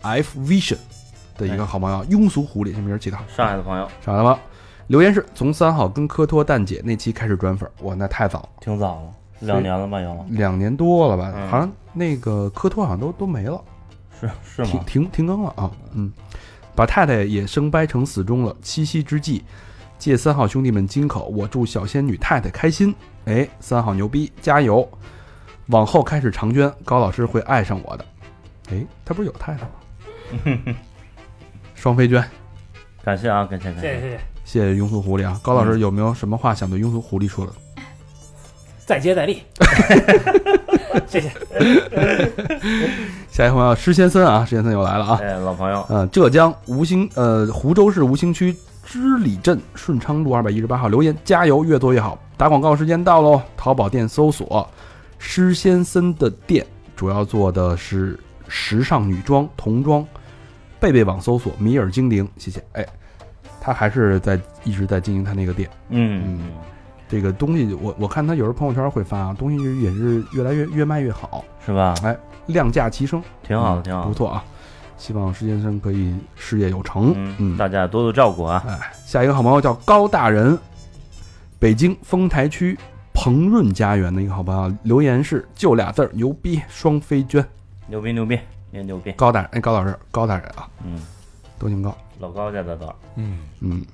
[0.01, 0.77] F Vision
[1.39, 3.23] 的一个好朋友，庸俗狐狸，这名儿起的好。
[3.27, 4.39] 上海的朋友上来了吗？
[4.87, 11.31] 留言是从三号跟科托蛋姐那期开始转粉，哇，那太早了，挺早了，两年了吧有，两年多了吧？
[11.35, 13.63] 嗯好像那个科托好像都都没了，
[14.19, 14.67] 是是吗？
[14.67, 15.71] 停停停更了啊。
[15.93, 16.11] 嗯，
[16.75, 18.55] 把太太也生掰成死忠了。
[18.61, 19.43] 七夕之际，
[19.97, 22.93] 借三号兄弟们金口，我祝小仙女太太开心。
[23.25, 24.89] 哎，三号牛逼，加油！
[25.67, 28.05] 往后开始长捐，高老师会爱上我的。
[28.71, 30.75] 哎，他不是有太太吗？
[31.79, 32.21] 双飞娟，
[33.05, 33.81] 感谢啊，感谢感谢。
[33.81, 34.01] 谢谢
[34.43, 35.39] 谢谢，庸俗狐狸啊！
[35.41, 37.53] 高老师有没有什么话想对庸俗狐狸说的？
[38.85, 39.41] 再接再厉，
[41.07, 41.29] 谢谢。
[43.31, 45.19] 下一位朋友施先森啊，施先森又来了啊！
[45.23, 48.53] 哎，老朋友，呃，浙江吴兴呃湖州市吴兴区
[48.83, 52.19] 织里镇顺昌路二百一十八号留言，加油，越做越好。
[52.35, 53.41] 打广告时间到喽！
[53.55, 54.69] 淘宝店搜索
[55.17, 58.19] 施先森的店，主要做的是
[58.49, 60.05] 时尚女装、童装。
[60.79, 62.63] 贝贝网搜索米尔精灵，谢谢。
[62.73, 62.85] 哎，
[63.59, 65.69] 他还是在一直在经营他那个店。
[65.89, 66.39] 嗯，
[67.07, 71.93] 这个东西我我看他有时候朋友圈会发，东西也是越来越越卖越好，是吧？
[72.03, 72.15] 哎
[72.47, 74.03] 量价齐升，挺好的，嗯挺好。
[74.07, 74.43] 不错啊。
[74.97, 77.13] 希望石先生可以事业有成。
[77.37, 78.63] 嗯，大家多多照顾啊。
[78.67, 80.57] 哎，下一个好朋友叫高大人，
[81.57, 82.77] 北京丰台区
[83.13, 87.45] 鹏润家园的一个好朋友，留言是就俩字儿牛逼，双飞娟。
[87.87, 88.37] 牛逼牛逼，
[88.71, 89.11] 也牛逼。
[89.13, 91.01] 高大人，哎，高老师，高大人啊，嗯，
[91.57, 91.95] 都挺高。
[92.19, 92.95] 老高家在这儿。
[93.15, 93.85] 嗯，嗯，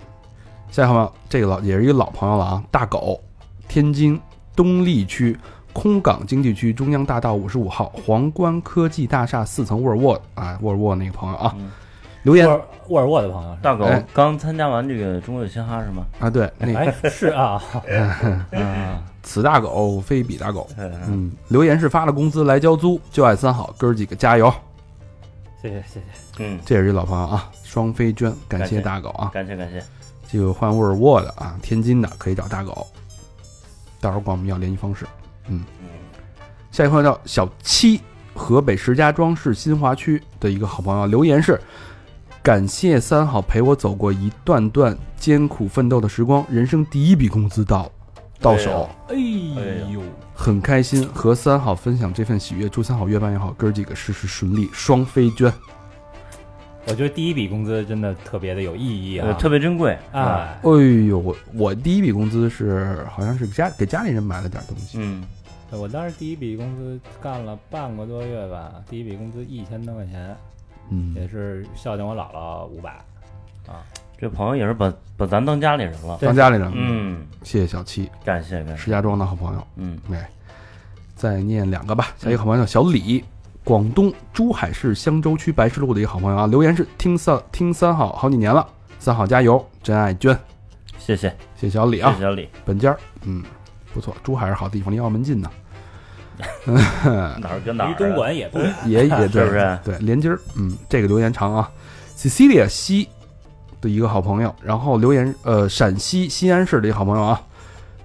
[0.71, 3.21] 下一个好朋友，这个老也是一个老朋友了啊，大狗，
[3.67, 4.19] 天津
[4.55, 5.37] 东丽区
[5.73, 11.69] 空港经济区中央大道五十五号皇冠科技大厦四层沃尔沃啊，沃尔沃那个朋友啊，嗯
[12.23, 16.03] 留言沃尔沃尔沃的朋友，大狗哎刚参加完这个中国有嘻哈是吗？
[16.19, 17.61] 啊，对，那个哎是啊，
[18.51, 20.67] 嗯， 此大狗非彼大狗。
[20.77, 24.51] 嗯嗯，留言是发了工资来交租，就爱三好，哥儿几个加油！
[25.69, 26.01] 谢谢谢谢。
[26.39, 29.31] 嗯，这也是一老朋友啊，双飞娟，感谢大狗啊。
[29.33, 29.83] 感谢感谢。
[30.27, 32.85] 这个换沃尔沃的啊，天津的可以找大狗，
[33.99, 35.05] 到时候管我们要联系方式。
[35.47, 35.63] 嗯，
[36.71, 38.01] 下一个朋友叫小七，
[38.33, 41.59] 河北石家庄市新华区的一个好朋友，留言是：
[42.43, 47.91] 感谢三好陪我走过一段段艰苦奋斗的时光，人生第一笔工资到
[48.45, 50.03] 到手，哎哎呦，
[50.35, 55.51] 很开心和三好分享这份喜悦，祝三好越办越好，哥儿几个事事顺利，双飞娟。
[56.87, 59.97] 我觉得第一笔工资真的特别的有意义呃，啊，特别珍贵。
[60.11, 60.21] 啊。
[60.21, 60.69] 哎，哎
[61.07, 65.23] 呦，我我第一笔工资是好像是家给家里人买了点东西，嗯，
[65.71, 70.37] 我当时第一笔工资干了半个多月吧，第一笔工资一千多块钱，
[70.91, 73.03] 嗯，也是孝敬我姥姥五百。
[74.19, 76.17] 这朋友也是把把咱当家里人了。
[76.21, 78.77] 当家里人，，嗯，谢谢小七，感谢感谢。
[78.77, 79.67] 石家庄的好朋友。
[79.75, 80.29] 嗯，哎，
[81.15, 82.07] 再念两个吧。
[82.17, 83.23] 下一个好朋友叫小李，
[83.63, 88.65] 广东珠海市香洲区白石路的一个好朋友啊，留言是听三听三好好几年了，
[88.99, 90.37] 三好加油，真爱娟，
[90.97, 93.43] 谢谢谢谢小李啊谢谢，小李，本家儿，嗯，
[93.93, 95.49] 不错，珠海是好地方，离澳门近呢，
[96.65, 97.95] 哪儿跟哪儿啊？
[97.97, 98.73] 离东莞也不远。
[98.85, 101.69] 也也对，是不是对，连襟儿，嗯，这个留言长啊
[102.17, 103.09] ，Cecilia 西
[103.85, 107.39] 的一个好朋友，然后留言呃，陕西西安市的一个好朋友啊，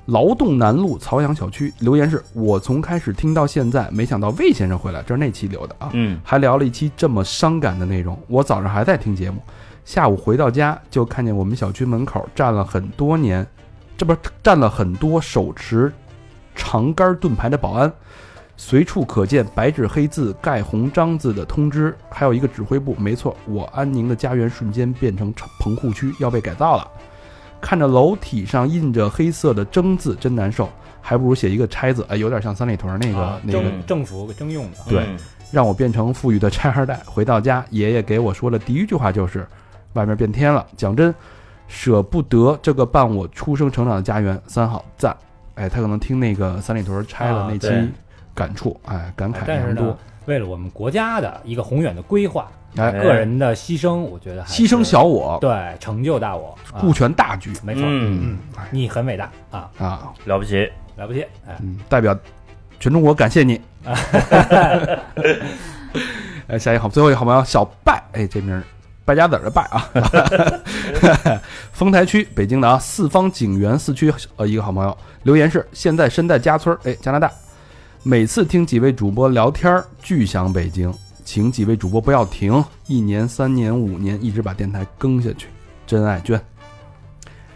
[0.04, 8.16] 劳动南路曹阳小区留言是我从开始听到现在，没想到魏先生回来，这是那期留的啊，嗯，还聊了一期这么伤感的内容。
[8.28, 9.42] 我早上还在听节目，
[9.84, 13.46] 下午回到家就看见我们小区门口站了很多年，
[13.96, 15.90] 这不是站了很多手持
[16.54, 17.90] 长杆盾牌的保安，
[18.62, 22.94] 随处可见白纸黑字盖红章字的通知，还有一个指挥部。
[22.98, 26.86] 没错，我安宁的家园瞬间变成棚户区，要被改造了。
[27.58, 30.68] 看着楼体上印着黑色的“征”字，真难受，
[31.00, 35.16] 还不如写一个“拆”字，哎，有点像三里屯那个、啊那个政政府征用的，对嗯
[35.50, 37.00] 让我变成富裕的拆二代。
[37.06, 39.48] 回到家，爷爷给我说的第一句话就是
[39.94, 41.14] ：“外面变天了。”讲真，
[41.66, 44.38] 舍不得这个伴我出生成长的家园。
[44.46, 45.16] 三好赞，
[45.54, 47.88] 哎，他可能听那个三里屯拆了啊那期对
[48.40, 49.86] 感触，哎，感慨但是良多。
[49.88, 55.50] 呢。，为了我们国家的一个宏远的规划，哎，哎个人的牺牲，我觉得还牺牲小我，对
[55.80, 57.52] 成就大我，啊顾全大局。
[57.64, 58.38] 没错，嗯，嗯
[58.70, 59.30] 你很伟大。
[59.50, 60.70] 啊，啊，了不起。
[60.96, 62.16] 了不起，哎，嗯，代表
[62.78, 63.60] 全中国感谢你。
[66.46, 68.62] 哎，下一个好，最后一个好朋友小拜，哎，这名儿
[69.04, 69.88] 败家子儿的败啊，
[71.72, 74.96] 丰台区北京的啊，四方景园四区呃一个好朋友。
[75.22, 77.30] 留言是：现在身在家村儿，哎，加拿大，
[78.02, 80.90] 每次听几位主播聊天儿，巨想北京，
[81.22, 85.48] 请几位主播不要停，一年、三年、五年，一直把电台更下去，
[85.86, 86.40] 真爱娟，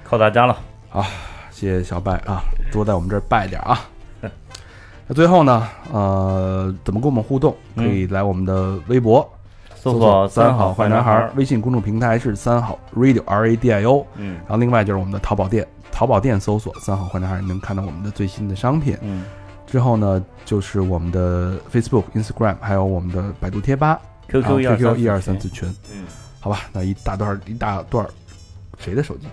[0.02, 0.58] 靠大家了
[0.92, 1.06] 啊。
[1.50, 3.80] 谢谢小拜啊，多在我们这儿拜点儿啊。
[5.06, 7.56] 那最后呢，呃，怎么跟我们互动？
[7.74, 9.26] 可以来我们的微博
[9.74, 18.94] 搜索“三好坏男孩儿”，微信公众平台是三好 radio r a d i o，嗯然后另外就是我们的淘宝店，淘宝店搜索“三好坏男孩儿”，能看到我们的最新的商品。
[19.00, 19.24] 嗯
[19.74, 25.68] 之后呢，就是我们的 Facebook、Instagram，还有我们的百度贴吧、，QQ 一二 QQ 一二三三四群。
[25.92, 26.04] 嗯，
[26.38, 28.08] 好吧，那一大段儿一大段儿，
[28.78, 29.26] 谁的手机？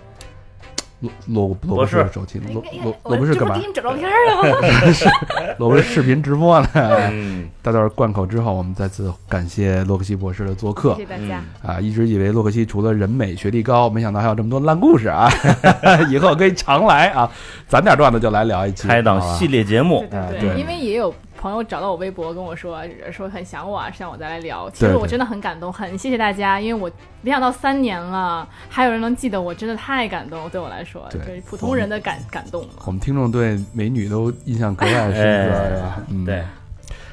[1.02, 3.60] 罗罗罗博博士手机，罗罗我罗博士干嘛这不给？
[3.60, 5.54] 你们找照片儿了吗？
[5.58, 6.68] 罗博士视频直播呢。
[6.74, 11.42] 嗯，大段贯口之后，我们再次感谢洛克西博士的做客谢谢大家。
[11.62, 11.80] 啊！
[11.80, 15.28] 一直以为洛克西除了人美学历高，没想到还有这么多烂故事啊！
[16.08, 17.30] 以后可以常来啊，
[17.66, 21.12] 攒点段子就来聊一期，开档系列节目对因为也有
[21.42, 24.70] 朋友找到我微博跟我说，说很想我啊，想我再来聊。
[24.70, 26.88] 其实我真的很感动，很谢谢大家，因为我
[27.20, 30.48] 没想到三年了，还有人能记得我，真的太感动。
[30.50, 32.68] 对我来说，对就是普通人的感感动了。
[32.84, 36.02] 我们听众对美女都印象格外深刻，哎是吧？
[36.10, 36.44] 嗯，对，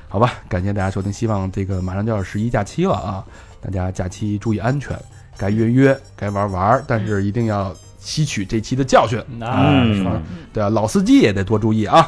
[0.08, 3.26] 好吧，感谢大家收听，希望这个马上就要十一假期了啊，
[3.60, 4.96] 大家假期注意安全，
[5.40, 9.20] 该约约，该玩玩，但是一定要吸取这期的教训。
[9.40, 12.08] 那嗯是吧嗯，对啊，老司机也得多注意啊。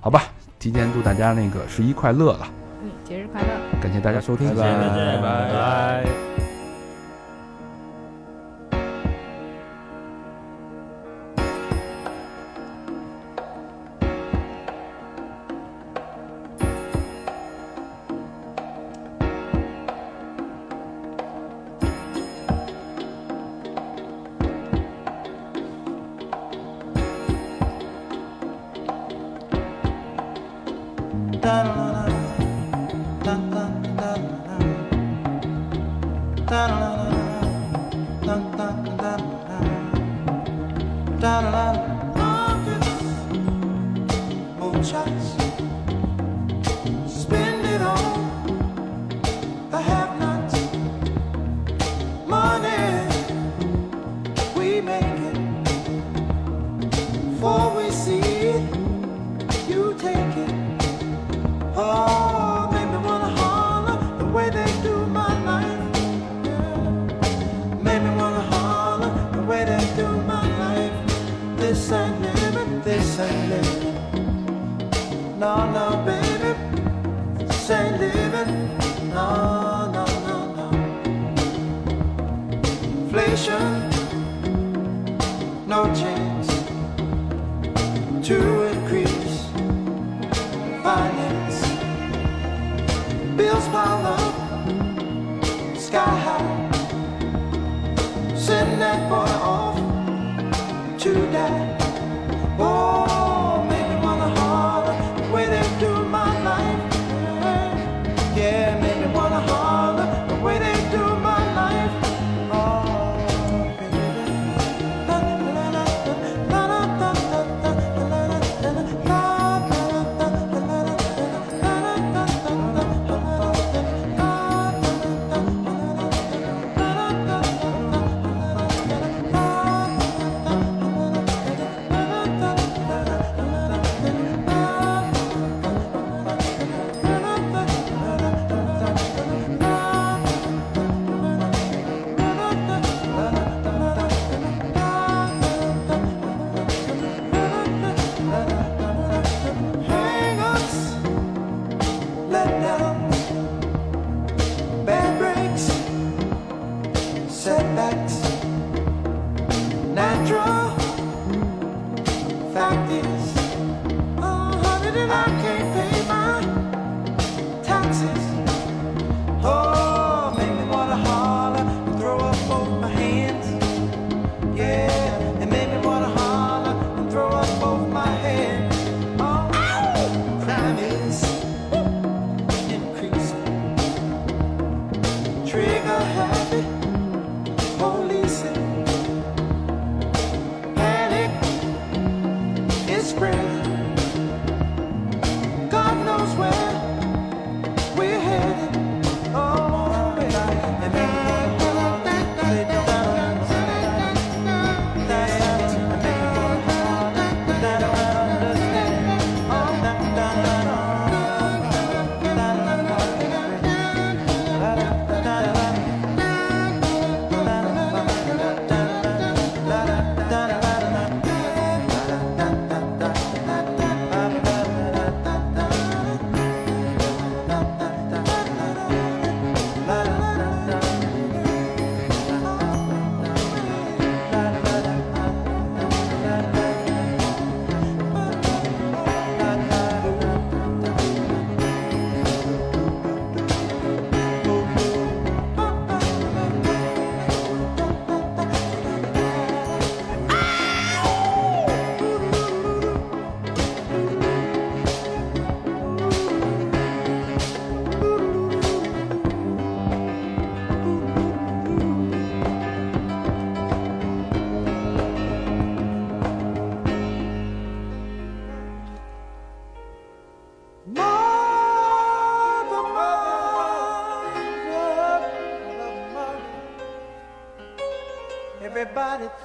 [0.00, 0.24] 好吧，
[0.62, 2.46] 提前祝大家那个十一快乐了，
[2.84, 3.48] 嗯，节日快乐。
[3.82, 6.31] 感谢大家收听，再见再见，拜拜。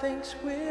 [0.07, 0.66] Thinks we're